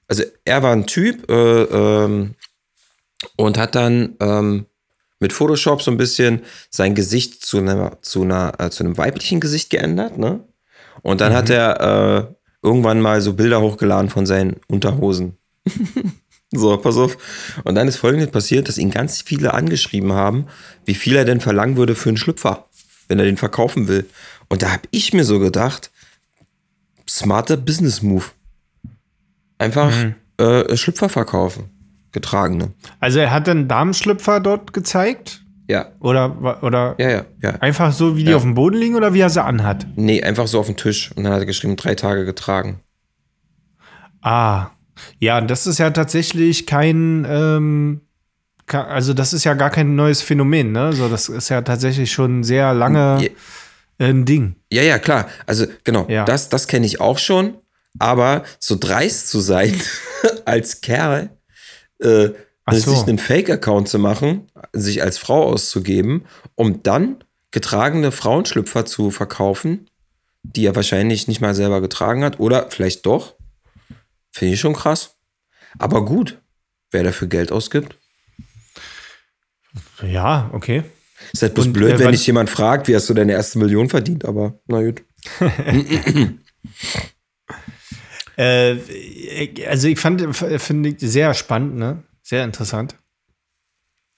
Also 0.06 0.22
er 0.44 0.62
war 0.62 0.72
ein 0.72 0.86
Typ 0.86 1.28
äh, 1.30 1.62
ähm, 1.62 2.34
und 3.36 3.58
hat 3.58 3.74
dann 3.74 4.16
ähm, 4.20 4.66
mit 5.20 5.32
Photoshop 5.32 5.82
so 5.82 5.90
ein 5.90 5.96
bisschen 5.96 6.42
sein 6.70 6.94
Gesicht 6.94 7.44
zu, 7.44 7.58
einer, 7.58 8.00
zu, 8.02 8.22
einer, 8.22 8.52
äh, 8.58 8.70
zu 8.70 8.84
einem 8.84 8.96
weiblichen 8.96 9.40
Gesicht 9.40 9.70
geändert. 9.70 10.18
Ne? 10.18 10.40
Und 11.02 11.20
dann 11.20 11.32
hat 11.32 11.50
er 11.50 12.28
äh, 12.30 12.34
irgendwann 12.62 13.00
mal 13.00 13.20
so 13.20 13.34
Bilder 13.34 13.60
hochgeladen 13.60 14.10
von 14.10 14.26
seinen 14.26 14.56
Unterhosen. 14.68 15.36
So, 16.50 16.74
pass 16.78 16.96
auf. 16.96 17.18
Und 17.64 17.74
dann 17.74 17.88
ist 17.88 17.96
folgendes 17.96 18.30
passiert, 18.30 18.68
dass 18.68 18.78
ihn 18.78 18.90
ganz 18.90 19.20
viele 19.20 19.52
angeschrieben 19.52 20.12
haben, 20.12 20.46
wie 20.86 20.94
viel 20.94 21.14
er 21.14 21.26
denn 21.26 21.40
verlangen 21.40 21.76
würde 21.76 21.94
für 21.94 22.08
einen 22.08 22.16
Schlüpfer, 22.16 22.68
wenn 23.06 23.18
er 23.18 23.26
den 23.26 23.36
verkaufen 23.36 23.86
will. 23.86 24.06
Und 24.48 24.62
da 24.62 24.72
habe 24.72 24.82
ich 24.90 25.12
mir 25.12 25.24
so 25.24 25.38
gedacht, 25.40 25.90
smarter 27.06 27.58
Business 27.58 28.00
Move. 28.00 28.24
Einfach 29.58 29.92
äh, 30.38 30.76
Schlüpfer 30.76 31.10
verkaufen. 31.10 31.68
Getragene. 32.20 32.72
Also 33.00 33.18
er 33.20 33.30
hat 33.30 33.46
dann 33.46 33.68
Damenschlüpfer 33.68 34.40
dort 34.40 34.72
gezeigt? 34.72 35.42
Ja. 35.68 35.92
Oder, 36.00 36.62
oder 36.62 36.94
Ja, 36.98 37.10
ja, 37.10 37.24
ja. 37.42 37.50
einfach 37.60 37.92
so, 37.92 38.16
wie 38.16 38.24
die 38.24 38.30
Ja. 38.30 38.36
auf 38.36 38.42
dem 38.42 38.54
Boden 38.54 38.76
liegen 38.76 38.94
oder 38.96 39.12
wie 39.14 39.20
er 39.20 39.30
sie 39.30 39.42
anhat? 39.42 39.86
Nee, 39.96 40.22
einfach 40.22 40.46
so 40.46 40.58
auf 40.60 40.66
den 40.66 40.76
Tisch. 40.76 41.10
Und 41.14 41.24
dann 41.24 41.32
hat 41.32 41.40
er 41.40 41.46
geschrieben, 41.46 41.76
drei 41.76 41.94
Tage 41.94 42.24
getragen. 42.24 42.80
Ah. 44.22 44.68
Ja, 45.20 45.40
das 45.40 45.66
ist 45.66 45.78
ja 45.78 45.90
tatsächlich 45.90 46.66
kein, 46.66 47.24
ähm, 47.28 48.00
also 48.66 49.14
das 49.14 49.32
ist 49.32 49.44
ja 49.44 49.54
gar 49.54 49.70
kein 49.70 49.94
neues 49.94 50.22
Phänomen, 50.22 50.72
ne? 50.72 50.92
So, 50.92 51.08
das 51.08 51.28
ist 51.28 51.48
ja 51.50 51.62
tatsächlich 51.62 52.10
schon 52.10 52.42
sehr 52.42 52.74
lange 52.74 53.18
Ja. 53.22 53.28
ein 54.08 54.24
Ding. 54.24 54.56
Ja, 54.72 54.82
ja, 54.82 54.98
klar. 54.98 55.28
Also 55.46 55.66
genau, 55.84 56.06
Ja. 56.08 56.24
das, 56.24 56.48
das 56.48 56.66
kenne 56.66 56.84
ich 56.86 57.00
auch 57.00 57.18
schon. 57.18 57.54
Aber 58.00 58.42
so 58.58 58.76
dreist 58.78 59.28
zu 59.28 59.40
sein 59.40 59.74
als 60.44 60.80
Kerl, 60.80 61.30
äh, 62.00 62.30
so. 62.70 62.90
sich 62.90 63.02
einen 63.06 63.18
Fake-Account 63.18 63.88
zu 63.88 63.98
machen, 63.98 64.50
sich 64.72 65.02
als 65.02 65.18
Frau 65.18 65.44
auszugeben, 65.44 66.26
um 66.54 66.82
dann 66.82 67.24
getragene 67.50 68.12
Frauenschlüpfer 68.12 68.84
zu 68.84 69.10
verkaufen, 69.10 69.88
die 70.42 70.66
er 70.66 70.76
wahrscheinlich 70.76 71.28
nicht 71.28 71.40
mal 71.40 71.54
selber 71.54 71.80
getragen 71.80 72.24
hat 72.24 72.40
oder 72.40 72.70
vielleicht 72.70 73.06
doch, 73.06 73.34
finde 74.30 74.54
ich 74.54 74.60
schon 74.60 74.74
krass. 74.74 75.16
Aber 75.78 76.04
gut, 76.04 76.38
wer 76.90 77.02
dafür 77.02 77.28
Geld 77.28 77.52
ausgibt. 77.52 77.96
Ja, 80.02 80.50
okay. 80.52 80.84
Ist 81.32 81.42
halt 81.42 81.54
bloß 81.54 81.66
Und, 81.66 81.72
blöd, 81.72 81.94
äh, 81.94 81.98
wenn 81.98 82.12
dich 82.12 82.26
jemand 82.26 82.48
fragt, 82.48 82.88
wie 82.88 82.94
hast 82.94 83.08
du 83.08 83.14
deine 83.14 83.32
erste 83.32 83.58
Million 83.58 83.88
verdient, 83.88 84.24
aber 84.24 84.58
na 84.66 84.82
gut. 84.82 85.02
Äh, 88.38 88.76
also 89.66 89.88
ich 89.88 89.98
fand, 89.98 90.34
finde 90.36 90.88
ich 90.90 90.96
sehr 91.00 91.34
spannend, 91.34 91.76
ne? 91.76 92.04
Sehr 92.22 92.44
interessant. 92.44 92.96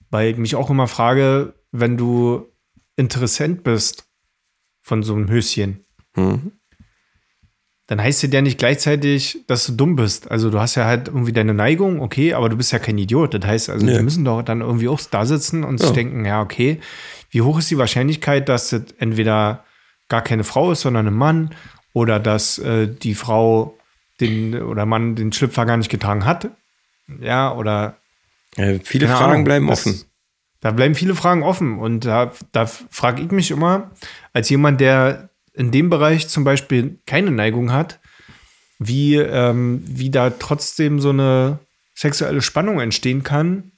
Weil 0.09 0.31
ich 0.31 0.37
mich 0.37 0.55
auch 0.55 0.69
immer 0.69 0.87
frage, 0.87 1.53
wenn 1.71 1.97
du 1.97 2.47
Interessent 2.97 3.63
bist 3.63 4.05
von 4.81 5.01
so 5.03 5.15
einem 5.15 5.29
Höschen, 5.29 5.85
Mhm. 6.15 6.51
dann 7.87 8.01
heißt 8.01 8.23
es 8.23 8.31
ja 8.33 8.41
nicht 8.41 8.57
gleichzeitig, 8.59 9.39
dass 9.47 9.65
du 9.65 9.71
dumm 9.73 9.95
bist. 9.95 10.29
Also 10.29 10.49
du 10.49 10.59
hast 10.59 10.75
ja 10.75 10.85
halt 10.85 11.07
irgendwie 11.07 11.31
deine 11.31 11.53
Neigung, 11.53 12.01
okay, 12.01 12.33
aber 12.33 12.49
du 12.49 12.57
bist 12.57 12.71
ja 12.73 12.79
kein 12.79 12.97
Idiot. 12.97 13.33
Das 13.33 13.45
heißt, 13.45 13.69
also 13.69 13.85
Nee. 13.85 13.97
die 13.97 14.03
müssen 14.03 14.23
doch 14.25 14.43
dann 14.43 14.61
irgendwie 14.61 14.87
auch 14.89 14.99
da 15.09 15.25
sitzen 15.25 15.63
und 15.63 15.77
sich 15.79 15.87
Ja. 15.89 15.93
denken, 15.95 16.25
ja, 16.25 16.41
okay, 16.41 16.79
wie 17.31 17.41
hoch 17.41 17.57
ist 17.59 17.71
die 17.71 17.77
Wahrscheinlichkeit, 17.77 18.49
dass 18.49 18.69
das 18.69 18.83
entweder 18.99 19.63
gar 20.09 20.21
keine 20.21 20.43
Frau 20.43 20.71
ist, 20.73 20.81
sondern 20.81 21.07
ein 21.07 21.13
Mann 21.13 21.55
oder 21.93 22.19
dass 22.19 22.59
äh, 22.59 22.87
die 22.87 23.15
Frau 23.15 23.77
den 24.21 24.61
oder 24.61 24.85
Mann 24.85 25.15
den 25.15 25.33
Schlüpfer 25.33 25.65
gar 25.65 25.77
nicht 25.77 25.89
getragen 25.89 26.25
hat? 26.25 26.49
Ja, 27.19 27.53
oder 27.53 27.97
Äh, 28.55 28.79
viele 28.83 29.07
Fragen 29.07 29.31
Ahnung, 29.31 29.43
bleiben 29.43 29.67
das- 29.67 29.85
offen. 29.85 30.01
Da 30.61 30.69
bleiben 30.71 30.93
viele 30.93 31.15
Fragen 31.15 31.41
offen. 31.43 31.79
Und 31.79 32.05
da, 32.05 32.31
da 32.51 32.67
frage 32.67 33.23
ich 33.23 33.31
mich 33.31 33.49
immer, 33.49 33.91
als 34.31 34.47
jemand, 34.49 34.79
der 34.79 35.29
in 35.53 35.71
dem 35.71 35.89
Bereich 35.89 36.27
zum 36.27 36.43
Beispiel 36.43 36.99
keine 37.07 37.31
Neigung 37.31 37.71
hat, 37.71 37.99
wie, 38.77 39.15
ähm, 39.15 39.83
wie 39.85 40.09
da 40.11 40.29
trotzdem 40.29 40.99
so 40.99 41.09
eine 41.09 41.59
sexuelle 41.95 42.41
Spannung 42.41 42.79
entstehen 42.79 43.23
kann, 43.23 43.71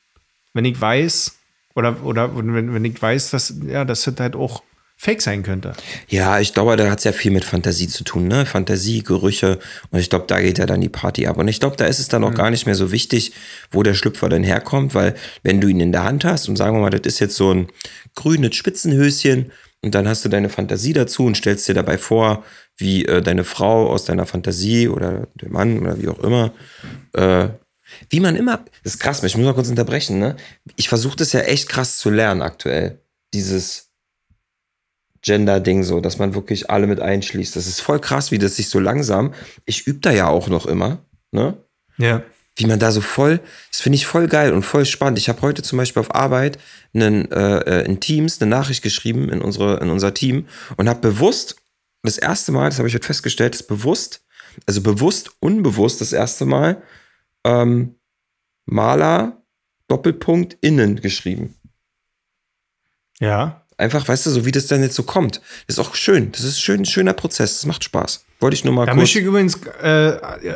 wenn 0.53 0.65
ich 0.65 0.79
weiß, 0.79 1.37
oder, 1.75 2.03
oder 2.03 2.35
wenn, 2.37 2.73
wenn 2.73 2.85
ich 2.85 3.01
weiß, 3.01 3.31
dass, 3.31 3.53
ja, 3.65 3.85
das 3.85 4.03
halt 4.19 4.35
auch 4.35 4.61
fake 5.03 5.21
sein 5.21 5.43
könnte. 5.43 5.73
Ja, 6.07 6.39
ich 6.39 6.53
glaube, 6.53 6.77
da 6.77 6.89
hat 6.89 6.99
es 6.99 7.03
ja 7.03 7.11
viel 7.11 7.31
mit 7.31 7.43
Fantasie 7.43 7.89
zu 7.89 8.05
tun, 8.05 8.29
ne? 8.29 8.45
Fantasie, 8.45 9.03
Gerüche. 9.03 9.59
Und 9.91 9.99
ich 9.99 10.09
glaube, 10.09 10.25
da 10.27 10.39
geht 10.39 10.59
ja 10.59 10.65
dann 10.65 10.79
die 10.79 10.87
Party 10.87 11.27
ab. 11.27 11.37
Und 11.37 11.49
ich 11.49 11.59
glaube, 11.59 11.75
da 11.75 11.85
ist 11.85 11.99
es 11.99 12.07
dann 12.07 12.23
auch 12.23 12.33
gar 12.33 12.49
nicht 12.49 12.65
mehr 12.65 12.75
so 12.75 12.93
wichtig, 12.93 13.33
wo 13.69 13.83
der 13.83 13.95
Schlüpfer 13.95 14.29
denn 14.29 14.45
herkommt, 14.45 14.95
weil 14.95 15.15
wenn 15.43 15.59
du 15.59 15.67
ihn 15.67 15.81
in 15.81 15.91
der 15.91 16.05
Hand 16.05 16.23
hast 16.23 16.47
und 16.47 16.55
sagen 16.55 16.77
wir 16.77 16.81
mal, 16.81 16.89
das 16.89 17.01
ist 17.01 17.19
jetzt 17.19 17.35
so 17.35 17.53
ein 17.53 17.67
grünes 18.15 18.55
Spitzenhöschen 18.55 19.51
und 19.81 19.93
dann 19.93 20.07
hast 20.07 20.23
du 20.23 20.29
deine 20.29 20.47
Fantasie 20.47 20.93
dazu 20.93 21.25
und 21.25 21.35
stellst 21.35 21.67
dir 21.67 21.73
dabei 21.73 21.97
vor, 21.97 22.45
wie 22.77 23.03
äh, 23.03 23.21
deine 23.21 23.43
Frau 23.43 23.89
aus 23.89 24.05
deiner 24.05 24.25
Fantasie 24.25 24.87
oder 24.87 25.27
der 25.35 25.49
Mann 25.49 25.79
oder 25.79 26.01
wie 26.01 26.07
auch 26.07 26.19
immer, 26.19 26.53
äh, 27.11 27.49
wie 28.09 28.21
man 28.21 28.37
immer, 28.37 28.63
das 28.85 28.93
ist 28.93 28.99
krass, 28.99 29.21
ich 29.21 29.35
muss 29.35 29.45
mal 29.45 29.53
kurz 29.53 29.67
unterbrechen, 29.67 30.17
ne? 30.17 30.37
Ich 30.77 30.87
versuche 30.87 31.17
das 31.17 31.33
ja 31.33 31.41
echt 31.41 31.67
krass 31.67 31.97
zu 31.97 32.09
lernen 32.09 32.41
aktuell. 32.41 33.01
Dieses 33.33 33.92
Gender-Ding 35.23 35.83
so, 35.83 35.99
dass 36.01 36.19
man 36.19 36.35
wirklich 36.35 36.69
alle 36.69 36.85
mit 36.85 36.99
einschließt. 36.99 37.55
Das 37.55 37.65
ist 37.65 37.81
voll 37.81 37.99
krass, 37.99 38.31
wie 38.31 38.37
das 38.37 38.55
sich 38.55 38.69
so 38.69 38.79
langsam, 38.79 39.33
ich 39.65 39.87
übe 39.87 39.99
da 39.99 40.11
ja 40.11 40.27
auch 40.27 40.47
noch 40.47 40.65
immer, 40.65 40.99
ne? 41.31 41.57
Ja. 41.97 42.23
Wie 42.55 42.67
man 42.67 42.77
da 42.77 42.91
so 42.91 43.01
voll, 43.01 43.39
das 43.71 43.81
finde 43.81 43.95
ich 43.95 44.05
voll 44.05 44.27
geil 44.27 44.53
und 44.53 44.61
voll 44.61 44.85
spannend. 44.85 45.17
Ich 45.17 45.27
habe 45.27 45.41
heute 45.41 45.63
zum 45.63 45.77
Beispiel 45.77 46.01
auf 46.01 46.13
Arbeit 46.13 46.59
einen, 46.93 47.31
äh, 47.31 47.57
äh, 47.57 47.85
in 47.85 47.99
Teams 47.99 48.39
eine 48.39 48.49
Nachricht 48.49 48.83
geschrieben 48.83 49.29
in, 49.29 49.41
unsere, 49.41 49.79
in 49.79 49.89
unser 49.89 50.13
Team 50.13 50.47
und 50.77 50.87
habe 50.87 50.99
bewusst, 50.99 51.55
das 52.03 52.17
erste 52.17 52.51
Mal, 52.51 52.69
das 52.69 52.77
habe 52.77 52.87
ich 52.87 52.93
heute 52.93 53.07
festgestellt, 53.07 53.55
ist 53.55 53.67
bewusst, 53.67 54.23
also 54.67 54.81
bewusst, 54.81 55.31
unbewusst 55.39 56.01
das 56.01 56.13
erste 56.13 56.45
Mal, 56.45 56.83
ähm, 57.43 57.95
Maler, 58.65 59.41
Doppelpunkt, 59.87 60.57
innen 60.61 61.01
geschrieben. 61.01 61.55
Ja. 63.19 63.62
Einfach, 63.83 64.07
weißt 64.07 64.25
du, 64.25 64.29
so 64.29 64.45
wie 64.45 64.51
das 64.51 64.67
dann 64.67 64.81
jetzt 64.81 64.95
so 64.95 65.03
kommt. 65.03 65.41
Das 65.67 65.77
ist 65.77 65.79
auch 65.79 65.93
schön. 65.95 66.31
Das 66.31 66.43
ist 66.43 66.59
schön, 66.61 66.81
ein 66.81 66.85
schöner 66.85 67.13
Prozess. 67.13 67.55
Das 67.55 67.65
macht 67.65 67.83
Spaß. 67.83 68.23
Wollte 68.39 68.55
ich 68.55 68.63
nur 68.63 68.73
mal 68.73 68.85
Da 68.85 68.93
kurz. 68.93 69.01
möchte 69.01 69.19
ich 69.19 69.25
übrigens, 69.25 69.59
äh, 69.81 70.13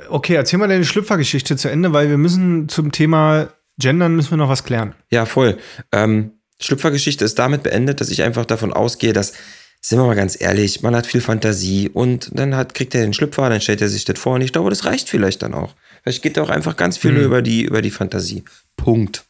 okay, 0.10 0.36
erzähl 0.36 0.58
mal 0.60 0.68
deine 0.68 0.86
Schlüpfergeschichte 0.86 1.58
zu 1.58 1.70
Ende, 1.70 1.92
weil 1.94 2.10
wir 2.10 2.18
müssen 2.18 2.70
zum 2.70 2.92
Thema 2.92 3.50
Gendern 3.80 4.16
müssen 4.16 4.32
wir 4.32 4.38
noch 4.38 4.50
was 4.50 4.64
klären. 4.64 4.96
Ja, 5.12 5.26
voll. 5.26 5.58
Ähm, 5.92 6.32
Schlüpfergeschichte 6.62 7.26
ist 7.26 7.38
damit 7.38 7.64
beendet, 7.64 8.02
dass 8.02 8.10
ich 8.10 8.24
einfach 8.24 8.46
davon 8.46 8.74
ausgehe, 8.74 9.14
dass, 9.14 9.34
sind 9.82 10.00
wir 10.00 10.06
mal 10.06 10.16
ganz 10.16 10.40
ehrlich, 10.42 10.82
man 10.82 10.96
hat 10.96 11.06
viel 11.06 11.22
Fantasie 11.22 11.90
und 11.90 12.30
dann 12.34 12.56
hat, 12.56 12.74
kriegt 12.74 12.96
er 12.96 13.02
den 13.02 13.14
Schlüpfer, 13.14 13.50
dann 13.50 13.62
stellt 13.62 13.82
er 13.82 13.90
sich 13.90 14.06
das 14.06 14.18
vor 14.18 14.36
und 14.36 14.42
ich 14.42 14.52
glaube, 14.54 14.70
das 14.72 14.86
reicht 14.86 15.10
vielleicht 15.10 15.44
dann 15.44 15.54
auch. 15.54 15.76
Vielleicht 16.04 16.24
geht 16.24 16.38
da 16.38 16.44
auch 16.44 16.50
einfach 16.50 16.78
ganz 16.78 16.98
viel 16.98 17.12
Hm. 17.12 17.18
nur 17.18 17.26
über 17.26 17.42
die, 17.42 17.64
über 17.64 17.82
die 17.82 17.92
Fantasie. 17.92 18.44
Punkt. 18.78 19.26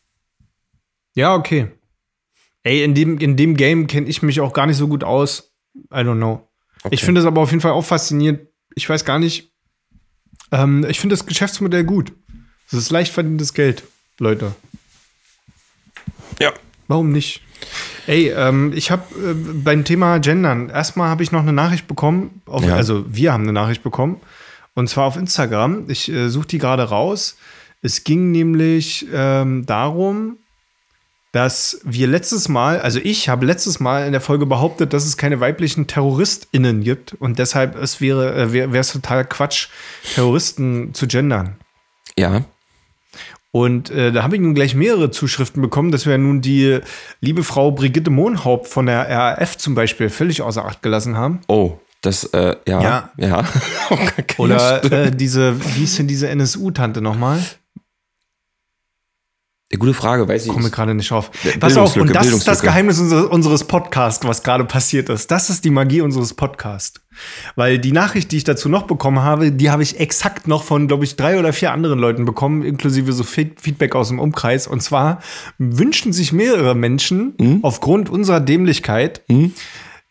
Ja, 1.15 1.35
okay. 1.35 1.67
Ey, 2.67 2.83
in 2.83 2.93
dem, 2.93 3.17
in 3.19 3.37
dem 3.37 3.55
Game 3.55 3.87
kenne 3.87 4.07
ich 4.07 4.21
mich 4.21 4.41
auch 4.41 4.51
gar 4.51 4.65
nicht 4.67 4.75
so 4.75 4.89
gut 4.89 5.03
aus. 5.05 5.53
I 5.89 5.99
don't 5.99 6.17
know. 6.17 6.45
Okay. 6.83 6.93
Ich 6.95 7.03
finde 7.03 7.21
es 7.21 7.27
aber 7.27 7.39
auf 7.39 7.51
jeden 7.51 7.61
Fall 7.61 7.71
auch 7.71 7.85
faszinierend. 7.85 8.41
Ich 8.75 8.89
weiß 8.89 9.05
gar 9.05 9.19
nicht. 9.19 9.53
Ähm, 10.51 10.85
ich 10.89 10.99
finde 10.99 11.13
das 11.15 11.25
Geschäftsmodell 11.25 11.85
gut. 11.85 12.11
Das 12.69 12.77
ist 12.79 12.91
leicht 12.91 13.13
verdientes 13.13 13.53
Geld, 13.53 13.83
Leute. 14.19 14.53
Ja. 16.41 16.51
Warum 16.89 17.13
nicht? 17.13 17.41
Ey, 18.05 18.31
ähm, 18.31 18.73
ich 18.75 18.91
habe 18.91 19.03
äh, 19.15 19.33
beim 19.33 19.85
Thema 19.85 20.17
Gendern, 20.19 20.69
erstmal 20.69 21.09
habe 21.09 21.23
ich 21.23 21.31
noch 21.31 21.41
eine 21.41 21.53
Nachricht 21.53 21.87
bekommen, 21.87 22.41
auf, 22.45 22.63
Ja. 22.65 22.75
also 22.75 23.05
wir 23.07 23.31
haben 23.31 23.43
eine 23.43 23.53
Nachricht 23.53 23.81
bekommen, 23.81 24.19
und 24.73 24.89
zwar 24.89 25.05
auf 25.05 25.15
Instagram. 25.15 25.89
Ich 25.89 26.09
äh, 26.09 26.27
suche 26.29 26.47
die 26.47 26.57
gerade 26.57 26.83
raus. 26.83 27.37
Es 27.81 28.03
ging 28.03 28.31
nämlich 28.31 29.07
ähm, 29.13 29.65
darum, 29.65 30.37
dass 31.37 31.79
wir 31.83 32.07
letztes 32.07 32.49
Mal, 32.49 32.79
also 32.81 32.99
ich 33.03 33.29
habe 33.29 33.45
letztes 33.45 33.79
Mal 33.79 34.07
in 34.07 34.11
der 34.11 34.21
Folge 34.21 34.47
behauptet, 34.47 34.91
dass 34.91 35.05
es 35.05 35.17
keine 35.17 35.39
weiblichen 35.39 35.85
TerroristInnen 35.85 36.83
gibt 36.83 37.13
und 37.13 37.37
deshalb 37.37 37.75
es 37.75 38.01
wäre 38.01 38.33
äh, 38.35 38.53
wäre 38.53 38.79
es 38.79 38.91
total 38.91 39.23
Quatsch, 39.23 39.67
Terroristen 40.15 40.95
zu 40.95 41.05
gendern. 41.05 41.57
Ja. 42.17 42.45
Und 43.51 43.91
äh, 43.91 44.11
da 44.11 44.23
habe 44.23 44.35
ich 44.35 44.41
nun 44.41 44.55
gleich 44.55 44.73
mehrere 44.73 45.11
Zuschriften 45.11 45.61
bekommen, 45.61 45.91
dass 45.91 46.07
wir 46.07 46.17
nun 46.17 46.41
die 46.41 46.79
liebe 47.21 47.43
Frau 47.43 47.69
Brigitte 47.69 48.09
Mohnhaupt 48.09 48.67
von 48.67 48.87
der 48.87 49.07
RAF 49.07 49.57
zum 49.57 49.75
Beispiel 49.75 50.09
völlig 50.09 50.41
außer 50.41 50.65
Acht 50.65 50.81
gelassen 50.81 51.17
haben. 51.17 51.41
Oh, 51.47 51.77
das, 52.01 52.23
äh, 52.33 52.55
ja. 52.67 52.81
Ja. 52.81 53.11
Ja. 53.17 53.45
Oder 54.37 54.83
äh, 54.91 55.11
diese, 55.11 55.55
wie 55.75 55.83
ist 55.83 55.99
denn 55.99 56.07
diese 56.07 56.29
NSU-Tante 56.29 56.99
nochmal? 56.99 57.39
Eine 59.69 59.79
gute 59.79 59.93
Frage, 59.93 60.25
weiß 60.29 60.45
ich 60.45 60.51
Komme 60.53 60.69
gerade 60.69 60.95
nicht 60.95 61.11
auf. 61.11 61.29
Pass 61.59 61.75
auf, 61.75 61.97
und 61.97 62.15
das 62.15 62.27
ist 62.27 62.47
das. 62.47 62.61
Geheimnis 62.61 62.99
unser, 62.99 63.29
unseres 63.29 63.65
Podcasts, 63.65 64.25
was 64.25 64.41
gerade 64.41 64.63
passiert 64.63 65.09
ist. 65.09 65.29
Das 65.29 65.49
ist 65.49 65.65
die 65.65 65.71
Magie 65.71 65.99
unseres 65.99 66.33
Podcasts. 66.33 67.01
Weil 67.57 67.77
die 67.77 67.91
Nachricht, 67.91 68.31
die 68.31 68.37
ich 68.37 68.45
dazu 68.45 68.69
noch 68.69 68.83
bekommen 68.83 69.19
habe, 69.23 69.51
die 69.51 69.69
habe 69.69 69.83
ich 69.83 69.99
exakt 69.99 70.47
noch 70.47 70.63
von, 70.63 70.87
glaube 70.87 71.03
ich, 71.03 71.17
drei 71.17 71.37
oder 71.37 71.51
vier 71.51 71.73
anderen 71.73 71.99
Leuten 71.99 72.23
bekommen, 72.23 72.63
inklusive 72.63 73.11
so 73.11 73.25
Fe- 73.25 73.51
Feedback 73.59 73.93
aus 73.93 74.07
dem 74.07 74.19
Umkreis. 74.19 74.67
Und 74.67 74.81
zwar 74.81 75.19
wünschen 75.57 76.13
sich 76.13 76.31
mehrere 76.31 76.73
Menschen 76.73 77.33
Hm? 77.37 77.59
aufgrund 77.63 78.09
unserer 78.09 78.39
Dämlichkeit, 78.39 79.21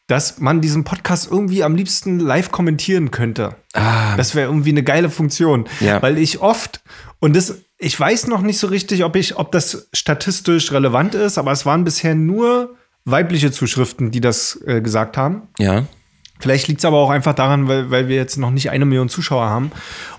dass 0.07 0.39
man 0.39 0.61
diesen 0.61 0.85
Podcast 0.85 1.31
irgendwie 1.31 1.65
am 1.65 1.75
liebsten 1.77 2.21
live 2.21 2.51
kommentieren 2.53 3.11
könnte. 3.11 3.57
Das 3.73 4.35
wäre 4.35 4.49
irgendwie 4.51 4.71
eine 4.71 4.83
geile 4.83 5.09
Funktion. 5.09 5.65
Ah. 5.81 5.85
Ja. 5.85 6.03
Weil 6.03 6.19
ich 6.19 6.41
oft, 6.41 6.83
und 7.21 7.35
das, 7.35 7.55
ich 7.79 7.99
weiß 7.99 8.27
noch 8.29 8.41
nicht 8.41 8.59
so 8.59 8.69
richtig, 8.69 9.05
ob 9.05 9.17
ich, 9.17 9.37
ob 9.37 9.53
das 9.53 9.89
statistisch 9.93 10.73
relevant 10.73 11.15
ist, 11.15 11.39
aber 11.39 11.53
es 11.53 11.67
waren 11.67 11.85
bisher 11.85 12.15
nur 12.15 12.75
weibliche 13.05 13.53
Zuschriften, 13.53 14.11
die 14.11 14.21
das 14.21 14.61
äh, 14.67 14.81
gesagt 14.81 15.17
haben. 15.17 15.43
Ja. 15.59 15.85
Vielleicht 16.39 16.69
liegt 16.69 16.81
es 16.81 16.85
aber 16.85 16.99
auch 16.99 17.11
einfach 17.11 17.35
daran, 17.35 17.69
weil, 17.69 17.91
weil 17.91 18.09
wir 18.09 18.17
jetzt 18.17 18.37
noch 18.37 18.51
nicht 18.51 18.71
eine 18.71 18.85
Million 18.85 19.09
Zuschauer 19.09 19.49
haben 19.49 19.71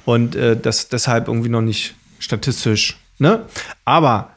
und 0.06 0.36
äh, 0.36 0.58
das 0.58 0.88
deshalb 0.88 1.28
irgendwie 1.28 1.50
noch 1.50 1.62
nicht 1.62 1.96
statistisch, 2.20 3.00
ne? 3.20 3.46
Aber 3.86 4.32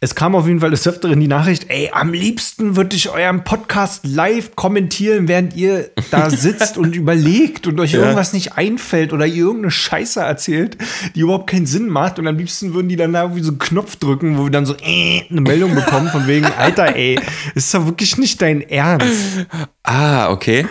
es 0.00 0.14
kam 0.14 0.36
auf 0.36 0.46
jeden 0.46 0.60
Fall 0.60 0.70
des 0.70 0.86
Öfteren 0.86 1.18
die 1.18 1.26
Nachricht, 1.26 1.66
ey, 1.70 1.90
am 1.92 2.12
liebsten 2.12 2.76
würde 2.76 2.94
ich 2.94 3.10
euren 3.10 3.42
Podcast 3.42 4.06
live 4.06 4.54
kommentieren, 4.54 5.26
während 5.26 5.56
ihr 5.56 5.90
da 6.12 6.30
sitzt 6.30 6.78
und 6.78 6.94
überlegt 6.94 7.66
und 7.66 7.80
euch 7.80 7.92
Ja. 7.94 8.00
irgendwas 8.00 8.32
nicht 8.32 8.52
einfällt 8.56 9.12
oder 9.12 9.26
ihr 9.26 9.42
irgendeine 9.44 9.72
Scheiße 9.72 10.20
erzählt, 10.20 10.78
die 11.16 11.20
überhaupt 11.20 11.50
keinen 11.50 11.66
Sinn 11.66 11.88
macht. 11.88 12.18
Und 12.20 12.28
am 12.28 12.36
liebsten 12.38 12.74
würden 12.74 12.88
die 12.88 12.96
dann 12.96 13.12
da 13.12 13.22
irgendwie 13.22 13.42
so 13.42 13.50
einen 13.50 13.58
Knopf 13.58 13.96
drücken, 13.96 14.38
wo 14.38 14.44
wir 14.44 14.50
dann 14.50 14.66
so 14.66 14.74
äh, 14.80 15.22
eine 15.30 15.40
Meldung 15.40 15.74
bekommen 15.74 16.08
von 16.10 16.26
wegen, 16.28 16.46
Alter, 16.46 16.94
ey, 16.94 17.18
ist 17.56 17.74
doch 17.74 17.84
wirklich 17.86 18.16
nicht 18.18 18.40
dein 18.40 18.60
Ernst. 18.62 19.46
Ah, 19.82 20.30
okay. 20.30 20.66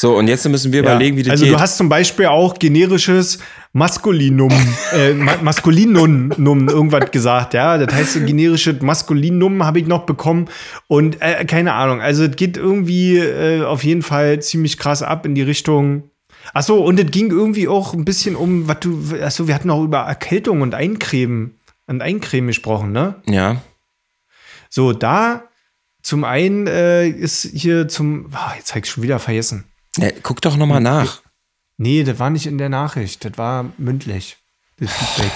So, 0.00 0.16
und 0.16 0.28
jetzt 0.28 0.48
müssen 0.48 0.72
wir 0.72 0.82
Ja. 0.82 0.92
überlegen, 0.92 1.18
wie 1.18 1.22
das 1.24 1.32
also 1.32 1.44
geht. 1.44 1.52
du 1.52 1.60
hast 1.60 1.76
zum 1.76 1.90
Beispiel 1.90 2.24
auch 2.24 2.54
generisches 2.58 3.38
Maskulinum, 3.74 4.50
äh, 4.94 5.12
Ma 5.12 5.36
Maskulinum 5.42 6.32
Num 6.38 6.68
irgendwas 6.70 7.10
gesagt, 7.10 7.52
ja. 7.52 7.76
Das 7.76 7.94
heißt, 7.94 8.26
generisches 8.26 8.80
Maskulinum 8.80 9.62
habe 9.62 9.78
ich 9.78 9.86
noch 9.86 10.06
bekommen 10.06 10.48
und 10.88 11.20
äh, 11.20 11.44
keine 11.44 11.74
Ahnung. 11.74 12.00
Also 12.00 12.24
es 12.24 12.34
geht 12.34 12.56
irgendwie 12.56 13.18
äh, 13.18 13.62
auf 13.62 13.84
jeden 13.84 14.00
Fall 14.00 14.40
ziemlich 14.40 14.78
krass 14.78 15.02
ab 15.02 15.26
in 15.26 15.34
die 15.34 15.42
Richtung. 15.42 16.04
Achso, 16.54 16.76
und 16.78 16.98
es 16.98 17.10
ging 17.10 17.30
irgendwie 17.30 17.68
auch 17.68 17.92
ein 17.92 18.06
bisschen 18.06 18.36
um, 18.36 18.68
was 18.68 18.80
du, 18.80 18.98
achso, 19.22 19.48
wir 19.48 19.54
hatten 19.54 19.68
auch 19.68 19.84
über 19.84 19.98
Erkältung 19.98 20.62
und 20.62 20.74
Eincremen 20.74 21.56
und 21.88 22.00
Eincremen 22.00 22.46
gesprochen, 22.48 22.92
ne? 22.92 23.16
Ja. 23.28 23.60
So, 24.70 24.94
da 24.94 25.42
zum 26.02 26.24
einen 26.24 26.66
äh, 26.66 27.06
ist 27.06 27.42
hier 27.52 27.86
zum, 27.86 28.30
ah, 28.32 28.54
jetzt 28.56 28.70
habe 28.70 28.80
ich 28.86 28.90
schon 28.90 29.02
wieder 29.02 29.18
vergessen. 29.18 29.64
Ja 29.98 30.10
guck 30.22 30.40
doch 30.40 30.56
nochmal 30.56 30.80
nach. 30.80 31.22
Nee, 31.76 32.04
das 32.04 32.18
war 32.18 32.30
nicht 32.30 32.46
in 32.46 32.58
der 32.58 32.68
Nachricht, 32.68 33.24
das 33.24 33.36
war 33.38 33.72
mündlich, 33.78 34.36
das 34.78 34.92
Feedback. 34.92 35.32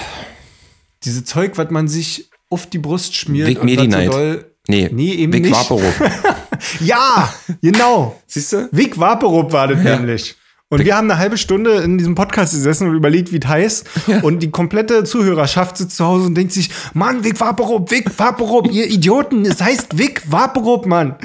Diese 1.04 1.24
Zeug, 1.24 1.56
was 1.56 1.70
man 1.70 1.88
sich 1.88 2.30
auf 2.50 2.66
die 2.68 2.78
Brust 2.78 3.14
schmiert. 3.16 3.48
Vic 3.48 3.62
Medi-Night. 3.64 4.12
doll- 4.12 4.50
Nee, 4.66 4.88
Nee, 4.92 5.12
eben 5.12 5.32
Vic 5.32 5.42
nicht. 5.42 5.54
Vaporub. 5.54 5.92
Ja, 6.80 7.32
genau. 7.60 8.18
Siehst 8.26 8.52
du? 8.54 8.68
Vic 8.72 8.98
Vaporub 8.98 9.52
war 9.52 9.68
das 9.68 9.84
Ja. 9.84 9.96
nämlich. 9.96 10.34
Und 10.74 10.84
wir 10.84 10.96
haben 10.96 11.10
eine 11.10 11.18
halbe 11.20 11.38
Stunde 11.38 11.76
in 11.82 11.98
diesem 11.98 12.14
Podcast 12.14 12.52
gesessen 12.52 12.88
und 12.88 12.94
überlegt, 12.94 13.32
wie 13.32 13.38
es 13.38 13.46
heißt. 13.46 13.86
Und 14.22 14.42
die 14.42 14.50
komplette 14.50 15.04
Zuhörerschaft 15.04 15.76
sitzt 15.76 15.96
zu 15.96 16.04
Hause 16.04 16.26
und 16.26 16.34
denkt 16.34 16.52
sich, 16.52 16.70
Mann, 16.94 17.24
Vic 17.24 17.38
Vaporub, 17.40 17.90
Vic 17.90 18.10
Vaporub, 18.18 18.70
ihr 18.72 18.86
Idioten, 18.90 19.44
es 19.44 19.60
heißt 19.60 19.98
Vic 19.98 20.22
Vaporub, 20.26 20.86
Mann. 20.86 21.16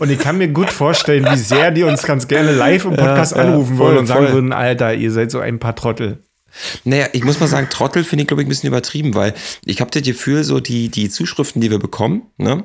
Und 0.00 0.10
ich 0.10 0.18
kann 0.18 0.38
mir 0.38 0.48
gut 0.48 0.70
vorstellen, 0.70 1.26
wie 1.30 1.38
sehr 1.38 1.70
die 1.70 1.84
uns 1.84 2.02
ganz 2.02 2.26
gerne 2.28 2.52
live 2.52 2.84
im 2.84 2.96
Podcast 2.96 3.32
Ja, 3.36 3.42
ja, 3.44 3.48
anrufen 3.48 3.76
voll, 3.76 3.86
würden 3.88 3.98
und 3.98 4.06
sagen 4.06 4.24
voll. 4.26 4.34
würden, 4.34 4.52
Alter, 4.52 4.94
ihr 4.94 5.12
seid 5.12 5.30
so 5.30 5.38
ein 5.38 5.58
paar 5.58 5.76
Trottel. 5.76 6.18
Naja, 6.84 7.06
ich 7.12 7.22
muss 7.24 7.38
mal 7.38 7.48
sagen, 7.48 7.68
Trottel 7.70 8.02
finde 8.02 8.22
ich, 8.22 8.28
glaube 8.28 8.42
ich, 8.42 8.46
ein 8.46 8.48
bisschen 8.48 8.68
übertrieben, 8.68 9.14
weil 9.14 9.34
ich 9.64 9.80
habe 9.80 9.90
das 9.90 10.02
Gefühl, 10.02 10.42
so 10.42 10.58
die, 10.60 10.88
die 10.88 11.10
Zuschriften, 11.10 11.60
die 11.60 11.70
wir 11.70 11.78
bekommen, 11.78 12.22
ne? 12.38 12.64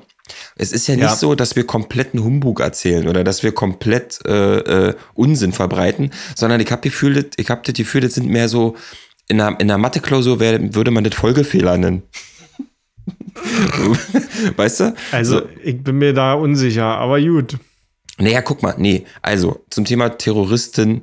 Es 0.56 0.72
ist 0.72 0.88
ja 0.88 0.96
nicht 0.96 1.04
Ja. 1.04 1.16
so, 1.16 1.36
dass 1.36 1.56
wir 1.56 1.66
kompletten 1.66 2.24
Humbug 2.24 2.60
erzählen 2.62 3.08
oder 3.08 3.24
dass 3.24 3.44
wir 3.44 3.52
komplett 3.52 4.20
äh, 4.26 4.90
äh, 4.90 4.96
Unsinn 5.14 5.52
verbreiten, 5.54 6.12
sondern 6.36 6.60
ich 6.62 6.72
habe 6.72 6.82
Gefühl, 6.82 7.14
das- 7.16 7.26
ich 7.38 7.50
habe 7.50 7.62
das 7.66 7.74
Gefühl, 7.74 8.02
das 8.02 8.14
sind 8.14 8.28
mehr 8.30 8.48
so 8.50 8.76
in 9.28 9.40
einer, 9.42 9.60
in 9.60 9.70
einer 9.72 9.78
Mathe-Klausur 9.78 10.40
würde 10.40 10.92
man 10.92 11.04
das 11.04 11.16
Folgefehler 11.16 11.78
nennen. 11.78 12.04
weißt 14.58 14.80
du? 14.82 14.94
Also, 15.12 15.42
ich 15.64 15.84
bin 15.84 15.98
mir 15.98 16.14
da 16.14 16.34
unsicher, 16.34 16.86
aber 16.86 17.20
gut. 17.22 17.58
Naja, 18.18 18.42
guck 18.42 18.62
mal, 18.62 18.76
nee, 18.78 19.06
also 19.24 19.64
zum 19.72 19.86
Thema 19.86 20.10
Terroristinnen. 20.10 21.02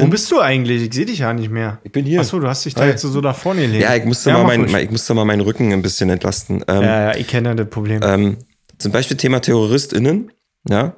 Wo 0.00 0.06
bist 0.06 0.30
du 0.32 0.40
eigentlich? 0.40 0.82
Ich 0.82 0.94
sehe 0.94 1.04
dich 1.06 1.20
ja 1.20 1.32
nicht 1.32 1.50
mehr. 1.50 1.78
Ich 1.84 1.92
bin 1.92 2.04
hier. 2.04 2.20
Achso, 2.20 2.40
du 2.40 2.48
hast 2.48 2.64
dich 2.64 2.74
da 2.74 2.82
Hi. 2.82 2.88
jetzt 2.88 3.02
so 3.02 3.20
da 3.20 3.32
vorne 3.32 3.60
gelegt. 3.62 3.82
Ja, 3.82 3.94
ich 3.94 4.04
musste, 4.04 4.30
Ja, 4.30 4.42
mal 4.42 4.58
mein- 4.58 4.82
ich 4.82 4.90
musste 4.90 5.14
mal 5.14 5.24
meinen 5.24 5.42
Rücken 5.42 5.72
ein 5.72 5.82
bisschen 5.82 6.10
entlasten. 6.10 6.64
Ähm, 6.66 6.82
Ja, 6.82 7.12
ja, 7.12 7.16
ich 7.16 7.28
kenne 7.28 7.54
das 7.54 7.68
Problem. 7.68 8.00
ähm, 8.02 8.38
zum 8.78 8.92
Beispiel 8.92 9.16
Thema 9.16 9.40
TerroristInnen, 9.40 10.30
ja. 10.68 10.96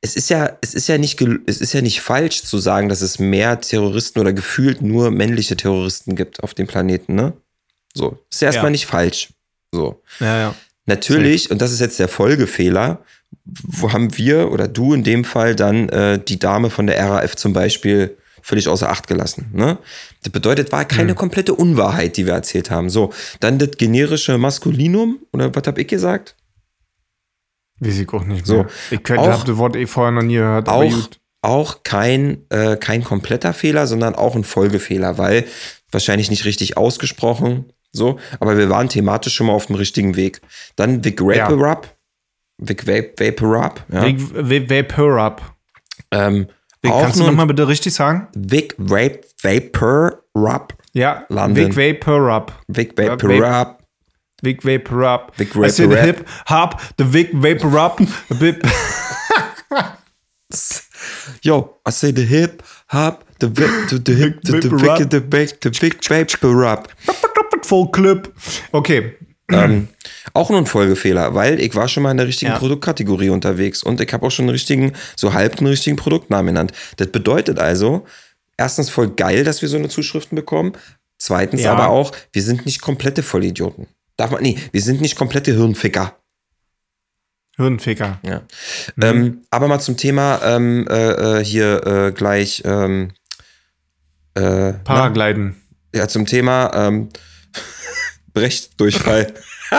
Es 0.00 0.16
ist 0.16 0.28
ja, 0.28 0.58
es 0.60 0.74
ist 0.74 0.86
ja 0.88 0.98
nicht, 0.98 1.18
es 1.46 1.60
ist 1.62 1.72
ja 1.72 1.80
nicht 1.80 2.02
falsch 2.02 2.42
zu 2.42 2.58
sagen, 2.58 2.90
dass 2.90 3.00
es 3.00 3.18
mehr 3.18 3.58
Terroristen 3.60 4.18
oder 4.20 4.34
gefühlt 4.34 4.82
nur 4.82 5.10
männliche 5.10 5.56
Terroristen 5.56 6.14
gibt 6.14 6.42
auf 6.42 6.52
dem 6.52 6.66
Planeten, 6.66 7.14
ne? 7.14 7.32
So. 7.94 8.18
Ist 8.30 8.42
ja 8.42 8.46
erstmal 8.48 8.66
Ja. 8.66 8.70
nicht 8.72 8.86
falsch. 8.86 9.30
So. 9.72 10.02
ja, 10.20 10.38
ja. 10.38 10.54
Natürlich, 10.86 11.50
und 11.50 11.62
das 11.62 11.72
ist 11.72 11.80
jetzt 11.80 11.98
der 11.98 12.08
Folgefehler, 12.08 13.02
wo 13.46 13.92
haben 13.94 14.16
wir 14.18 14.52
oder 14.52 14.68
du 14.68 14.92
in 14.92 15.02
dem 15.04 15.24
Fall 15.24 15.56
dann 15.56 15.88
äh, 15.88 16.18
die 16.22 16.38
Dame 16.38 16.68
von 16.68 16.86
der 16.86 16.98
RAF 17.02 17.34
zum 17.36 17.54
Beispiel 17.54 18.16
völlig 18.42 18.68
außer 18.68 18.90
Acht 18.90 19.06
gelassen. 19.06 19.48
Ne? 19.54 19.78
Das 20.22 20.30
bedeutet, 20.30 20.70
war 20.70 20.84
keine 20.84 21.10
Hm. 21.12 21.16
komplette 21.16 21.54
Unwahrheit, 21.54 22.18
die 22.18 22.26
wir 22.26 22.34
erzählt 22.34 22.70
haben. 22.70 22.90
So, 22.90 23.10
dann 23.40 23.58
das 23.58 23.70
generische 23.78 24.36
Maskulinum, 24.36 25.20
oder 25.32 25.54
was 25.54 25.66
habe 25.66 25.80
ich 25.80 25.88
gesagt? 25.88 26.36
Weiß 27.80 27.98
ich 27.98 28.08
auch 28.12 28.24
nicht 28.24 28.46
So, 28.46 28.54
mehr. 28.58 28.66
Ich 28.90 29.02
könnte, 29.02 29.22
auch- 29.22 29.38
hab 29.40 29.44
das 29.44 29.56
Wort 29.56 29.76
eh 29.76 29.86
vorher 29.86 30.12
noch 30.12 30.22
nie 30.22 30.34
gehört, 30.36 30.68
Auch, 30.68 30.92
auch 31.42 31.82
kein, 31.82 32.44
äh, 32.50 32.76
kein 32.76 33.04
kompletter 33.04 33.52
Fehler, 33.52 33.86
sondern 33.86 34.14
auch 34.14 34.34
ein 34.36 34.44
Folgefehler, 34.44 35.18
weil 35.18 35.44
wahrscheinlich 35.90 36.30
nicht 36.30 36.44
richtig 36.44 36.76
ausgesprochen, 36.76 37.72
so, 37.92 38.18
aber 38.40 38.56
wir 38.56 38.70
waren 38.70 38.88
thematisch 38.88 39.34
schon 39.34 39.46
mal 39.48 39.52
auf 39.52 39.66
dem 39.66 39.76
richtigen 39.76 40.16
Weg. 40.16 40.40
Dann 40.76 41.04
Vic 41.04 41.20
Ja. 41.20 41.48
Vapor 41.50 41.68
Up. 41.68 41.96
Vic 42.58 42.82
Vape- 42.84 43.12
Vapor 43.20 43.62
Up. 43.64 43.84
Ja. 43.92 44.02
Wake, 44.02 44.18
wake, 44.50 44.70
vapor 44.70 45.18
up. 45.20 45.42
Ähm, 46.10 46.46
Wake, 46.82 46.92
auch 46.94 47.02
kannst 47.02 47.18
du 47.20 47.24
nochmal 47.24 47.46
bitte 47.46 47.66
richtig 47.66 47.92
sagen? 47.94 48.28
Vic 48.34 48.74
Vape 48.78 49.20
Vapor 49.42 50.20
Rub. 50.36 50.74
Ja, 50.92 51.24
London. 51.28 51.74
Wake 51.76 52.00
Vapor 52.00 52.30
up. 52.30 52.62
Vic 52.68 52.96
Vapor 52.96 53.76
Wake 54.44 54.62
Vapor 54.62 55.04
up. 55.04 55.32
Vic 55.36 55.54
I 55.56 55.68
said 55.70 55.88
Vapor 55.88 55.94
Rap. 55.94 56.04
hip 56.04 56.28
hop, 56.46 56.80
the 56.96 57.04
Wake 57.04 57.32
Vapor 57.32 57.78
up. 57.78 57.98
the 58.28 58.54
Yo, 61.42 61.76
I 61.86 61.90
say 61.90 62.12
the 62.12 62.22
hip 62.24 62.62
hop, 62.88 63.24
the 63.40 63.48
vic, 63.48 63.70
the, 63.90 63.98
the 63.98 64.14
hip, 64.14 64.40
the, 64.42 64.60
the 64.60 64.68
Vapor 64.68 64.98
vic, 64.98 65.10
the 65.10 65.20
vic, 65.20 65.60
the 65.60 65.70
Vic 65.70 66.04
Vapor 66.08 66.54
Rub. 66.54 66.88
Full 67.64 67.90
Clip. 67.92 68.32
Okay. 68.72 69.14
ähm, 69.50 69.88
auch 70.32 70.48
nur 70.50 70.58
ein 70.58 70.66
Folgefehler, 70.66 71.34
weil 71.34 71.60
ich 71.60 71.74
war 71.74 71.88
schon 71.88 72.02
mal 72.02 72.10
in 72.10 72.16
der 72.16 72.26
richtigen 72.26 72.52
Ja. 72.52 72.58
Produktkategorie 72.58 73.28
unterwegs 73.30 73.82
und 73.82 74.00
ich 74.00 74.12
habe 74.12 74.26
auch 74.26 74.30
schon 74.30 74.44
einen 74.44 74.50
richtigen, 74.50 74.92
so 75.16 75.34
halb 75.34 75.58
einen 75.58 75.66
richtigen 75.66 75.96
Produktnamen 75.96 76.46
genannt. 76.54 76.72
Das 76.96 77.08
bedeutet 77.08 77.58
also, 77.58 78.06
erstens 78.56 78.88
voll 78.90 79.08
geil, 79.10 79.44
dass 79.44 79.60
wir 79.60 79.68
so 79.68 79.76
eine 79.76 79.88
Zuschriften 79.88 80.36
bekommen. 80.36 80.72
Zweitens 81.18 81.62
Ja. 81.62 81.72
aber 81.72 81.88
auch, 81.88 82.12
wir 82.32 82.42
sind 82.42 82.64
nicht 82.66 82.80
komplette 82.80 83.22
Vollidioten. 83.22 83.86
Darf 84.16 84.30
man, 84.30 84.42
nee, 84.42 84.58
wir 84.72 84.80
sind 84.82 85.00
nicht 85.00 85.16
komplette 85.16 85.52
Hirnficker. 85.52 86.16
Hirnficker. 87.56 88.20
Ja. 88.24 88.42
Mhm. 88.96 89.02
Ähm, 89.02 89.42
aber 89.50 89.68
mal 89.68 89.80
zum 89.80 89.96
Thema 89.96 90.40
ähm, 90.42 90.86
äh, 90.88 91.40
äh, 91.40 91.44
hier 91.44 91.86
äh, 91.86 92.12
gleich 92.12 92.62
ähm, 92.64 93.12
äh, 94.34 94.72
Paragliden. 94.72 95.56
na, 95.92 96.00
ja 96.00 96.08
zum 96.08 96.26
Thema 96.26 96.72
ähm, 96.74 97.08
Brechtdurchfall. 98.34 99.34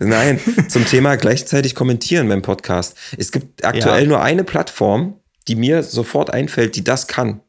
Nein, 0.00 0.40
zum 0.68 0.84
Thema 0.86 1.16
gleichzeitig 1.16 1.74
kommentieren 1.74 2.28
beim 2.28 2.42
Podcast. 2.42 2.96
Es 3.18 3.32
gibt 3.32 3.64
aktuell 3.64 4.02
Ja. 4.02 4.08
nur 4.08 4.22
eine 4.22 4.44
Plattform, 4.44 5.20
die 5.48 5.56
mir 5.56 5.82
sofort 5.82 6.30
einfällt, 6.32 6.76
die 6.76 6.84
das 6.84 7.06
kann. 7.06 7.40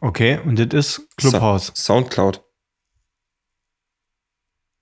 Okay, 0.00 0.38
und 0.44 0.58
das 0.58 0.98
ist 0.98 1.08
Clubhouse. 1.16 1.66
So 1.68 1.72
Soundcloud. 1.94 2.42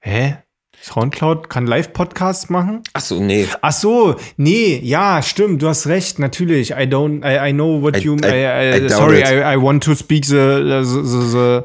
Hä? 0.05 0.39
Soundcloud 0.83 1.49
kann 1.49 1.67
Live-Podcasts 1.67 2.51
machen? 2.51 2.83
Ach 2.93 3.01
so, 3.01 3.19
nee. 3.19 3.47
Ach 3.63 3.73
so, 3.73 4.17
nee, 4.37 4.79
ja, 4.83 5.23
stimmt, 5.23 5.63
du 5.63 5.69
hast 5.69 5.87
recht, 5.87 6.19
natürlich. 6.19 6.73
I 6.73 6.85
don't, 6.87 7.25
I, 7.25 7.49
I 7.51 7.53
know 7.55 7.81
what 7.83 7.97
I- 7.97 8.01
you, 8.01 8.17
I- 8.23 8.27
I, 8.27 8.85
I, 8.85 8.89
sorry, 8.91 9.21
it. 9.21 9.27
I, 9.29 9.55
I 9.55 9.57
want 9.57 9.83
to 9.85 9.95
speak 9.95 10.27
the, 10.27 10.61
the, 10.63 10.83
the, 10.85 11.33
the 11.33 11.65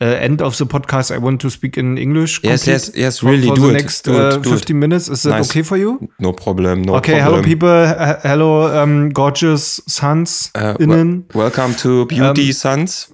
uh, 0.00 0.18
end 0.18 0.40
of 0.40 0.56
the 0.56 0.64
podcast. 0.64 1.10
I 1.14 1.18
want 1.18 1.42
to 1.42 1.50
speak 1.50 1.76
in 1.76 1.98
English. 1.98 2.40
Yes, 2.42 2.64
complete 2.64 2.72
yes, 2.72 2.92
yes, 2.96 3.18
for- 3.18 3.26
really, 3.32 3.48
for 3.48 3.54
do 3.56 3.62
the 3.62 3.68
it, 3.68 3.82
next 3.82 4.06
do 4.06 4.14
it, 4.14 4.32
uh, 4.32 4.38
do 4.38 4.48
it. 4.54 4.58
50 4.58 4.72
minutes. 4.74 5.08
Is 5.10 5.22
that 5.24 5.30
Nice. 5.40 5.50
okay 5.50 5.62
for 5.62 5.76
you? 5.76 5.98
No 6.18 6.32
problem, 6.32 6.80
no 6.82 6.94
Okay, 6.96 7.20
problem. 7.20 7.42
hello 7.42 7.42
people, 7.42 8.18
hello 8.22 8.82
um, 8.82 9.10
gorgeous 9.12 9.82
sons, 9.86 10.50
Uh, 10.56 10.74
innen, 10.78 11.26
wel- 11.34 11.44
welcome 11.44 11.76
to 11.76 12.06
Beauty 12.06 12.48
Ähm, 12.48 12.52
Sons. 12.54 13.10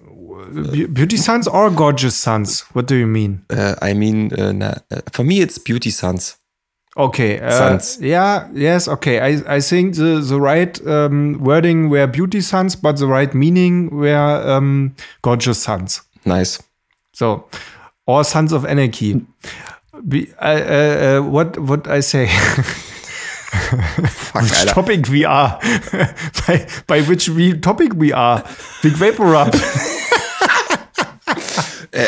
Be- 0.73 0.87
beauty 0.87 1.17
sons 1.17 1.49
or 1.49 1.71
gorgeous 1.71 2.17
sons? 2.17 2.61
What 2.73 2.87
do 2.87 2.97
you 2.97 3.07
mean? 3.07 3.45
Uh, 3.51 3.75
I 3.83 3.95
mean, 3.95 4.33
uh, 4.39 4.53
na, 4.53 4.75
uh, 4.91 5.01
for 5.13 5.25
me 5.25 5.41
it's 5.41 5.59
Beauty 5.59 5.91
Sons. 5.91 6.37
Okay. 6.97 7.39
Uh, 7.41 7.51
Sons. 7.51 7.99
Yeah. 8.01 8.49
Yes. 8.53 8.89
Okay. 8.89 9.21
I 9.21 9.57
I 9.57 9.61
think 9.61 9.95
the 9.95 10.21
the 10.21 10.41
right 10.41 10.81
um, 10.87 11.39
wording 11.41 11.89
were 11.89 12.07
beauty 12.07 12.41
sons, 12.41 12.77
but 12.77 12.97
the 12.99 13.07
right 13.07 13.33
meaning 13.35 13.91
were 13.91 14.43
um, 14.57 14.95
gorgeous 15.23 15.63
sons. 15.63 16.03
Nice. 16.25 16.63
So, 17.13 17.45
or 18.07 18.25
sons 18.25 18.53
of 18.53 18.65
anarchy. 18.65 19.25
Be, 20.09 20.33
uh, 20.41 20.45
uh, 20.47 21.21
what 21.23 21.59
what 21.59 21.87
I 21.87 22.01
say? 22.01 22.27
Fuck, 24.09 24.43
Which 24.43 24.65
topic 24.73 25.09
we 25.09 25.25
are? 25.25 25.59
by, 26.47 26.67
by 26.87 27.03
which 27.03 27.29
we 27.29 27.53
topic 27.59 27.93
we 27.95 28.13
are? 28.13 28.43
Big 28.83 28.93
Vapor 28.93 29.35
Up. 29.37 29.55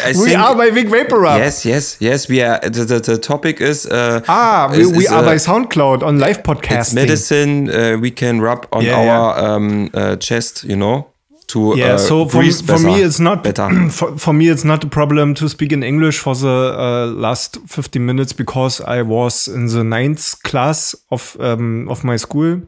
I 0.08 0.12
we 0.24 0.34
are 0.34 0.54
by 0.56 0.70
Big 0.70 0.88
Vapor 0.88 1.26
Up. 1.26 1.38
Yes, 1.38 1.64
yes, 1.64 1.96
yes. 2.00 2.28
We 2.28 2.42
are. 2.42 2.58
The, 2.60 2.84
the, 2.84 3.00
the 3.00 3.18
topic 3.18 3.60
is. 3.60 3.86
Uh, 3.86 4.20
Ah, 4.28 4.68
we, 4.72 4.80
is- 4.82 4.92
we 4.92 5.04
is, 5.04 5.12
are 5.12 5.22
uh, 5.22 5.26
by 5.26 5.36
SoundCloud 5.36 6.02
on 6.02 6.18
live 6.18 6.38
It's 6.38 6.46
podcasting. 6.48 6.94
medicine 6.94 7.70
uh, 7.70 7.96
we 8.00 8.10
can 8.10 8.40
rub 8.40 8.66
on 8.72 8.84
Yeah, 8.84 8.98
our 8.98 9.38
Um, 9.56 9.90
uh, 9.94 10.16
chest, 10.16 10.64
you 10.64 10.76
know, 10.76 11.06
to 11.48 11.74
Yeah, 11.76 11.94
uh, 11.94 11.98
so 11.98 12.26
for, 12.28 12.38
breathe 12.40 12.60
for 12.66 12.78
me 12.78 13.02
it's 13.02 13.20
not 13.20 13.42
better. 13.42 13.68
For, 13.90 14.16
for 14.18 14.32
me 14.32 14.48
it's 14.48 14.64
not 14.64 14.84
a 14.84 14.88
problem 14.88 15.34
to 15.34 15.48
speak 15.48 15.72
in 15.72 15.82
English 15.82 16.18
for 16.18 16.34
the 16.34 16.48
uh, 16.78 17.06
last 17.20 17.58
50 17.66 17.98
minutes 17.98 18.32
because 18.32 18.80
I 18.80 19.02
was 19.02 19.48
in 19.48 19.66
the 19.66 19.84
ninth 19.84 20.42
class 20.42 20.94
of 21.10 21.36
um, 21.40 21.88
of 21.90 22.04
my 22.04 22.16
school. 22.18 22.60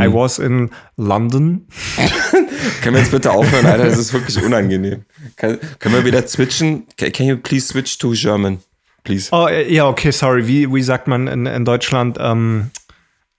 I 0.00 0.04
Hm. 0.06 0.14
was 0.14 0.38
in 0.38 0.70
London. 0.96 1.66
Können 2.82 2.94
wir 2.96 3.02
jetzt 3.02 3.10
bitte 3.10 3.30
aufhören, 3.32 3.66
Alter? 3.66 3.84
Das 3.84 3.98
ist 3.98 4.12
wirklich 4.12 4.42
unangenehm. 4.42 5.04
Kann, 5.36 5.58
können 5.78 5.94
wir 5.94 6.04
wieder 6.04 6.26
switchen? 6.26 6.86
Can, 6.96 7.12
can 7.12 7.26
you 7.26 7.36
please 7.36 7.66
switch 7.66 7.98
to 7.98 8.12
German, 8.12 8.58
please? 9.04 9.28
Oh 9.32 9.46
äh, 9.46 9.72
ja, 9.72 9.86
okay, 9.88 10.10
sorry. 10.10 10.46
Wie, 10.46 10.72
wie 10.72 10.82
sagt 10.82 11.06
man 11.08 11.26
in, 11.28 11.46
in 11.46 11.64
Deutschland? 11.64 12.16
Ähm, 12.20 12.70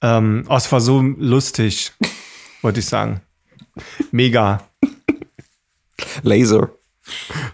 ähm, 0.02 0.46
oh, 0.50 0.56
es 0.56 0.72
war 0.72 0.82
so 0.82 1.02
lustig, 1.02 1.92
wollte 2.62 2.80
ich 2.82 2.86
sagen. 2.86 3.22
Mega. 4.12 4.62
Laser. 6.22 6.70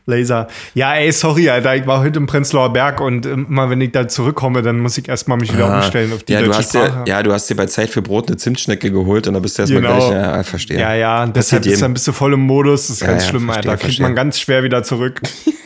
Laser. 0.06 0.48
Ja, 0.74 0.94
ey, 0.96 1.12
sorry, 1.12 1.50
Alter. 1.50 1.76
Ich 1.76 1.88
war 1.88 2.02
heute 2.02 2.20
im 2.20 2.28
Prenzlauer 2.28 2.72
Berg 2.72 3.02
und 3.02 3.26
ähm, 3.26 3.48
immer 3.50 3.70
wenn 3.70 3.82
ich 3.82 3.92
da 3.92 4.08
zurückkomme, 4.08 4.62
dann 4.62 4.80
muss 4.80 4.98
ich 4.98 5.10
erstmal 5.10 5.38
mich 5.38 5.52
wieder 5.54 5.66
Ah, 5.70 5.78
umstellen 5.78 6.14
auf 6.14 6.24
die 6.24 6.34
ja, 6.34 6.40
du 6.40 6.46
deutsche 6.46 6.60
hast 6.60 6.74
dir, 6.76 6.86
Sprache. 6.86 7.04
ja, 7.08 7.24
du 7.24 7.34
hast 7.34 7.50
dir 7.50 7.56
bei 7.56 7.66
Zeit 7.66 7.90
für 7.90 8.02
Brot 8.02 8.28
eine 8.28 8.38
Zimtschnecke 8.38 8.92
geholt 8.92 9.28
und 9.28 9.34
dann 9.34 9.42
bist 9.42 9.58
du 9.58 9.64
erstmal 9.64 9.82
Genau. 9.82 9.98
gleich, 10.10 10.12
ja, 10.12 10.44
verstehe. 10.44 10.80
Ja, 10.80 10.94
ja, 10.94 11.26
deshalb 11.26 11.64
bist 11.94 12.08
du 12.08 12.12
voll 12.12 12.34
im 12.34 12.42
Modus. 12.42 12.88
Das 12.88 12.98
ist 12.98 13.02
Ja, 13.02 13.08
ganz 13.08 13.24
ja, 13.24 13.30
schlimm, 13.30 13.46
verstehe, 13.46 13.72
Alter. 13.72 13.72
Kriegt 13.82 13.82
verstehe. 13.96 14.06
man 14.06 14.16
ganz 14.16 14.40
schwer 14.40 14.64
wieder 14.64 14.84
zurück. 14.84 15.20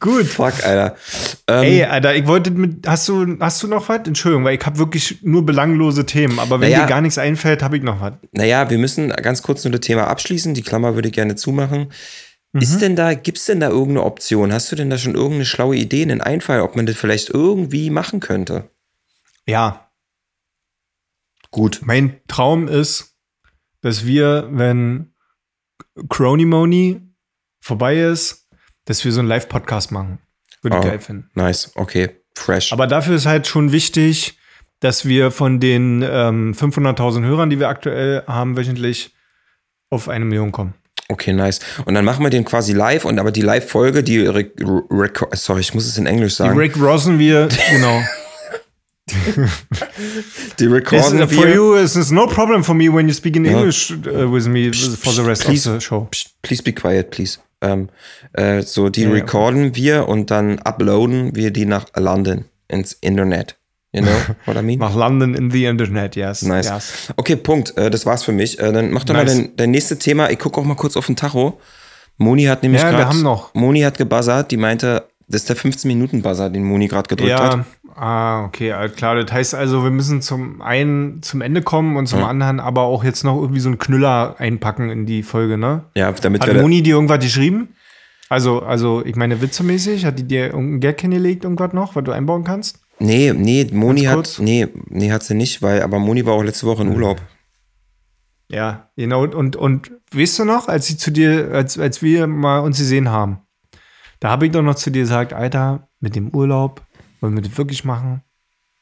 Gut. 0.00 0.24
Fuck, 0.26 0.64
Alter. 0.64 0.96
Ähm, 1.46 1.62
Ey, 1.62 1.84
Alter, 1.84 2.14
ich 2.14 2.26
wollte 2.26 2.50
mit. 2.50 2.86
Hast 2.88 3.06
du, 3.08 3.36
hast 3.38 3.62
du 3.62 3.68
noch 3.68 3.88
was? 3.90 4.00
Entschuldigung, 4.06 4.44
weil 4.44 4.56
ich 4.58 4.64
habe 4.64 4.78
wirklich 4.78 5.20
nur 5.22 5.44
belanglose 5.44 6.06
Themen. 6.06 6.38
Aber 6.38 6.60
wenn 6.60 6.70
Naja. 6.70 6.84
dir 6.84 6.88
gar 6.88 7.00
nichts 7.02 7.18
einfällt, 7.18 7.62
habe 7.62 7.76
ich 7.76 7.82
noch 7.82 8.00
was. 8.00 8.14
Naja, 8.32 8.70
wir 8.70 8.78
müssen 8.78 9.10
ganz 9.10 9.42
kurz 9.42 9.62
nur 9.64 9.72
das 9.72 9.80
Thema 9.82 10.06
abschließen. 10.06 10.54
Die 10.54 10.62
Klammer 10.62 10.94
würde 10.94 11.08
ich 11.08 11.14
gerne 11.14 11.36
zumachen. 11.36 11.92
Mhm. 12.52 12.60
Ist 12.62 12.78
denn 12.80 12.96
da, 12.96 13.14
gibt's 13.14 13.44
denn 13.44 13.60
da 13.60 13.68
irgendeine 13.68 14.02
Option? 14.04 14.52
Hast 14.52 14.72
du 14.72 14.76
denn 14.76 14.90
da 14.90 14.96
schon 14.98 15.14
irgendeine 15.14 15.44
schlaue 15.44 15.76
Idee, 15.76 16.02
einen 16.02 16.20
Einfall, 16.22 16.60
ob 16.62 16.76
man 16.76 16.86
das 16.86 16.96
vielleicht 16.96 17.28
irgendwie 17.30 17.90
machen 17.90 18.20
könnte? 18.20 18.70
Ja, 19.46 19.90
Gut. 21.50 21.80
mein 21.84 22.20
Traum 22.26 22.68
ist, 22.68 23.16
dass 23.82 24.04
wir, 24.06 24.48
wenn 24.50 25.12
Cronymony 26.08 27.00
vorbei 27.60 28.00
ist, 28.00 28.48
dass 28.86 29.04
wir 29.04 29.12
so 29.12 29.20
einen 29.20 29.28
Live-Podcast 29.28 29.92
machen. 29.92 30.18
Würde 30.62 30.78
ich 30.78 30.84
Oh. 30.84 30.88
geil 30.88 30.98
finden. 31.00 31.30
Nice. 31.34 31.72
Okay. 31.74 32.10
Fresh. 32.34 32.72
Aber 32.72 32.86
dafür 32.86 33.16
ist 33.16 33.26
halt 33.26 33.46
schon 33.46 33.72
wichtig, 33.72 34.38
dass 34.80 35.04
wir 35.04 35.30
von 35.30 35.60
den 35.60 36.02
ähm, 36.08 36.54
500.000 36.54 37.24
Hörern, 37.24 37.50
die 37.50 37.58
wir 37.58 37.68
aktuell 37.68 38.22
haben, 38.26 38.56
wöchentlich 38.56 39.14
auf 39.90 40.08
eine 40.08 40.24
Million 40.24 40.52
kommen. 40.52 40.74
Okay, 41.08 41.32
nice. 41.32 41.58
Und 41.86 41.94
dann 41.94 42.04
machen 42.04 42.22
wir 42.24 42.30
den 42.30 42.44
quasi 42.44 42.72
live 42.72 43.04
und 43.04 43.18
aber 43.18 43.32
die 43.32 43.42
Live-Folge, 43.42 44.02
die 44.04 44.20
Re 44.26 44.50
Re 44.58 45.10
sorry, 45.32 45.60
ich 45.60 45.74
muss 45.74 45.86
es 45.86 45.98
in 45.98 46.06
Englisch 46.06 46.34
Die 46.34 46.42
sagen. 46.44 46.56
Rick 46.56 46.80
Rossen 46.80 47.18
wir, 47.18 47.48
genau. 47.70 48.00
die 50.60 50.64
Is, 50.66 50.70
recorden 50.72 51.28
for 51.28 51.44
wir. 51.44 51.54
you, 51.54 51.76
it's 51.76 51.96
it's 51.96 52.12
no 52.12 52.26
problem 52.28 52.62
for 52.62 52.74
me 52.74 52.88
when 52.88 53.08
you 53.08 53.12
speak 53.14 53.34
in 53.34 53.44
English 53.44 53.90
uh, 53.90 54.30
with 54.30 54.46
me 54.46 54.72
for 54.72 55.12
the 55.12 55.22
rest 55.22 55.44
please. 55.44 55.66
of 55.68 55.74
the 55.74 55.80
show. 55.80 56.06
Psst, 56.12 56.28
Please 56.42 56.62
be 56.62 56.72
quiet, 56.72 57.10
please. 57.10 57.38
Ähm, 57.62 57.88
äh, 58.32 58.62
so, 58.62 58.88
die 58.88 59.02
Ja, 59.02 59.08
ja. 59.08 59.14
recorden 59.14 59.76
wir 59.76 60.08
und 60.08 60.30
dann 60.30 60.58
uploaden 60.60 61.34
wir 61.36 61.50
die 61.50 61.66
nach 61.66 61.86
London 61.96 62.46
ins 62.68 62.92
Internet. 62.94 63.56
You 63.92 64.02
know 64.02 64.12
what 64.46 64.56
I 64.56 64.62
mean? 64.62 64.78
Nach 64.78 64.94
London 64.94 65.34
in 65.34 65.50
the 65.50 65.64
Internet, 65.64 66.14
yes. 66.16 66.42
Nice. 66.42 66.70
yes. 66.70 67.12
Okay, 67.16 67.36
Punkt. 67.36 67.76
Äh, 67.76 67.90
das 67.90 68.06
war's 68.06 68.22
für 68.22 68.32
mich. 68.32 68.58
Äh, 68.60 68.72
dann 68.72 68.90
mach 68.92 69.04
doch 69.04 69.14
Nice. 69.14 69.34
mal 69.34 69.42
dein, 69.42 69.56
dein 69.56 69.70
nächstes 69.72 69.98
Thema. 69.98 70.30
Ich 70.30 70.38
gucke 70.38 70.60
auch 70.60 70.64
mal 70.64 70.76
kurz 70.76 70.96
auf 70.96 71.06
den 71.06 71.16
Tacho. 71.16 71.58
Moni 72.16 72.44
hat 72.44 72.62
nämlich 72.62 72.82
Ja, 72.82 72.88
wir 72.90 72.98
gerade. 72.98 73.08
haben 73.08 73.22
noch. 73.22 73.52
Moni 73.54 73.80
hat 73.80 73.98
gebuzzert. 73.98 74.50
Die 74.50 74.56
meinte, 74.56 75.04
das 75.26 75.42
ist 75.42 75.48
der 75.48 75.56
15-Minuten-Buzzer, 75.56 76.50
den 76.50 76.64
Moni 76.64 76.86
gerade 76.88 77.08
gedrückt 77.08 77.32
hat. 77.38 77.64
Ah, 77.96 78.44
okay, 78.44 78.72
alles 78.72 78.96
klar. 78.96 79.14
Das 79.14 79.32
heißt 79.32 79.54
also, 79.54 79.82
wir 79.84 79.90
müssen 79.90 80.22
zum 80.22 80.62
einen 80.62 81.22
zum 81.22 81.40
Ende 81.40 81.62
kommen 81.62 81.96
und 81.96 82.06
zum 82.06 82.24
anderen 82.24 82.60
aber 82.60 82.82
auch 82.82 83.04
jetzt 83.04 83.24
noch 83.24 83.40
irgendwie 83.40 83.60
so 83.60 83.68
einen 83.68 83.78
Knüller 83.78 84.36
einpacken 84.38 84.90
in 84.90 85.06
die 85.06 85.22
Folge, 85.22 85.58
ne? 85.58 85.84
Ja, 85.94 86.12
damit 86.12 86.46
Hat 86.46 86.54
Moni 86.54 86.82
dir 86.82 86.94
irgendwas 86.94 87.20
geschrieben? 87.20 87.70
Also, 88.28 88.62
also, 88.62 89.04
ich 89.04 89.16
meine, 89.16 89.42
witzemäßig, 89.42 90.04
hat 90.04 90.18
die 90.18 90.24
dir 90.24 90.46
irgendeinen 90.46 90.80
Gag 90.80 91.00
hingelegt, 91.00 91.44
irgendwas 91.44 91.72
noch, 91.72 91.96
was 91.96 92.04
du 92.04 92.12
einbauen 92.12 92.44
kannst? 92.44 92.78
Nee, 93.00 93.32
nee, 93.34 93.66
Moni 93.72 94.02
hat. 94.02 94.38
Nee, 94.40 94.68
nee, 94.88 95.10
hat 95.10 95.22
sie 95.22 95.34
nicht, 95.34 95.62
weil, 95.62 95.82
aber 95.82 95.98
Moni 95.98 96.24
war 96.26 96.34
auch 96.34 96.42
letzte 96.42 96.66
Woche 96.66 96.82
in 96.82 96.90
Urlaub. 96.90 97.20
Ja, 98.50 98.90
genau. 98.96 99.24
Und, 99.24 99.56
und 99.56 99.90
weißt 100.12 100.40
du 100.40 100.44
noch, 100.44 100.68
als 100.68 100.86
sie 100.86 100.96
zu 100.96 101.10
dir, 101.10 101.50
als, 101.52 101.78
als 101.78 102.02
wir 102.02 102.26
mal 102.26 102.60
uns 102.60 102.78
gesehen 102.78 103.08
haben, 103.08 103.38
da 104.18 104.28
habe 104.30 104.46
ich 104.46 104.52
doch 104.52 104.62
noch 104.62 104.74
zu 104.74 104.90
dir 104.90 105.02
gesagt, 105.02 105.32
Alter, 105.32 105.88
mit 106.00 106.14
dem 106.14 106.28
Urlaub, 106.28 106.82
wollen 107.20 107.34
wir 107.34 107.42
das 107.42 107.56
wirklich 107.58 107.84
machen? 107.84 108.22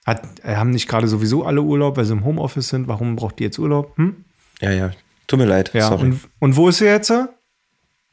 Hat, 0.07 0.23
äh, 0.43 0.57
haben 0.57 0.71
nicht 0.71 0.89
gerade 0.89 1.07
sowieso 1.09 1.45
alle 1.45 1.61
Urlaub, 1.63 1.97
weil 1.97 2.05
sie 2.05 2.13
im 2.13 2.25
Homeoffice 2.25 2.69
sind? 2.69 2.89
Warum 2.89 3.17
braucht 3.17 3.39
die 3.39 3.45
jetzt 3.45 3.59
Urlaub? 3.59 3.97
Hm? 3.97 4.25
Ja, 4.61 4.71
ja. 4.73 4.91
Tut 5.27 5.39
mir 5.39 5.45
leid. 5.47 5.71
Ja, 5.75 5.89
Sorry. 5.89 6.03
und, 6.05 6.21
und 6.39 6.57
wo 6.57 6.69
ist 6.69 6.79
sie 6.79 6.87
jetzt? 6.87 7.11
In 7.11 7.29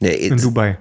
jetzt, 0.00 0.44
Dubai. 0.44 0.78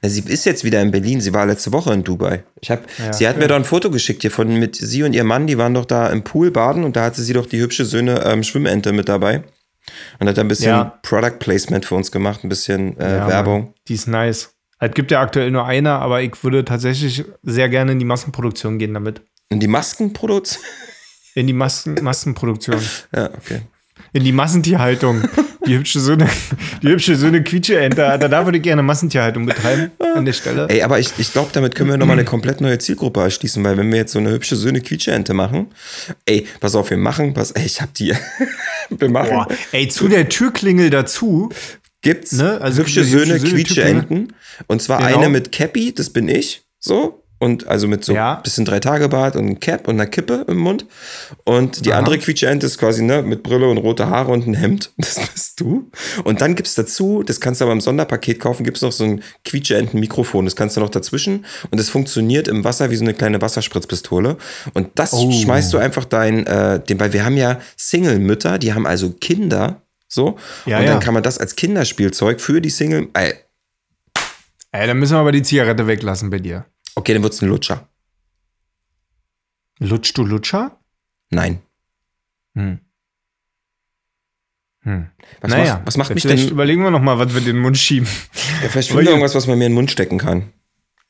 na, 0.00 0.08
sie 0.08 0.20
ist 0.20 0.46
jetzt 0.46 0.64
wieder 0.64 0.80
in 0.80 0.90
Berlin. 0.90 1.20
Sie 1.20 1.34
war 1.34 1.44
letzte 1.44 1.72
Woche 1.72 1.92
in 1.92 2.02
Dubai. 2.02 2.44
Ich 2.62 2.70
hab, 2.70 2.86
Ja, 2.98 3.12
sie 3.12 3.28
hat 3.28 3.36
mir 3.36 3.42
ja. 3.42 3.48
doch 3.48 3.56
ein 3.56 3.64
Foto 3.66 3.90
geschickt 3.90 4.22
hier 4.22 4.30
von 4.30 4.48
mit 4.58 4.76
sie 4.76 5.02
und 5.02 5.12
ihr 5.12 5.24
Mann. 5.24 5.46
Die 5.46 5.58
waren 5.58 5.74
doch 5.74 5.84
da 5.84 6.08
im 6.08 6.24
Pool 6.24 6.50
baden 6.50 6.84
und 6.84 6.96
da 6.96 7.04
hatte 7.04 7.20
sie 7.20 7.34
doch 7.34 7.44
die 7.46 7.60
hübsche 7.60 7.84
Söhne 7.84 8.22
ähm, 8.24 8.42
Schwimmente 8.42 8.92
mit 8.92 9.08
dabei. 9.10 9.44
Und 10.20 10.28
hat 10.28 10.38
ein 10.38 10.48
bisschen 10.48 10.68
Ja. 10.70 10.98
Product 11.02 11.38
Placement 11.40 11.84
für 11.84 11.96
uns 11.96 12.10
gemacht, 12.12 12.42
ein 12.44 12.48
bisschen 12.48 12.96
äh, 12.98 13.18
Ja, 13.18 13.28
Werbung. 13.28 13.74
Die 13.88 13.94
ist 13.94 14.06
nice. 14.06 14.54
Es 14.82 14.90
gibt 14.94 15.12
ja 15.12 15.20
aktuell 15.20 15.52
nur 15.52 15.64
eine, 15.64 15.92
aber 15.92 16.22
ich 16.22 16.42
würde 16.42 16.64
tatsächlich 16.64 17.24
sehr 17.44 17.68
gerne 17.68 17.92
in 17.92 18.00
die 18.00 18.04
Massenproduktion 18.04 18.80
gehen 18.80 18.92
damit. 18.92 19.22
Und 19.52 19.60
die 19.60 19.68
Masken 19.68 20.12
produzieren. 20.12 20.64
In 21.34 21.46
die 21.46 21.54
Massen, 21.54 21.94
Massenproduktion. 22.02 22.78
ja, 23.16 23.30
okay. 23.32 23.62
In 24.12 24.22
die 24.22 24.32
Massentierhaltung. 24.32 25.22
Die 25.66 25.78
hübsche 25.78 26.00
Söhne, 26.00 26.28
die 26.82 26.88
hübsche 26.88 27.16
Söhne 27.16 27.42
Quietscheente. 27.42 28.04
Alter, 28.04 28.28
da 28.28 28.44
würde 28.44 28.58
ich 28.58 28.64
gerne 28.64 28.82
Massentierhaltung 28.82 29.46
betreiben 29.46 29.92
an 30.14 30.26
der 30.26 30.32
Stelle. 30.32 30.66
Ey, 30.68 30.82
aber 30.82 30.98
ich, 30.98 31.12
ich 31.18 31.32
glaube, 31.32 31.50
damit 31.52 31.74
können 31.74 31.88
wir 31.88 31.96
nochmal 31.96 32.18
eine 32.18 32.26
komplett 32.26 32.60
neue 32.60 32.78
Zielgruppe 32.78 33.20
erschließen, 33.20 33.62
weil 33.64 33.78
wenn 33.78 33.90
wir 33.90 33.98
jetzt 33.98 34.12
so 34.12 34.18
eine 34.18 34.30
hübsche 34.30 34.56
Söhne 34.56 34.80
Quietscheente 34.80 35.32
machen, 35.32 35.68
ey, 36.26 36.46
pass 36.60 36.74
auf, 36.74 36.90
wir 36.90 36.96
machen, 36.96 37.32
pass, 37.32 37.52
ey, 37.52 37.64
ich 37.64 37.80
hab 37.80 37.94
die, 37.94 38.12
wir 38.90 39.08
machen, 39.08 39.30
Boah, 39.30 39.48
ey, 39.70 39.88
zu 39.88 40.08
der 40.08 40.28
Türklingel 40.28 40.90
dazu. 40.90 41.50
Gibt's 42.02 42.32
Ne, 42.32 42.60
also 42.60 42.80
hübsche 42.82 43.04
Söhne 43.04 43.38
Söhne 43.38 43.50
Quietscheenten 43.54 44.32
und 44.66 44.82
zwar 44.82 44.98
Genau. 45.06 45.18
eine 45.18 45.28
mit 45.28 45.52
Cappy, 45.52 45.94
das 45.94 46.10
bin 46.10 46.28
ich, 46.28 46.62
so. 46.78 47.18
Und 47.38 47.66
also 47.66 47.88
mit 47.88 48.04
so 48.04 48.12
Ja. 48.14 48.36
ein 48.36 48.42
bisschen 48.44 48.64
Drei-Tage-Bart 48.64 49.34
und 49.34 49.44
einem 49.46 49.58
Cap 49.58 49.88
und 49.88 49.94
einer 49.94 50.06
Kippe 50.06 50.44
im 50.46 50.58
Mund. 50.58 50.86
Und 51.42 51.84
die 51.84 51.90
Aha. 51.90 51.98
andere 51.98 52.16
Quietscheente 52.18 52.66
ist 52.66 52.78
quasi, 52.78 53.02
ne, 53.02 53.20
mit 53.22 53.42
Brille 53.42 53.68
und 53.68 53.78
rote 53.78 54.06
Haare 54.08 54.30
und 54.30 54.46
ein 54.46 54.54
Hemd. 54.54 54.92
Das 54.96 55.16
bist 55.28 55.58
du. 55.60 55.90
Und 56.22 56.40
dann 56.40 56.54
gibt's 56.54 56.76
dazu, 56.76 57.24
das 57.24 57.40
kannst 57.40 57.60
du 57.60 57.64
aber 57.64 57.72
im 57.72 57.80
Sonderpaket 57.80 58.38
kaufen, 58.38 58.62
gibt's 58.62 58.80
noch 58.80 58.92
so 58.92 59.02
ein 59.02 59.24
Quietscheenten-Mikrofon. 59.44 60.44
Das 60.44 60.54
kannst 60.54 60.76
du 60.76 60.80
noch 60.80 60.88
dazwischen. 60.90 61.44
Und 61.72 61.78
das 61.80 61.88
funktioniert 61.88 62.46
im 62.46 62.62
Wasser 62.62 62.92
wie 62.92 62.96
so 62.96 63.02
eine 63.02 63.12
kleine 63.14 63.40
Wasserspritzpistole. 63.42 64.36
Und 64.74 64.90
das 64.94 65.12
Oh. 65.12 65.32
schmeißt 65.32 65.72
du 65.72 65.78
einfach 65.78 66.04
dein, 66.04 66.46
äh, 66.46 66.78
den, 66.78 67.00
weil 67.00 67.12
wir 67.12 67.24
haben 67.24 67.36
ja 67.36 67.58
Single-Mütter, 67.76 68.58
die 68.60 68.72
haben 68.72 68.86
also 68.86 69.10
Kinder, 69.10 69.82
so. 70.12 70.38
Ja, 70.66 70.78
und 70.78 70.86
dann 70.86 70.94
ja. 70.94 70.98
kann 70.98 71.14
man 71.14 71.22
das 71.22 71.38
als 71.38 71.56
Kinderspielzeug 71.56 72.40
für 72.40 72.60
die 72.60 72.70
Single, 72.70 73.08
äh, 73.14 73.34
Ey, 74.74 74.86
dann 74.86 74.98
müssen 74.98 75.14
wir 75.14 75.20
aber 75.20 75.32
die 75.32 75.42
Zigarette 75.42 75.86
weglassen 75.86 76.30
bei 76.30 76.38
dir. 76.38 76.64
okay, 76.94 77.12
dann 77.12 77.22
wird's 77.22 77.42
ein 77.42 77.48
Lutscher. 77.48 77.88
Lutsch 79.78 80.12
du 80.14 80.24
Lutscher? 80.24 80.78
Nein. 81.30 81.60
Hm. 82.54 82.80
Hm. 84.84 85.10
Was, 85.40 85.50
naja, 85.50 85.74
macht, 85.74 85.86
was 85.86 85.96
macht 85.96 86.14
mich 86.14 86.24
denn? 86.24 86.48
überlegen 86.48 86.82
wir 86.82 86.90
noch 86.90 87.02
mal, 87.02 87.18
was 87.18 87.32
wir 87.32 87.38
in 87.38 87.46
den 87.46 87.58
Mund 87.58 87.78
schieben. 87.78 88.08
Ja, 88.62 88.68
vielleicht 88.68 88.90
Aber 88.90 88.98
finde 88.98 89.04
ja. 89.04 89.10
irgendwas, 89.10 89.34
was 89.34 89.46
man 89.46 89.58
mir 89.58 89.66
in 89.66 89.72
den 89.72 89.76
Mund 89.76 89.90
stecken 89.90 90.18
kann. 90.18 90.52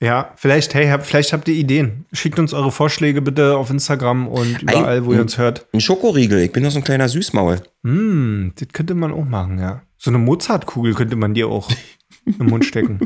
Ja, 0.02 0.32
vielleicht, 0.34 0.74
hey, 0.74 0.88
hab, 0.88 1.06
vielleicht 1.06 1.32
habt 1.32 1.46
ihr 1.46 1.54
Ideen. 1.54 2.06
Schickt 2.12 2.40
uns 2.40 2.52
eure 2.52 2.72
Vorschläge 2.72 3.22
bitte 3.22 3.56
auf 3.56 3.70
Instagram 3.70 4.26
und 4.26 4.60
überall, 4.62 5.06
wo 5.06 5.12
ihr 5.12 5.20
uns 5.20 5.38
hört. 5.38 5.68
Ein 5.72 5.80
Schokoriegel. 5.80 6.40
Ich 6.40 6.50
bin 6.50 6.64
doch 6.64 6.72
so 6.72 6.78
ein 6.80 6.84
kleiner 6.84 7.08
Süßmaul. 7.08 7.62
Hm, 7.84 8.52
das 8.56 8.66
könnte 8.72 8.94
man 8.94 9.12
auch 9.12 9.24
machen, 9.24 9.60
ja. 9.60 9.82
So 9.98 10.10
eine 10.10 10.18
Mozartkugel 10.18 10.94
könnte 10.94 11.14
man 11.14 11.34
dir 11.34 11.46
auch 11.46 11.70
im 12.24 12.46
Mund 12.46 12.64
stecken. 12.64 12.98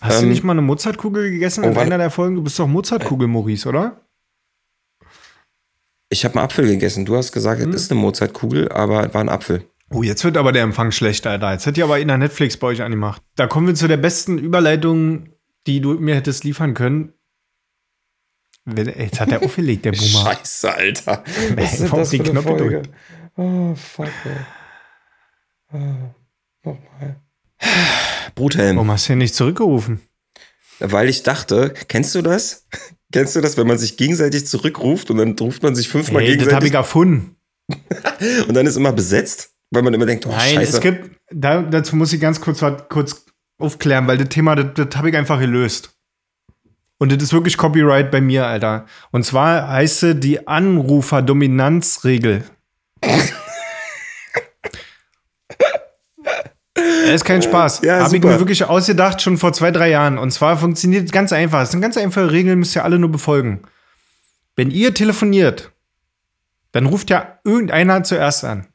Hast 0.00 0.20
du 0.20 0.24
Ähm, 0.24 0.30
nicht 0.30 0.44
mal 0.44 0.52
eine 0.52 0.62
Mozartkugel 0.62 1.30
gegessen 1.30 1.64
oh, 1.64 1.68
in 1.68 1.76
einer 1.76 1.98
der 1.98 2.10
Folgen? 2.10 2.36
Du 2.36 2.42
bist 2.42 2.58
doch 2.58 2.66
Mozartkugel, 2.66 3.28
Maurice, 3.28 3.68
oder? 3.68 4.00
Ich 6.08 6.24
habe 6.24 6.36
einen 6.36 6.44
Apfel 6.46 6.66
gegessen. 6.66 7.04
Du 7.04 7.16
hast 7.16 7.32
gesagt, 7.32 7.60
Hm. 7.60 7.68
es 7.74 7.82
ist 7.82 7.92
eine 7.92 8.00
Mozartkugel, 8.00 8.72
aber 8.72 9.06
es 9.06 9.12
war 9.12 9.20
ein 9.20 9.28
Apfel. 9.28 9.64
Oh, 9.90 10.02
jetzt 10.02 10.22
wird 10.24 10.36
aber 10.36 10.52
der 10.52 10.64
Empfang 10.64 10.92
schlechter, 10.92 11.30
Alter. 11.30 11.52
Jetzt 11.52 11.66
hat 11.66 11.78
ihr 11.78 11.84
aber 11.84 11.98
in 11.98 12.08
der 12.08 12.18
Netflix 12.18 12.56
bei 12.56 12.66
euch 12.68 12.82
angemacht. 12.82 13.22
Da 13.36 13.46
kommen 13.46 13.66
wir 13.66 13.74
zu 13.74 13.88
der 13.88 13.96
besten 13.96 14.38
Überleitung, 14.38 15.30
die 15.66 15.80
du 15.80 15.94
mir 15.94 16.14
hättest 16.14 16.44
liefern 16.44 16.74
können. 16.74 17.14
Jetzt 18.76 19.18
hat 19.20 19.32
er 19.32 19.42
aufgelegt, 19.42 19.86
der 19.86 19.92
Boomer. 19.92 20.34
Scheiße, 20.34 20.74
Alter. 20.74 21.24
Was 21.54 21.80
ist 21.80 21.92
das 21.92 22.10
für 22.10 22.16
eine 22.16 22.30
Knopf 22.30 22.44
gedrückt? 22.44 22.90
Oh, 23.36 23.74
fuck, 23.74 24.08
ey. 24.24 24.36
Oh, 25.72 25.78
nochmal. 26.64 27.20
Bruthelm. 28.34 28.76
Warum 28.76 28.90
hast 28.90 29.08
du 29.08 29.14
ihn 29.14 29.18
nicht 29.18 29.34
zurückgerufen? 29.34 30.00
Weil 30.80 31.08
ich 31.08 31.22
dachte, 31.22 31.72
kennst 31.88 32.14
du 32.14 32.22
das? 32.22 32.66
Kennst 33.10 33.34
du 33.34 33.40
das, 33.40 33.56
wenn 33.56 33.66
man 33.66 33.78
sich 33.78 33.96
gegenseitig 33.96 34.46
zurückruft 34.46 35.10
und 35.10 35.16
dann 35.16 35.34
ruft 35.38 35.62
man 35.62 35.74
sich 35.74 35.88
fünfmal 35.88 36.22
Hey, 36.22 36.36
das 36.36 36.52
habe 36.52 36.66
ich 36.66 36.72
gegenseitig 36.72 36.74
erfunden. 36.74 37.36
und 38.48 38.54
dann 38.54 38.66
ist 38.66 38.76
immer 38.76 38.92
besetzt? 38.92 39.54
Weil 39.70 39.82
man 39.82 39.92
immer 39.94 40.06
denkt, 40.06 40.26
oh, 40.26 40.30
Nein, 40.30 40.54
scheiße. 40.54 40.76
es 40.76 40.80
gibt, 40.80 41.10
da, 41.30 41.62
dazu 41.62 41.96
muss 41.96 42.12
ich 42.12 42.20
ganz 42.20 42.40
kurz, 42.40 42.64
kurz 42.88 43.26
aufklären, 43.58 44.06
weil 44.06 44.18
das 44.18 44.28
Thema, 44.28 44.54
das, 44.54 44.66
das 44.74 44.96
habe 44.96 45.10
ich 45.10 45.16
einfach 45.16 45.38
gelöst. 45.38 45.90
Und 46.98 47.12
das 47.12 47.22
ist 47.22 47.32
wirklich 47.32 47.56
Copyright 47.56 48.10
bei 48.10 48.20
mir, 48.20 48.46
Alter. 48.46 48.86
Und 49.12 49.24
zwar 49.24 49.68
heißt 49.68 50.00
sie 50.00 50.14
die 50.16 50.48
Anruferdominanzregel. 50.48 52.44
Er 56.74 57.14
ist 57.14 57.24
kein 57.24 57.42
Spaß. 57.42 57.80
Ja, 57.82 58.04
Habe 58.04 58.16
ich 58.16 58.22
mir 58.22 58.38
wirklich 58.38 58.64
ausgedacht, 58.64 59.22
schon 59.22 59.38
vor 59.38 59.52
zwei, 59.52 59.70
drei 59.70 59.90
Jahren. 59.90 60.18
Und 60.18 60.30
zwar 60.30 60.58
funktioniert 60.58 61.06
es 61.06 61.12
ganz 61.12 61.32
einfach. 61.32 61.62
Es 61.62 61.70
sind 61.70 61.80
ganz 61.80 61.96
einfache 61.96 62.30
Regeln, 62.30 62.58
müsst 62.58 62.76
ihr 62.76 62.84
alle 62.84 62.98
nur 62.98 63.10
befolgen. 63.10 63.62
Wenn 64.56 64.70
ihr 64.70 64.92
telefoniert, 64.92 65.72
dann 66.72 66.86
ruft 66.86 67.10
ja 67.10 67.38
irgendeiner 67.44 68.02
zuerst 68.02 68.44
an. 68.44 68.66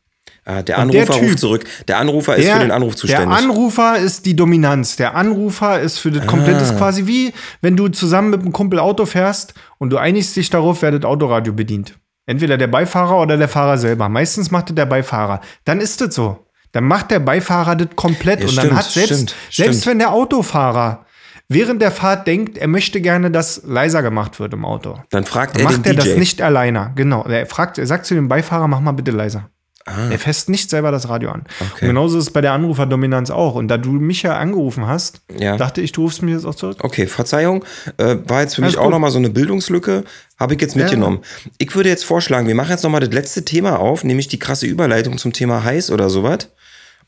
Ah, 0.46 0.62
der 0.62 0.80
Und 0.80 0.94
der 0.94 1.02
Anrufer 1.04 1.20
Typ, 1.20 1.30
ruft 1.30 1.40
zurück. 1.40 1.64
Der 1.88 1.98
Anrufer 2.00 2.36
ist 2.36 2.50
für 2.50 2.60
den 2.60 2.72
Anruf 2.72 2.96
zuständig. 2.96 3.28
Der 3.30 3.38
Anrufer 3.38 3.98
ist 3.98 4.26
die 4.26 4.36
Dominanz. 4.36 4.96
Der 4.98 5.16
Anrufer 5.16 5.80
ist 5.80 6.00
für 6.00 6.12
das 6.12 6.26
komplette, 6.28 6.60
Ah. 6.60 6.64
ist 6.64 6.78
quasi 6.78 7.08
wie, 7.08 7.34
wenn 7.62 7.78
du 7.78 7.88
zusammen 7.88 8.30
mit 8.32 8.42
einem 8.42 8.52
Kumpel 8.52 8.80
Auto 8.80 9.06
fährst 9.06 9.54
und 9.78 9.90
du 9.92 9.98
einigst 9.98 10.36
dich 10.36 10.50
darauf, 10.50 10.82
wer 10.82 10.92
das 10.92 11.06
Autoradio 11.06 11.54
bedient. 11.54 11.98
Entweder 12.26 12.58
der 12.58 12.68
Beifahrer 12.68 13.20
oder 13.22 13.38
der 13.38 13.48
Fahrer 13.50 13.78
selber. 13.78 14.10
Meistens 14.10 14.52
macht 14.52 14.70
es 14.70 14.76
der 14.76 14.86
Beifahrer. 14.86 15.42
Dann 15.66 15.80
ist 15.82 16.02
es 16.02 16.16
so. 16.16 16.46
Dann 16.74 16.86
macht 16.86 17.12
der 17.12 17.20
Beifahrer 17.20 17.76
das 17.76 17.90
komplett 17.96 18.40
Ja, 18.40 18.46
und 18.46 18.52
stimmt, 18.54 18.72
dann 18.72 18.78
hat 18.78 18.86
selbst, 18.86 19.14
stimmt, 19.14 19.36
selbst 19.52 19.82
stimmt. 19.82 19.86
wenn 19.92 20.00
der 20.00 20.12
Autofahrer 20.12 21.06
während 21.50 21.82
der 21.82 21.92
Fahrt 21.92 22.26
denkt, 22.26 22.58
er 22.58 22.68
möchte 22.68 23.00
gerne, 23.00 23.30
dass 23.30 23.62
leiser 23.66 24.02
gemacht 24.02 24.40
wird 24.40 24.54
im 24.54 24.66
Auto. 24.66 24.98
Dann 25.12 25.24
fragt 25.26 25.56
Dann 25.56 25.62
er 25.62 25.66
macht 25.72 25.86
den 25.86 25.98
er 25.98 26.04
DJ. 26.04 26.10
das 26.10 26.18
nicht 26.18 26.42
alleine. 26.42 26.92
Genau. 26.96 27.24
Er 27.26 27.46
fragt, 27.46 27.78
er 27.78 27.86
sagt 27.86 28.06
zu 28.06 28.16
dem 28.16 28.28
Beifahrer, 28.28 28.68
mach 28.68 28.80
mal 28.80 28.92
bitte 28.94 29.12
leiser. 29.12 29.50
Er 29.86 30.18
fässt 30.18 30.50
nicht 30.50 30.70
selber 30.70 30.92
das 30.92 31.10
Radio 31.10 31.32
an. 31.32 31.44
Ah. 31.60 31.64
Okay. 31.74 31.86
Und 31.86 31.88
genauso 31.90 32.18
ist 32.18 32.26
es 32.26 32.30
bei 32.32 32.40
der 32.42 32.54
Anruferdominanz 32.54 33.30
auch. 33.32 33.56
Und 33.56 33.68
da 33.68 33.78
du 33.78 33.92
mich 33.92 34.24
ja 34.24 34.38
angerufen 34.38 34.88
hast, 34.88 35.22
Ja. 35.38 35.58
dachte 35.58 35.82
ich, 35.82 35.92
du 35.92 36.04
rufst 36.04 36.22
mich 36.22 36.34
jetzt 36.34 36.46
auch 36.46 36.56
zurück. 36.56 36.78
Okay, 36.82 37.06
Verzeihung. 37.08 37.66
Äh, 37.98 38.16
war 38.26 38.42
jetzt 38.42 38.56
für 38.56 38.62
mich 38.62 38.70
Alles 38.70 38.78
auch 38.78 38.84
gut. 38.84 38.92
nochmal 38.94 39.12
so 39.12 39.18
eine 39.18 39.30
Bildungslücke. 39.30 40.04
Habe 40.40 40.54
ich 40.56 40.62
jetzt 40.62 40.76
mitgenommen. 40.76 41.20
Ich 41.58 41.76
würde 41.76 41.90
jetzt 41.90 42.06
vorschlagen, 42.06 42.48
wir 42.48 42.56
machen 42.56 42.72
jetzt 42.72 42.84
nochmal 42.84 43.02
das 43.02 43.12
letzte 43.14 43.44
Thema 43.46 43.80
auf, 43.80 44.04
nämlich 44.04 44.28
die 44.30 44.40
krasse 44.40 44.66
Überleitung 44.68 45.18
zum 45.18 45.34
Thema 45.34 45.64
heiß 45.64 45.92
oder 45.92 46.10
sowas. 46.10 46.50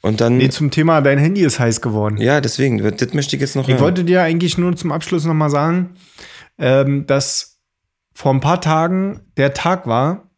Und 0.02 0.20
dann. 0.22 0.38
Nee, 0.38 0.50
zum 0.50 0.70
Thema, 0.70 1.02
dein 1.02 1.18
Handy 1.18 1.42
ist 1.42 1.60
heiß 1.60 1.82
geworden. 1.82 2.18
ja, 2.18 2.42
deswegen, 2.42 2.78
das 2.98 3.14
möchte 3.14 3.36
ich 3.38 3.42
jetzt 3.42 3.56
noch 3.56 3.64
Ich 3.68 3.76
hören. 3.76 3.82
wollte 3.84 4.04
dir 4.04 4.22
eigentlich 4.22 4.58
nur 4.58 4.76
zum 4.76 4.92
Abschluss 4.92 5.24
nochmal 5.26 5.50
sagen, 5.50 5.96
ähm, 6.60 7.08
dass 7.08 7.58
vor 8.14 8.34
ein 8.34 8.42
paar 8.42 8.62
Tagen 8.62 9.22
der 9.38 9.54
Tag 9.54 9.88
war, 9.88 10.30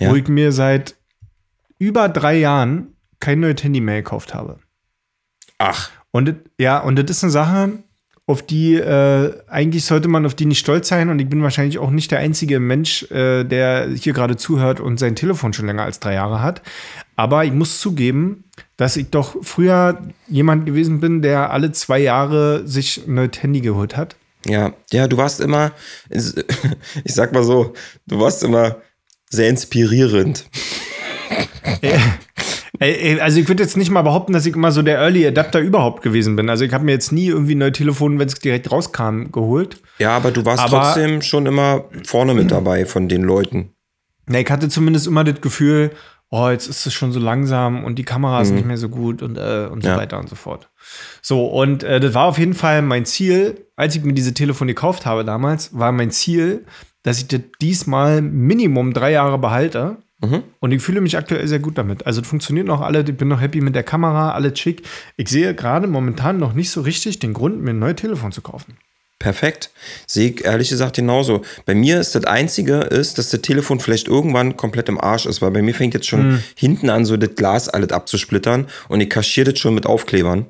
Ja. 0.00 0.10
wo 0.10 0.14
ich 0.16 0.26
mir 0.28 0.52
seit 0.52 0.94
über 1.80 2.08
drei 2.08 2.36
Jahren 2.38 2.94
kein 3.18 3.40
neues 3.40 3.62
Handy 3.64 3.80
mehr 3.80 3.96
gekauft 4.02 4.32
habe. 4.34 4.58
Ach, 5.58 5.90
Und 6.12 6.26
das- 6.28 6.34
ja, 6.58 6.78
und 6.78 6.96
das 6.98 7.10
ist 7.10 7.24
eine 7.24 7.30
Sache, 7.32 7.72
auf 8.26 8.42
die 8.42 8.74
äh, 8.76 9.34
eigentlich 9.48 9.84
sollte 9.84 10.06
man 10.08 10.24
auf 10.24 10.34
die 10.36 10.46
nicht 10.46 10.60
stolz 10.60 10.86
sein. 10.88 11.08
Und 11.08 11.18
ich 11.18 11.28
bin 11.28 11.42
wahrscheinlich 11.42 11.78
auch 11.78 11.90
nicht 11.90 12.10
der 12.12 12.20
einzige 12.20 12.60
Mensch, 12.60 13.02
äh, 13.10 13.42
der 13.44 13.88
hier 13.88 14.12
gerade 14.12 14.36
zuhört 14.36 14.78
und 14.78 14.98
sein 15.00 15.16
Telefon 15.16 15.52
schon 15.52 15.66
länger 15.66 15.82
als 15.82 15.98
drei 15.98 16.14
Jahre 16.14 16.40
hat. 16.42 16.62
Aber 17.16 17.44
ich 17.44 17.52
muss 17.52 17.80
zugeben, 17.80 18.44
dass 18.76 18.96
ich 18.96 19.10
doch 19.10 19.36
früher 19.42 20.00
jemand 20.28 20.64
gewesen 20.66 21.00
bin, 21.00 21.22
der 21.22 21.50
alle 21.50 21.72
zwei 21.72 21.98
Jahre 21.98 22.66
sich 22.68 23.04
ein 23.06 23.14
neues 23.14 23.42
Handy 23.42 23.60
geholt 23.62 23.96
hat. 23.96 24.14
ja. 24.46 24.72
Ja, 24.92 25.08
du 25.08 25.16
warst 25.16 25.40
immer, 25.40 25.72
ich 26.08 27.14
sag 27.14 27.32
mal 27.32 27.42
so, 27.44 27.72
du 28.06 28.20
warst 28.20 28.42
immer 28.44 28.76
sehr 29.28 29.48
inspirierend. 29.48 30.48
Also 33.18 33.40
ich 33.40 33.48
würde 33.48 33.62
jetzt 33.62 33.76
nicht 33.76 33.90
mal 33.90 34.02
behaupten, 34.02 34.32
dass 34.32 34.46
ich 34.46 34.54
immer 34.54 34.72
so 34.72 34.80
der 34.82 34.98
Early 34.98 35.26
Adapter 35.26 35.60
überhaupt 35.60 36.02
gewesen 36.02 36.36
bin. 36.36 36.48
Also 36.48 36.64
ich 36.64 36.72
habe 36.72 36.84
mir 36.84 36.92
jetzt 36.92 37.12
nie 37.12 37.26
irgendwie 37.26 37.54
ein 37.54 37.58
neues 37.58 37.76
Telefon, 37.76 38.18
wenn 38.18 38.26
es 38.28 38.34
direkt 38.36 38.70
rauskam, 38.72 39.24
geholt. 39.32 39.82
Ja, 39.98 40.16
aber 40.16 40.30
du 40.30 40.44
warst 40.46 40.62
Aber- 40.62 40.80
trotzdem 40.82 41.20
schon 41.20 41.46
immer 41.46 41.84
vorne 42.06 42.32
mit 42.34 42.50
dabei 42.50 42.86
von 42.86 43.08
den 43.08 43.22
Leuten. 43.22 43.70
Na, 44.26 44.40
ich 44.40 44.50
hatte 44.50 44.68
zumindest 44.68 45.06
immer 45.06 45.24
das 45.24 45.40
Gefühl, 45.40 45.90
oh, 46.30 46.48
jetzt 46.48 46.68
ist 46.68 46.86
es 46.86 46.94
schon 46.94 47.12
so 47.12 47.18
langsam 47.20 47.84
und 47.84 47.96
die 47.98 48.04
Kamera 48.04 48.40
ist 48.40 48.52
nicht 48.52 48.64
mehr 48.66 48.76
so 48.78 48.88
gut 48.88 49.20
und, 49.20 49.36
äh, 49.36 49.66
und 49.70 49.82
so 49.82 49.88
Ja. 49.90 49.96
weiter 49.96 50.18
und 50.18 50.28
so 50.28 50.36
fort. 50.36 50.70
So, 51.20 51.46
und 51.46 51.82
äh, 51.82 51.98
das 52.00 52.14
war 52.14 52.26
auf 52.26 52.38
jeden 52.38 52.54
Fall 52.54 52.80
mein 52.82 53.04
Ziel, 53.04 53.66
als 53.76 53.96
ich 53.96 54.04
mir 54.04 54.12
diese 54.14 54.32
Telefon 54.32 54.68
gekauft 54.68 55.04
habe 55.04 55.24
damals, 55.24 55.76
war 55.76 55.90
mein 55.92 56.12
Ziel, 56.12 56.64
dass 57.02 57.18
ich 57.18 57.26
das 57.28 57.40
diesmal 57.60 58.22
Minimum 58.22 58.92
drei 58.94 59.10
Jahre 59.12 59.38
behalte. 59.38 59.96
Und 60.60 60.72
ich 60.72 60.82
fühle 60.82 61.00
mich 61.00 61.16
aktuell 61.16 61.46
sehr 61.48 61.60
gut 61.60 61.78
damit. 61.78 62.04
Also, 62.06 62.20
es 62.20 62.26
funktioniert 62.28 62.66
noch 62.66 62.82
alle, 62.82 63.00
ich 63.00 63.16
bin 63.16 63.28
noch 63.28 63.40
happy 63.40 63.60
mit 63.62 63.74
der 63.74 63.82
Kamera, 63.82 64.32
alles 64.32 64.58
schick. 64.58 64.82
Ich 65.16 65.28
sehe 65.28 65.54
gerade 65.54 65.86
momentan 65.86 66.38
noch 66.38 66.52
nicht 66.52 66.70
so 66.70 66.82
richtig 66.82 67.18
den 67.20 67.32
Grund, 67.32 67.62
mir 67.62 67.70
ein 67.70 67.78
neues 67.78 67.96
Telefon 67.96 68.30
zu 68.30 68.42
kaufen. 68.42 68.76
Perfekt. 69.18 69.70
Sehe 70.06 70.30
ich 70.30 70.44
ehrlich 70.44 70.70
gesagt 70.70 70.96
genauso. 70.96 71.42
Bei 71.66 71.74
mir 71.74 72.00
ist 72.00 72.14
das 72.14 72.24
Einzige, 72.24 72.76
ist, 72.76 73.18
dass 73.18 73.28
das 73.30 73.42
Telefon 73.42 73.78
vielleicht 73.78 74.08
irgendwann 74.08 74.56
komplett 74.56 74.88
im 74.88 74.98
Arsch 75.00 75.26
ist, 75.26 75.42
weil 75.42 75.50
bei 75.50 75.60
mir 75.60 75.74
fängt 75.74 75.92
jetzt 75.94 76.06
schon 76.08 76.20
Hm. 76.20 76.42
hinten 76.54 76.88
an, 76.90 77.04
so 77.04 77.16
das 77.18 77.34
Glas 77.34 77.68
alles 77.68 77.90
abzusplittern 77.90 78.66
und 78.88 79.00
ich 79.00 79.10
kaschiere 79.10 79.52
das 79.52 79.58
schon 79.60 79.74
mit 79.74 79.84
Aufklebern. 79.84 80.46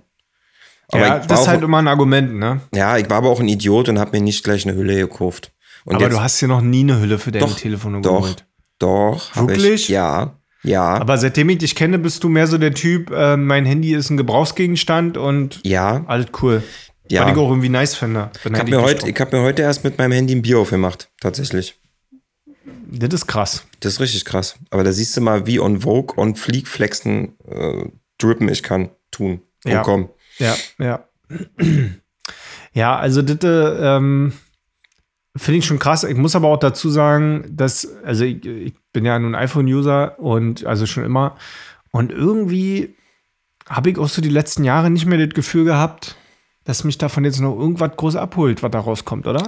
Aber 0.89 1.03
ja, 1.03 1.19
das 1.19 1.41
ist 1.41 1.47
auch, 1.47 1.49
halt 1.49 1.63
immer 1.63 1.79
ein 1.79 1.89
Argument, 1.89 2.35
ne? 2.35 2.61
ja, 2.75 2.97
ich 2.97 3.09
war 3.11 3.19
aber 3.19 3.31
auch 3.31 3.41
ein 3.41 3.49
Idiot 3.49 3.89
und 3.89 3.99
habe 3.99 4.17
mir 4.17 4.23
nicht 4.23 4.43
gleich 4.45 4.67
eine 4.67 4.77
Hülle 4.77 4.97
gekauft. 4.97 5.53
Und 5.85 5.97
Aber 5.97 6.05
jetzt, 6.05 6.15
du 6.15 6.21
hast 6.21 6.39
hier 6.39 6.49
noch 6.49 6.61
nie 6.61 6.81
eine 6.81 7.01
Hülle 7.01 7.19
für 7.19 7.33
deine 7.33 7.47
doch, 7.47 7.57
Telefone 7.59 8.01
doch, 8.03 8.21
geholt. 8.21 8.41
doch. 8.41 8.45
Hab 8.87 9.49
Wirklich? 9.49 9.83
Ich, 9.85 9.89
ja, 9.89 10.41
ja, 10.63 10.83
Aber 10.83 11.17
seitdem 11.17 11.49
ich 11.49 11.59
dich 11.59 11.75
kenne, 11.75 11.99
bist 11.99 12.23
du 12.23 12.29
mehr 12.29 12.47
so 12.47 12.59
der 12.59 12.75
Typ, 12.75 13.11
äh, 13.11 13.37
mein 13.37 13.65
Handy 13.65 13.95
ist 13.95 14.11
ein 14.11 14.17
Gebrauchsgegenstand 14.17 15.17
und 15.17 15.61
ja. 15.65 16.05
alles 16.07 16.27
cool. 16.43 16.63
Ja. 17.09 17.25
Was 17.25 17.33
ich 17.33 17.39
auch 17.39 17.49
irgendwie 17.49 17.71
nice 17.71 17.95
finde. 17.95 18.31
Ich 18.45 18.53
habe 18.53 18.71
mir, 18.71 19.09
ich 19.09 19.21
hab 19.21 19.33
mir 19.33 19.41
heute 19.41 19.63
erst 19.63 19.85
mit 19.85 19.99
meinem 19.99 20.13
Handy 20.13 20.35
ein 20.35 20.43
Bier 20.43 20.59
aufgemacht, 20.59 21.09
tatsächlich. 21.21 21.81
das 22.87 23.15
ist 23.15 23.27
krass. 23.27 23.65
Das 23.81 23.95
ist 23.95 24.01
richtig 24.01 24.25
krass. 24.25 24.57
Aber 24.71 24.85
da 24.85 24.93
siehst 24.93 25.17
du 25.17 25.21
mal, 25.21 25.47
wie 25.47 25.59
on 25.59 25.81
Vogue, 25.81 26.17
on 26.19 26.37
Fleek 26.37 26.69
flexen, 26.69 27.37
äh, 27.49 27.87
drippen 28.19 28.49
ich 28.49 28.63
kann, 28.63 28.91
tun. 29.11 29.41
Und 29.65 29.73
Ja. 29.73 29.83
komm. 29.83 30.11
Ja, 30.39 30.55
ja. 30.79 31.09
ja, 32.75 32.97
also 32.97 33.23
das 33.23 33.39
ähm, 33.43 34.35
finde 35.41 35.59
ich 35.59 35.67
schon 35.67 35.79
krass. 35.79 36.05
Ich 36.05 36.17
muss 36.17 36.37
aber 36.37 36.49
auch 36.49 36.59
dazu 36.59 36.91
sagen, 36.91 37.45
dass, 37.51 37.89
also 38.05 38.25
ich, 38.25 38.45
ich 38.45 38.75
bin 38.93 39.05
ja 39.05 39.19
nun 39.19 39.35
iPhone-User 39.35 40.19
und 40.19 40.65
also 40.67 40.87
schon 40.87 41.05
immer. 41.05 41.37
Und 41.93 42.13
irgendwie 42.13 42.95
habe 43.69 43.91
ich 43.91 43.99
auch 43.99 44.09
so 44.09 44.21
die 44.23 44.29
letzten 44.29 44.65
Jahre 44.65 44.91
nicht 44.91 45.07
mehr 45.07 45.19
das 45.25 45.35
Gefühl 45.35 45.65
gehabt, 45.65 46.17
dass 46.65 46.85
mich 46.85 46.99
davon 46.99 47.25
jetzt 47.25 47.41
noch 47.41 47.57
irgendwas 47.59 47.93
groß 47.97 48.17
abholt, 48.17 48.63
was 48.63 48.71
da 48.71 48.81
rauskommt, 48.81 49.27
oder? 49.27 49.45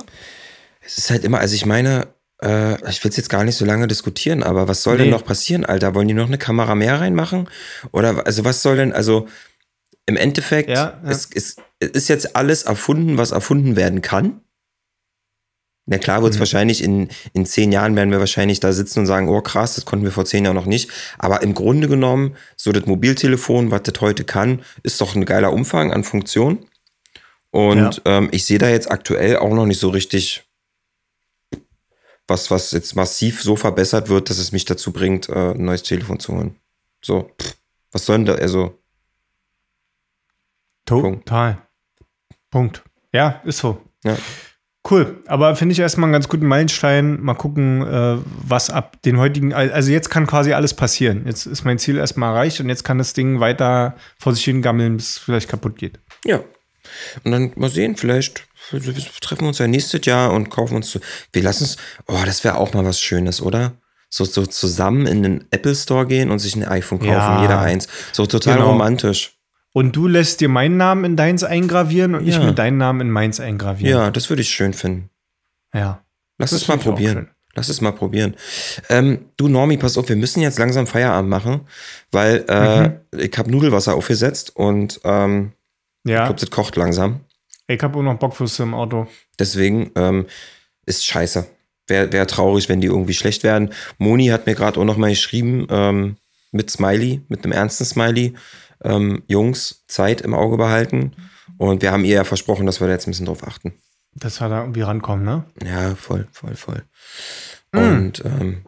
Es 0.81 0.99
ist 0.99 1.11
halt 1.11 1.25
immer, 1.25 1.39
also 1.39 1.55
ich 1.55 1.67
meine, 1.67 2.09
äh, 2.43 2.75
ich 2.91 3.03
will 3.05 3.11
es 3.11 3.17
jetzt 3.17 3.29
gar 3.29 3.45
nicht 3.45 3.57
so 3.57 3.65
lange 3.65 3.87
diskutieren, 3.87 4.43
aber 4.43 4.67
was 4.69 4.83
soll 4.83 4.97
Nee. 4.97 5.03
denn 5.05 5.11
noch 5.11 5.25
passieren, 5.25 5.65
Alter? 5.65 5.95
Wollen 5.95 6.09
die 6.09 6.15
noch 6.15 6.27
eine 6.27 6.39
Kamera 6.39 6.75
mehr 6.75 7.01
reinmachen? 7.01 7.49
Oder 7.93 8.27
also 8.27 8.45
was 8.45 8.63
soll 8.63 8.77
denn, 8.77 8.93
also 8.93 9.29
im 10.07 10.17
Endeffekt, 10.17 10.69
Ja, 10.71 11.01
ja. 11.05 11.11
Es, 11.11 11.29
es, 11.33 11.57
es 11.79 11.89
ist 11.91 12.09
jetzt 12.09 12.35
alles 12.35 12.65
erfunden, 12.65 13.19
was 13.19 13.31
erfunden 13.31 13.77
werden 13.77 14.01
kann. 14.03 14.41
Na 15.87 15.99
klar 15.99 16.19
Mhm. 16.21 16.23
wird 16.25 16.35
es 16.35 16.39
wahrscheinlich 16.39 16.83
in, 16.83 17.09
in 17.33 17.45
zehn 17.45 17.73
Jahren 17.73 17.97
werden 17.97 18.11
wir 18.11 18.21
wahrscheinlich 18.21 18.61
da 18.61 18.73
sitzen 18.73 19.01
und 19.01 19.07
sagen, 19.07 19.29
oh 19.29 19.41
krass, 19.41 19.75
das 19.75 19.85
konnten 19.85 20.05
wir 20.05 20.13
vor 20.13 20.25
zehn 20.25 20.45
Jahren 20.45 20.55
noch 20.55 20.67
nicht. 20.67 20.91
Aber 21.19 21.43
im 21.43 21.55
Grunde 21.55 21.89
genommen, 21.89 22.37
so 22.57 22.71
das 22.73 22.87
Mobiltelefon, 22.87 23.71
was 23.71 23.83
das 23.83 24.01
heute 24.01 24.25
kann, 24.25 24.63
ist 24.83 25.01
doch 25.01 25.15
ein 25.17 25.25
geiler 25.25 25.53
Umfang 25.53 25.93
an 25.93 26.05
Funktionen. 26.05 26.67
Und 27.51 28.01
ähm, 28.05 28.29
ich 28.33 28.47
sehe 28.47 28.59
da 28.59 28.69
jetzt 28.69 28.91
aktuell 28.91 29.37
auch 29.39 29.53
noch 29.53 29.67
nicht 29.67 29.81
so 29.81 29.91
richtig, 29.91 30.45
was, 32.29 32.51
was 32.51 32.71
jetzt 32.71 32.95
massiv 32.95 33.43
so 33.43 33.57
verbessert 33.57 34.09
wird, 34.09 34.31
dass 34.31 34.39
es 34.39 34.53
mich 34.53 34.65
dazu 34.65 34.93
bringt, 34.93 35.29
äh, 35.29 35.51
ein 35.51 35.65
neues 35.65 35.83
Telefon 35.83 36.19
zu 36.21 36.35
holen. 36.35 36.57
So, 37.05 37.31
pff, 37.41 37.57
was 37.91 38.07
soll 38.07 38.19
denn 38.19 38.27
da, 38.27 38.35
also, 38.37 38.79
Punkt. 40.87 41.27
Total. 41.27 41.59
Punkt. 42.51 42.83
Ja, 43.13 43.41
ist 43.45 43.59
so. 43.59 43.81
ja. 44.05 44.17
Cool, 44.91 45.23
aber 45.29 45.55
finde 45.55 45.73
ich 45.75 45.79
erstmal 45.79 46.07
einen 46.09 46.13
ganz 46.13 46.29
guten 46.29 46.47
Meilenstein. 46.47 47.21
Mal 47.23 47.35
gucken, 47.35 47.83
äh, 47.87 48.17
was 48.45 48.69
ab 48.69 48.97
den 49.05 49.17
heutigen, 49.17 49.53
also 49.55 49.93
jetzt 49.93 50.11
kann 50.11 50.27
quasi 50.27 50.55
alles 50.55 50.75
passieren. 50.75 51.23
Jetzt 51.25 51.47
ist 51.47 51.65
mein 51.65 51.79
Ziel 51.79 51.99
erstmal 51.99 52.35
erreicht 52.35 52.59
und 52.59 52.69
jetzt 52.69 52.83
kann 52.83 52.99
das 52.99 53.13
Ding 53.13 53.39
weiter 53.39 53.95
vor 54.19 54.35
sich 54.35 54.45
hin 54.45 54.61
gammeln, 54.61 54.97
bis 54.97 55.11
es 55.11 55.19
vielleicht 55.19 55.49
kaputt 55.49 55.77
geht. 55.77 56.01
Ja. 56.25 56.41
Und 57.23 57.31
dann 57.31 57.53
mal 57.55 57.71
sehen, 57.71 57.97
vielleicht 57.97 58.43
treffen 59.21 59.43
wir 59.43 59.49
uns 59.49 59.59
ja 59.59 59.69
nächstes 59.69 60.05
Jahr 60.05 60.33
und 60.33 60.51
kaufen 60.51 60.75
uns. 60.75 60.99
Wir 61.33 61.43
lassen 61.43 61.63
es. 61.65 61.77
Oh, 62.09 62.19
das 62.27 62.43
wäre 62.43 62.57
auch 62.59 62.75
mal 62.75 62.85
was 62.85 63.01
Schönes, 63.01 63.41
oder? 63.41 63.75
So, 64.09 64.25
so 64.25 64.45
zusammen 64.47 65.07
in 65.07 65.23
den 65.23 65.45
Apple 65.53 65.75
Store 65.77 66.07
gehen 66.07 66.31
und 66.33 66.41
sich 66.41 66.57
ein 66.57 66.65
iPhone 66.67 66.99
kaufen, 66.99 67.13
Ja. 67.13 67.41
jeder 67.43 67.61
eins. 67.61 67.87
So 68.13 68.27
total 68.27 68.57
Genau. 68.57 68.71
romantisch. 68.71 69.39
Und 69.73 69.97
du 69.97 70.07
lässt 70.07 70.41
dir 70.41 70.49
meinen 70.49 70.77
Namen 70.77 71.05
in 71.05 71.17
deins 71.17 71.45
eingravieren 71.45 72.15
und 72.15 72.27
ich 72.29 72.35
Ja. 72.35 72.45
mir 72.45 72.53
deinen 72.53 72.77
Namen 72.77 73.01
in 73.03 73.11
meins 73.11 73.41
eingravieren. 73.41 73.91
Ja, 73.99 74.11
das 74.11 74.29
würde 74.29 74.43
ich 74.43 74.51
schön 74.51 74.75
finden. 74.75 75.09
Ja. 75.75 76.03
Lass 76.39 76.53
es 76.53 76.69
mal 76.69 76.77
ich 76.77 76.83
probieren. 76.83 77.29
Lass 77.55 77.69
es 77.69 77.81
mal 77.81 77.93
probieren. 77.93 78.35
Ähm, 78.89 79.27
du, 79.37 79.49
Normi, 79.49 79.77
pass 79.77 79.97
auf, 79.99 80.09
wir 80.09 80.17
müssen 80.17 80.41
jetzt 80.41 80.59
langsam 80.59 80.87
Feierabend 80.87 81.29
machen, 81.31 81.61
weil 82.11 82.45
äh, 82.49 82.89
Mhm. 82.89 82.93
ich 83.19 83.37
habe 83.39 83.51
Nudelwasser 83.51 83.95
aufgesetzt 83.95 84.55
und 84.57 85.01
ähm, 85.05 85.53
ich 86.05 86.13
Ja. 86.13 86.25
glaube, 86.27 86.41
das 86.41 86.51
kocht 86.51 86.77
langsam. 86.77 87.21
Ich 87.67 87.83
habe 87.83 87.99
auch 87.99 88.03
noch 88.03 88.19
Bockwürste 88.19 88.63
im 88.65 88.75
Auto. 88.75 89.07
Deswegen 89.39 89.91
ähm, 89.97 90.27
ist 90.87 91.07
scheiße. 91.07 91.47
Wäre 91.87 92.13
wär 92.13 92.27
traurig, 92.27 92.69
wenn 92.69 92.81
die 92.81 92.87
irgendwie 92.89 93.15
schlecht 93.15 93.43
werden. 93.45 93.71
Moni 93.99 94.27
hat 94.27 94.47
mir 94.47 94.55
gerade 94.55 94.79
auch 94.81 94.85
noch 94.85 94.97
mal 94.97 95.11
geschrieben, 95.11 95.67
ähm, 95.71 96.17
mit 96.53 96.71
Smiley, 96.71 97.23
mit 97.29 97.45
einem 97.45 97.53
ernsten 97.53 97.85
Smiley. 97.85 98.35
Ähm, 98.85 99.23
Jungs, 99.27 99.85
Zeit 99.87 100.21
im 100.21 100.35
Auge 100.35 100.57
behalten. 100.57 101.13
Und 101.59 101.83
wir 101.83 101.93
haben 101.93 102.05
ihr 102.05 102.17
ja 102.17 102.25
versprochen, 102.25 102.67
dass 102.67 102.81
wir 102.81 102.87
da 102.87 102.95
jetzt 102.95 103.07
ein 103.07 103.11
bisschen 103.13 103.27
drauf 103.27 103.47
achten. 103.47 103.75
Dass 104.15 104.41
wir 104.41 104.49
da 104.49 104.61
irgendwie 104.61 104.83
rankommen, 104.83 105.25
ne? 105.25 105.45
Ja, 105.65 105.95
voll, 105.95 106.27
voll, 106.33 106.55
voll. 106.57 106.83
Und 107.73 108.25
ähm, 108.25 108.65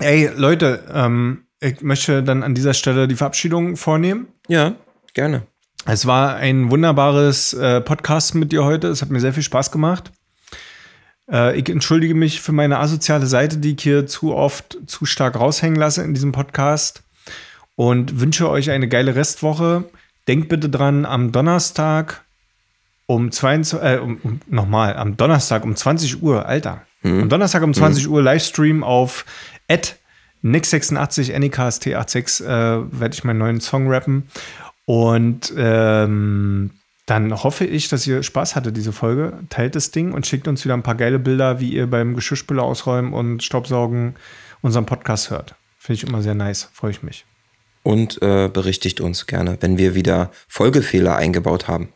Ey, 0.00 0.30
Leute, 0.34 0.84
ähm, 0.92 1.46
ich 1.60 1.80
möchte 1.80 2.22
dann 2.22 2.42
an 2.42 2.54
dieser 2.54 2.74
Stelle 2.74 3.08
die 3.08 3.14
Verabschiedung 3.14 3.76
vornehmen. 3.76 4.28
ja, 4.48 4.74
gerne. 5.14 5.46
Es 5.88 6.04
war 6.04 6.34
ein 6.34 6.70
wunderbares 6.72 7.52
äh, 7.52 7.80
Podcast 7.80 8.34
mit 8.34 8.50
dir 8.50 8.64
heute. 8.64 8.88
Es 8.88 9.02
hat 9.02 9.10
mir 9.10 9.20
sehr 9.20 9.32
viel 9.32 9.44
Spaß 9.44 9.70
gemacht. 9.70 10.10
Äh, 11.30 11.58
ich 11.60 11.68
entschuldige 11.68 12.14
mich 12.14 12.40
für 12.40 12.50
meine 12.50 12.80
asoziale 12.80 13.26
Seite, 13.26 13.58
die 13.58 13.74
ich 13.74 13.82
hier 13.82 14.06
zu 14.08 14.34
oft 14.34 14.78
zu 14.86 15.04
stark 15.06 15.38
raushängen 15.38 15.76
lasse 15.78 16.02
in 16.02 16.12
diesem 16.12 16.32
Podcast. 16.32 17.02
Und 17.76 18.20
wünsche 18.20 18.50
euch 18.50 18.70
eine 18.70 18.88
geile 18.88 19.14
Restwoche. 19.14 19.84
Denkt 20.28 20.48
bitte 20.48 20.68
dran, 20.68 21.04
am 21.04 21.30
Donnerstag 21.30 22.24
um 23.06 23.30
22, 23.30 23.80
äh, 23.80 23.98
um, 23.98 24.18
um, 24.22 24.40
nochmal, 24.48 24.96
am 24.96 25.16
Donnerstag 25.16 25.64
um 25.64 25.76
20 25.76 26.22
Uhr, 26.22 26.46
Alter. 26.46 26.82
Am 27.20 27.28
Donnerstag 27.28 27.62
um 27.62 27.72
20 27.72 28.08
Uhr 28.08 28.20
Livestream 28.20 28.82
auf 28.82 29.24
Nix86, 29.70 31.32
NEKST86 31.32 32.44
äh, 32.44 33.00
werde 33.00 33.14
ich 33.14 33.24
meinen 33.24 33.38
neuen 33.38 33.60
Song 33.60 33.88
rappen. 33.88 34.28
Und 34.86 35.52
ähm, 35.56 36.70
dann 37.06 37.42
hoffe 37.42 37.64
ich, 37.64 37.88
dass 37.88 38.06
ihr 38.06 38.22
Spaß 38.22 38.56
hattet, 38.56 38.76
diese 38.76 38.92
Folge. 38.92 39.34
Teilt 39.48 39.76
das 39.76 39.90
Ding 39.90 40.12
und 40.12 40.26
schickt 40.26 40.48
uns 40.48 40.64
wieder 40.64 40.74
ein 40.74 40.82
paar 40.82 40.94
geile 40.94 41.18
Bilder, 41.18 41.60
wie 41.60 41.72
ihr 41.72 41.88
beim 41.88 42.14
Geschirrspüler 42.14 42.62
ausräumen 42.62 43.12
und 43.12 43.42
Staubsaugen 43.42 44.14
unseren 44.62 44.86
Podcast 44.86 45.30
hört. 45.30 45.54
Finde 45.78 46.02
ich 46.02 46.08
immer 46.08 46.22
sehr 46.22 46.34
nice. 46.34 46.68
Freue 46.72 46.90
ich 46.90 47.02
mich. 47.02 47.24
Und 47.86 48.20
äh, 48.20 48.50
berichtigt 48.52 49.00
uns 49.00 49.28
gerne, 49.28 49.58
wenn 49.60 49.78
wir 49.78 49.94
wieder 49.94 50.32
Folgefehler 50.48 51.14
eingebaut 51.14 51.68
haben. 51.68 51.90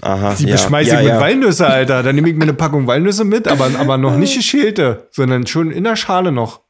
aha, 0.00 0.34
Die 0.38 0.46
ja, 0.46 0.52
beschmeiße 0.52 0.90
ja, 0.90 0.98
ich 1.00 1.04
mit 1.04 1.14
ja. 1.14 1.20
Walnüsse, 1.20 1.66
Alter. 1.66 2.02
Dann 2.02 2.14
nehme 2.14 2.30
ich 2.30 2.34
mir 2.34 2.44
eine 2.44 2.54
Packung 2.54 2.86
Walnüsse 2.86 3.24
mit, 3.24 3.46
aber, 3.46 3.70
aber 3.78 3.98
noch 3.98 4.16
nicht 4.16 4.34
geschälte, 4.34 5.08
sondern 5.12 5.46
schon 5.46 5.70
in 5.70 5.84
der 5.84 5.96
Schale 5.96 6.32
noch. 6.32 6.60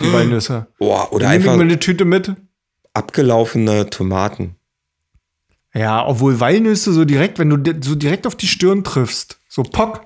Die 0.00 0.12
Walnüsse. 0.12 0.68
Boah, 0.78 1.12
oder 1.12 1.24
Dann 1.26 1.38
nehme 1.38 1.50
ich 1.50 1.56
mir 1.56 1.62
eine 1.64 1.78
Tüte 1.80 2.04
mit. 2.04 2.32
abgelaufene 2.94 3.90
Tomaten. 3.90 4.54
Ja, 5.74 6.06
obwohl 6.06 6.40
Walnüsse 6.40 6.92
so 6.92 7.04
direkt, 7.04 7.38
wenn 7.38 7.50
du 7.50 7.56
so 7.82 7.94
direkt 7.94 8.26
auf 8.26 8.36
die 8.36 8.46
Stirn 8.46 8.84
triffst, 8.84 9.38
so 9.48 9.62
pock. 9.62 10.02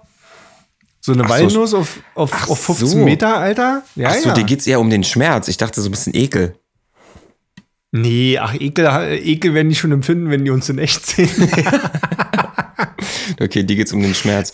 So 1.00 1.12
eine 1.12 1.24
Ach 1.24 1.28
so. 1.28 1.34
Walnuss 1.34 1.74
auf, 1.74 1.98
auf, 2.14 2.30
Ach 2.32 2.48
auf 2.50 2.60
15 2.60 2.86
so. 2.88 2.96
Meter, 2.98 3.36
Alter? 3.36 3.82
Ja, 3.96 4.10
Achso, 4.10 4.28
ja. 4.28 4.34
dir 4.34 4.44
geht's 4.44 4.66
eher 4.66 4.78
um 4.80 4.88
den 4.88 5.02
Schmerz. 5.04 5.48
Ich 5.48 5.56
dachte 5.56 5.80
so 5.80 5.88
ein 5.88 5.90
bisschen 5.90 6.14
Ekel. 6.14 6.54
Nee, 7.92 8.38
ach, 8.38 8.54
Ekel, 8.54 8.86
Ekel 9.22 9.54
werden 9.54 9.68
die 9.68 9.74
schon 9.74 9.92
empfinden, 9.92 10.30
wenn 10.30 10.44
die 10.44 10.50
uns 10.50 10.68
in 10.68 10.78
echt 10.78 11.04
sehen. 11.06 11.28
Okay, 13.40 13.64
dir 13.64 13.76
geht's 13.76 13.92
um 13.92 14.02
den 14.02 14.14
Schmerz. 14.14 14.52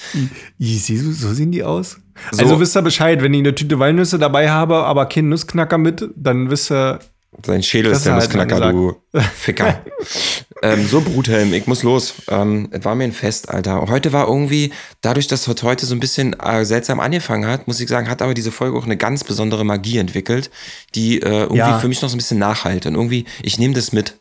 Du, 0.59 1.13
so 1.13 1.33
sehen 1.33 1.53
die 1.53 1.63
aus? 1.63 1.99
So. 2.33 2.43
Also 2.43 2.61
wisst 2.61 2.77
ihr 2.77 2.83
Bescheid, 2.83 3.23
wenn 3.23 3.35
ich 3.35 3.41
eine 3.41 3.55
Tüte 3.55 3.79
Walnüsse 3.79 4.19
dabei 4.19 4.51
habe, 4.51 4.77
aber 4.85 5.07
keinen 5.07 5.29
Nussknacker 5.29 5.79
mit, 5.79 6.09
dann 6.17 6.51
wisst 6.51 6.71
ihr, 6.71 7.01
Sein 7.45 7.63
Schädel 7.63 7.93
ist 7.93 8.05
der 8.05 8.15
halt 8.15 8.23
Nussknacker, 8.25 8.73
du 8.73 8.97
Ficker. 9.37 9.81
ähm, 10.63 10.87
so, 10.89 11.01
Bruthelm, 11.01 11.55
ich 11.55 11.67
muss 11.69 11.83
los. 11.85 12.15
Ähm, 12.29 12.69
es 12.73 12.85
war 12.85 12.95
mir 12.97 13.05
ein 13.05 13.13
Fest, 13.13 13.49
Alter. 13.49 13.87
Heute 13.89 14.13
war 14.13 14.27
irgendwie, 14.27 14.73
dadurch, 15.03 15.29
dass 15.29 15.47
es 15.47 15.63
heute 15.63 15.87
so 15.87 15.95
ein 15.95 16.01
bisschen 16.01 16.33
äh, 16.41 16.65
seltsam 16.65 16.99
angefangen 16.99 17.47
hat, 17.49 17.69
muss 17.69 17.79
ich 17.81 17.89
sagen, 17.89 18.09
hat 18.11 18.23
aber 18.23 18.35
diese 18.35 18.51
Folge 18.51 18.77
auch 18.77 18.85
eine 18.87 18.97
ganz 18.97 19.23
besondere 19.23 19.65
Magie 19.65 19.99
entwickelt, 19.99 20.51
die 20.97 21.21
äh, 21.23 21.43
irgendwie 21.43 21.59
Ja. 21.59 21.79
für 21.79 21.87
mich 21.89 22.03
noch 22.03 22.09
so 22.09 22.17
ein 22.17 22.19
bisschen 22.19 22.39
nachhalt. 22.41 22.87
Und 22.87 22.95
irgendwie, 22.97 23.25
ich 23.43 23.59
nehme 23.59 23.75
das 23.75 23.93
mit. 23.93 24.15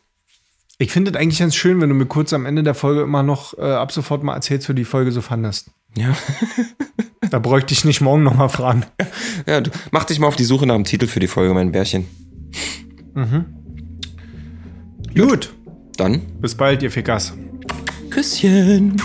ich 0.78 0.92
finde 0.92 1.10
es 1.10 1.16
eigentlich 1.16 1.40
ganz 1.40 1.56
schön, 1.56 1.80
wenn 1.80 1.88
du 1.88 1.96
mir 1.96 2.06
kurz 2.06 2.32
am 2.32 2.46
Ende 2.46 2.62
der 2.62 2.74
Folge 2.74 3.02
immer 3.02 3.24
noch 3.24 3.58
äh, 3.58 3.62
ab 3.62 3.90
sofort 3.90 4.22
mal 4.22 4.34
erzählst, 4.34 4.68
wie 4.68 4.72
du 4.74 4.76
die 4.76 4.84
Folge 4.84 5.10
so 5.12 5.20
fandest. 5.22 5.70
Ja. 5.96 6.16
Da 7.30 7.40
bräuchte 7.40 7.74
ich 7.74 7.84
nicht 7.84 8.00
morgen 8.00 8.22
noch 8.22 8.36
mal 8.36 8.48
fragen. 8.48 8.86
ja, 9.46 9.60
du, 9.60 9.70
mach 9.90 10.04
dich 10.04 10.18
mal 10.18 10.28
auf 10.28 10.36
die 10.36 10.44
Suche 10.44 10.64
nach 10.66 10.76
dem 10.76 10.84
Titel 10.84 11.06
für 11.06 11.20
die 11.20 11.26
Folge, 11.26 11.52
mein 11.52 11.72
Bärchen. 11.72 12.06
Gut, 15.14 15.54
Dann 15.96 16.22
bis 16.40 16.54
bald, 16.54 16.82
ihr 16.82 16.90
Fickers. 16.90 17.32
Küsschen. 18.10 18.96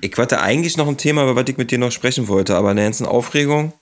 Ich 0.00 0.16
hatte 0.18 0.40
eigentlich 0.40 0.76
noch 0.76 0.88
ein 0.88 0.96
Thema, 0.98 1.22
über 1.22 1.36
was 1.36 1.48
ich 1.48 1.56
mit 1.56 1.70
dir 1.70 1.78
noch 1.78 1.90
sprechen 1.90 2.28
wollte, 2.28 2.56
aber 2.56 2.70
in 2.70 2.76
der 2.76 2.86
ganzen 2.86 3.06
Aufregung 3.06 3.72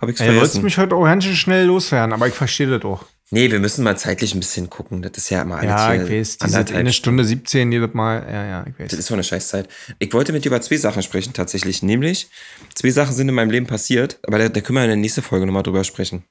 habe 0.00 0.12
ich 0.12 0.16
es 0.16 0.20
Ey, 0.20 0.28
du 0.28 0.34
wolltest 0.34 0.52
vergessen. 0.52 0.64
mich 0.64 0.78
heute 0.78 0.94
auch 0.94 1.04
ganz 1.04 1.24
schön 1.24 1.34
schnell 1.34 1.66
loswerden, 1.66 2.12
aber 2.12 2.28
ich 2.28 2.34
verstehe 2.34 2.66
das 2.68 2.84
auch. 2.84 3.04
Nee, 3.32 3.50
wir 3.52 3.60
müssen 3.60 3.84
mal 3.84 3.96
zeitlich 3.96 4.34
ein 4.34 4.40
bisschen 4.40 4.68
gucken. 4.70 5.02
Das 5.02 5.12
ist 5.16 5.30
ja 5.30 5.42
immer 5.42 5.56
alles 5.58 5.70
Ja, 5.70 5.94
ich 5.94 6.10
weiß, 6.10 6.38
diese 6.38 6.44
anderthalb 6.56 6.80
eine 6.80 6.92
Stunde 6.92 7.24
17 7.24 7.70
jedes 7.70 7.94
Mal. 7.94 8.24
Ja, 8.28 8.44
ja, 8.44 8.64
ich 8.66 8.74
Das 8.76 8.92
weiß. 8.92 8.98
ist 8.98 9.06
so 9.06 9.14
eine 9.14 9.22
Scheißzeit. 9.22 9.68
Ich 10.00 10.12
wollte 10.12 10.32
mit 10.32 10.44
dir 10.44 10.48
über 10.48 10.60
zwei 10.60 10.76
Sachen 10.76 11.02
sprechen, 11.02 11.32
tatsächlich. 11.32 11.82
Nämlich, 11.82 12.28
zwei 12.74 12.90
Sachen 12.90 13.14
sind 13.14 13.28
in 13.28 13.34
meinem 13.36 13.50
Leben 13.50 13.66
passiert, 13.66 14.18
aber 14.24 14.38
da, 14.38 14.48
da 14.48 14.60
können 14.60 14.76
wir 14.78 14.82
in 14.82 14.88
der 14.88 14.96
nächsten 14.96 15.22
Folge 15.22 15.46
nochmal 15.46 15.62
drüber 15.62 15.84
sprechen. 15.84 16.24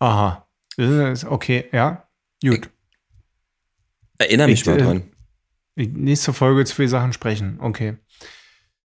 Aha. 0.00 0.48
Das 0.76 1.22
ist 1.22 1.24
Okay, 1.26 1.66
ja. 1.72 2.08
Gut. 2.44 2.68
Erinnere 4.18 4.48
mich 4.48 4.60
Ich, 4.62 4.66
mal 4.66 4.80
äh, 4.80 4.82
dran. 4.82 5.02
Die 5.76 5.86
nächste 5.86 6.32
Folge 6.32 6.64
zwei 6.64 6.86
Sachen 6.88 7.12
sprechen. 7.12 7.58
Okay. 7.60 7.96